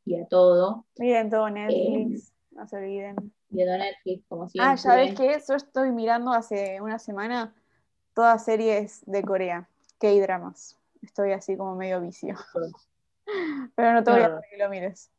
y, 0.05 0.15
a 0.19 0.25
todo. 0.27 0.85
Miren 0.97 1.29
todo 1.29 1.49
Netflix, 1.49 2.29
eh, 2.29 2.33
no 2.51 2.67
se 2.67 2.77
olviden. 2.77 3.15
Viendo 3.49 3.77
Netflix, 3.77 4.25
como 4.27 4.49
siempre. 4.49 4.71
Ah, 4.71 4.75
ya 4.75 4.95
ves 4.95 5.15
que 5.15 5.41
yo 5.47 5.55
estoy 5.55 5.91
mirando 5.91 6.31
hace 6.31 6.81
una 6.81 6.99
semana 6.99 7.53
todas 8.13 8.43
series 8.43 9.03
de 9.05 9.23
Corea. 9.23 9.69
K-dramas. 9.99 10.77
Estoy 11.01 11.31
así 11.31 11.55
como 11.55 11.75
medio 11.75 12.01
vicio. 12.01 12.35
Pero 13.75 13.93
no 13.93 14.03
te 14.03 14.11
voy 14.11 14.21
a 14.21 14.29
decir 14.29 14.49
que 14.51 14.57
lo 14.57 14.69
mires. 14.69 15.11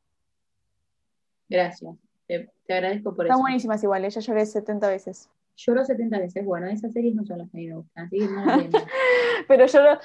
Gracias. 1.48 1.96
Te, 2.26 2.50
agradezco 2.68 3.14
por 3.14 3.26
eso. 3.26 3.32
Están 3.32 3.40
buenísimas 3.40 3.82
igual, 3.82 4.08
ya 4.08 4.20
lloré 4.20 4.46
70 4.46 4.88
veces. 4.88 5.28
Lloro 5.56 5.84
70 5.84 6.18
veces. 6.18 6.44
Bueno, 6.44 6.66
esas 6.66 6.92
series 6.92 7.14
no 7.14 7.24
son 7.24 7.38
las 7.38 7.50
que 7.50 7.58
me 7.58 7.74
gustan, 7.74 8.06
así 8.06 8.18
que 8.18 8.26
no 8.26 8.44
Pero 9.48 9.66
lloro, 9.66 10.00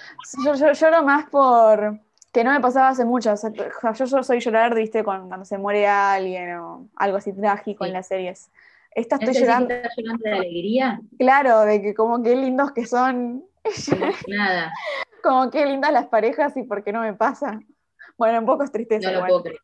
yo, 0.45 0.74
lloro 0.74 1.03
más 1.03 1.30
por 1.30 1.99
que 2.32 2.43
no 2.43 2.51
me 2.51 2.61
pasaba 2.61 2.89
hace 2.89 3.03
mucho. 3.03 3.34
yo, 3.36 4.24
soy 4.24 4.39
llorar, 4.39 4.74
viste, 4.74 5.03
cuando, 5.03 5.43
se 5.43 5.57
muere 5.57 5.88
alguien 5.88 6.55
o 6.55 6.88
algo 6.95 7.17
así 7.17 7.34
trágico 7.34 7.86
en 7.86 7.93
las 7.93 8.07
series. 8.07 8.49
Esta 8.93 9.17
estoy 9.17 9.34
llorando. 9.34 9.74
¿Estás 9.74 9.93
llorando 9.97 10.24
de 10.24 10.32
alegría? 10.32 11.01
Claro, 11.17 11.61
de 11.61 11.82
que 11.82 11.93
como 11.93 12.22
qué 12.24 12.36
lindos 12.36 12.72
que 12.72 12.86
son 12.86 13.43
Nada. 14.28 14.72
Como 15.24 15.49
qué 15.49 15.66
lindas 15.66 15.91
las 15.91 16.07
parejas 16.07 16.55
y 16.57 16.64
por 16.64 16.84
qué 16.84 16.91
no 16.91 17.01
me 17.01 17.14
pasa. 17.14 17.59
Bueno, 18.18 18.39
un 18.39 18.45
poco 18.45 18.64
es 18.64 18.72
tristeza. 18.72 19.12
No 19.12 19.22
lo 19.22 19.28
puedo 19.28 19.43
creer. 19.43 19.59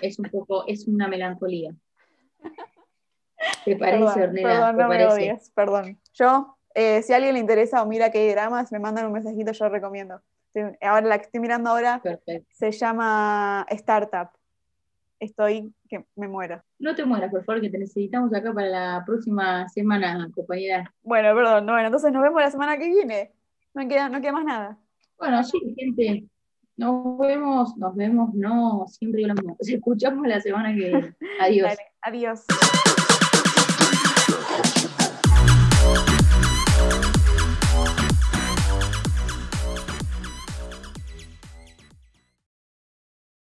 Es 0.00 0.18
un 0.18 0.26
poco, 0.30 0.64
es 0.66 0.86
una 0.88 1.08
melancolía. 1.08 1.74
¿Te 3.64 3.76
parece, 3.76 4.20
perdón, 4.20 4.34
Perdón, 4.42 4.76
no 4.76 4.88
me 4.88 5.06
odies, 5.06 5.50
perdón. 5.50 6.00
Yo, 6.14 6.56
eh, 6.74 7.02
si 7.02 7.12
a 7.12 7.16
alguien 7.16 7.34
le 7.34 7.40
interesa 7.40 7.82
o 7.82 7.86
mira 7.86 8.10
que 8.10 8.18
hay 8.18 8.30
dramas, 8.30 8.72
me 8.72 8.78
mandan 8.78 9.06
un 9.06 9.12
mensajito, 9.12 9.52
yo 9.52 9.68
recomiendo. 9.68 10.20
Ahora 10.80 11.06
la 11.06 11.18
que 11.18 11.26
estoy 11.26 11.40
mirando 11.40 11.70
ahora 11.70 12.02
se 12.48 12.72
llama 12.72 13.66
Startup. 13.70 14.30
Estoy 15.20 15.72
que 15.88 16.04
me 16.16 16.28
muero. 16.28 16.62
No 16.78 16.94
te 16.94 17.04
mueras, 17.04 17.30
por 17.30 17.44
favor, 17.44 17.60
que 17.60 17.68
te 17.68 17.78
necesitamos 17.78 18.32
acá 18.34 18.54
para 18.54 18.68
la 18.68 19.02
próxima 19.04 19.68
semana, 19.68 20.28
compañera. 20.34 20.92
Bueno, 21.02 21.34
perdón, 21.34 21.66
bueno, 21.66 21.86
entonces 21.86 22.10
nos 22.10 22.22
vemos 22.22 22.40
la 22.40 22.50
semana 22.50 22.78
que 22.78 22.88
viene. 22.88 23.30
No 23.74 23.86
queda, 23.86 24.08
no 24.08 24.20
queda 24.20 24.32
más 24.32 24.44
nada. 24.46 24.78
Bueno, 25.18 25.44
sí, 25.44 25.58
gente. 25.76 26.24
Nos 26.78 27.18
vemos, 27.18 27.76
nos 27.76 27.94
vemos, 27.94 28.32
no, 28.32 28.86
siempre 28.88 29.22
lo 29.22 29.34
mismo. 29.34 29.54
Nos 29.60 29.68
escuchamos 29.68 30.26
la 30.26 30.40
semana 30.40 30.70
que 30.70 30.76
viene. 30.76 31.14
Adiós. 31.40 31.76
adiós. 32.00 32.46